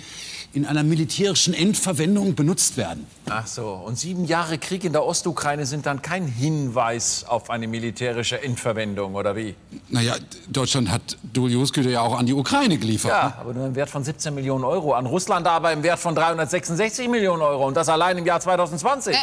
in 0.53 0.66
einer 0.66 0.82
militärischen 0.82 1.55
Endverwendung 1.55 2.34
benutzt 2.34 2.76
werden. 2.76 3.07
Ach 3.28 3.47
so, 3.47 3.68
und 3.68 3.99
sieben 3.99 4.24
Jahre 4.24 4.59
Krieg 4.59 4.84
in 4.84 4.93
der 4.93 5.05
Ostukraine 5.05 5.66
sind 5.66 5.86
dann 5.86 6.03
kein 6.03 6.26
Hinweis 6.26 7.24
auf 7.24 7.51
eine 7.51 7.68
militärische 7.68 8.43
Endverwendung, 8.43 9.14
oder 9.14 9.36
wie? 9.36 9.55
Naja, 9.89 10.16
Deutschland 10.49 10.91
hat 10.91 11.16
Dual-Use-Güter 11.32 11.91
ja 11.91 12.01
auch 12.01 12.18
an 12.18 12.26
die 12.26 12.34
Ukraine 12.34 12.78
geliefert. 12.78 13.12
Ja, 13.12 13.36
aber 13.41 13.55
nur 13.55 13.66
im 13.66 13.74
Wert 13.74 13.91
von 13.91 14.03
17 14.03 14.34
Millionen 14.34 14.64
Euro. 14.64 14.95
An 14.95 15.07
Russland 15.07 15.47
aber 15.47 15.72
im 15.72 15.82
Wert 15.82 15.99
von 15.99 16.14
366 16.14 17.09
Millionen 17.09 17.43
Euro. 17.43 17.66
Und 17.66 17.76
das 17.76 17.89
allein 17.89 18.18
im 18.18 18.26
Jahr 18.26 18.41
2020. 18.79 19.14
Äh, 19.14 19.18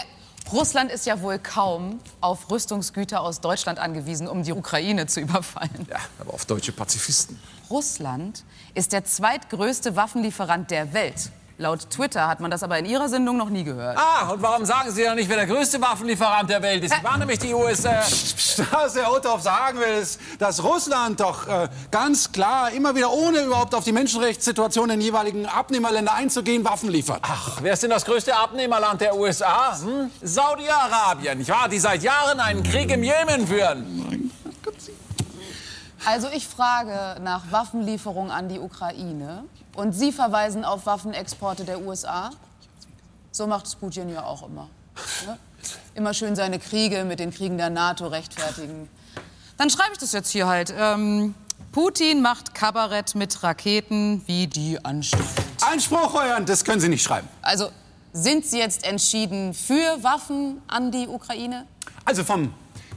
Russland 0.51 0.91
ist 0.91 1.07
ja 1.07 1.21
wohl 1.21 1.39
kaum 1.39 1.99
auf 2.21 2.51
Rüstungsgüter 2.51 3.21
aus 3.21 3.41
Deutschland 3.41 3.79
angewiesen, 3.79 4.27
um 4.27 4.43
die 4.43 4.53
Ukraine 4.53 5.07
zu 5.07 5.19
überfallen. 5.21 5.87
Ja, 5.89 5.97
aber 6.19 6.33
auf 6.33 6.45
deutsche 6.45 6.71
Pazifisten. 6.71 7.39
Russland 7.69 8.43
ist 8.75 8.93
der 8.93 9.05
zweitgrößte 9.05 9.95
Waffenlieferant 9.95 10.69
der 10.69 10.93
Welt. 10.93 11.31
Laut 11.57 11.89
Twitter 11.89 12.27
hat 12.27 12.41
man 12.41 12.51
das 12.51 12.63
aber 12.63 12.77
in 12.79 12.85
Ihrer 12.85 13.07
Sendung 13.07 13.37
noch 13.37 13.49
nie 13.49 13.63
gehört. 13.63 13.97
Ah, 13.97 14.29
und 14.31 14.41
warum 14.41 14.65
sagen 14.65 14.91
Sie 14.91 15.03
dann 15.03 15.15
nicht, 15.15 15.29
wer 15.29 15.37
der 15.37 15.47
größte 15.47 15.79
Waffenlieferant 15.79 16.49
der 16.49 16.61
Welt 16.61 16.83
ist? 16.83 16.93
Ich 16.93 17.03
war 17.03 17.17
nämlich 17.17 17.39
die 17.39 17.53
USA. 17.53 18.01
Was 18.71 18.93
der 18.93 19.09
Otto 19.09 19.37
sagen 19.37 19.79
will, 19.79 20.01
ist, 20.01 20.19
dass 20.37 20.61
Russland 20.61 21.21
doch 21.21 21.47
äh, 21.47 21.69
ganz 21.91 22.33
klar 22.33 22.71
immer 22.71 22.93
wieder, 22.93 23.09
ohne 23.09 23.39
überhaupt 23.39 23.73
auf 23.73 23.85
die 23.85 23.93
Menschenrechtssituation 23.93 24.89
in 24.89 24.99
den 24.99 25.05
jeweiligen 25.05 25.45
Abnehmerländer 25.45 26.13
einzugehen, 26.13 26.65
Waffen 26.65 26.89
liefert. 26.89 27.19
Ach, 27.21 27.59
wer 27.61 27.71
ist 27.71 27.83
denn 27.83 27.89
das 27.89 28.03
größte 28.03 28.35
Abnehmerland 28.35 28.99
der 28.99 29.15
USA? 29.15 29.77
Hm? 29.79 30.11
Saudi-Arabien, 30.21 31.37
nicht 31.37 31.49
wahr? 31.49 31.69
Die 31.69 31.79
seit 31.79 32.03
Jahren 32.03 32.41
einen 32.41 32.63
Krieg 32.63 32.91
im 32.91 33.01
Jemen 33.01 33.47
führen. 33.47 34.31
Also 36.05 36.27
ich 36.35 36.47
frage 36.47 37.21
nach 37.21 37.51
Waffenlieferungen 37.51 38.29
an 38.29 38.49
die 38.49 38.59
Ukraine 38.59 39.45
und 39.75 39.93
Sie 39.93 40.11
verweisen 40.11 40.65
auf 40.65 40.85
Waffenexporte 40.85 41.63
der 41.65 41.81
USA. 41.81 42.31
So 43.31 43.47
macht 43.47 43.65
es 43.65 43.75
Putin 43.75 44.09
ja 44.09 44.23
auch 44.23 44.47
immer. 44.47 44.69
Ne? 45.25 45.37
Immer 45.95 46.13
schön 46.13 46.35
seine 46.35 46.59
Kriege 46.59 47.03
mit 47.03 47.19
den 47.19 47.31
Kriegen 47.31 47.57
der 47.57 47.69
NATO 47.69 48.07
rechtfertigen. 48.07 48.89
Dann 49.57 49.69
schreibe 49.69 49.91
ich 49.93 49.97
das 49.97 50.11
jetzt 50.11 50.29
hier 50.29 50.47
halt. 50.47 50.73
Ähm, 50.77 51.33
Putin 51.71 52.21
macht 52.21 52.53
Kabarett 52.53 53.15
mit 53.15 53.43
Raketen 53.43 54.21
wie 54.27 54.47
die 54.47 54.83
Anstalt. 54.83 55.23
Einspruch, 55.69 56.13
euren, 56.13 56.45
das 56.45 56.63
können 56.63 56.79
Sie 56.79 56.89
nicht 56.89 57.03
schreiben. 57.03 57.27
Also 57.41 57.69
sind 58.13 58.45
Sie 58.45 58.59
jetzt 58.59 58.85
entschieden 58.85 59.53
für 59.53 60.01
Waffen 60.01 60.61
an 60.67 60.91
die 60.91 61.07
Ukraine? 61.07 61.65
Also 62.05 62.23
vom, 62.23 62.53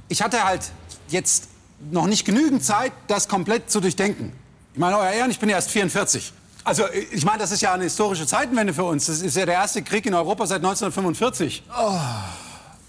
ich 0.08 0.22
hatte 0.22 0.44
halt 0.44 0.70
jetzt 1.08 1.48
noch 1.90 2.06
nicht 2.06 2.24
genügend 2.24 2.64
Zeit, 2.64 2.92
das 3.08 3.28
komplett 3.28 3.70
zu 3.70 3.80
durchdenken. 3.80 4.32
Ich 4.74 4.78
meine, 4.78 4.96
euer 4.96 5.10
Ehren, 5.10 5.30
ich 5.30 5.40
bin 5.40 5.48
ja 5.48 5.56
erst 5.56 5.70
44. 5.70 6.32
Also 6.68 6.84
ich 7.12 7.24
meine, 7.24 7.38
das 7.38 7.50
ist 7.50 7.62
ja 7.62 7.72
eine 7.72 7.84
historische 7.84 8.26
Zeitenwende 8.26 8.74
für 8.74 8.84
uns. 8.84 9.06
Das 9.06 9.22
ist 9.22 9.34
ja 9.34 9.46
der 9.46 9.54
erste 9.54 9.80
Krieg 9.80 10.04
in 10.04 10.12
Europa 10.12 10.46
seit 10.46 10.58
1945. 10.58 11.62
Oh. 11.74 11.98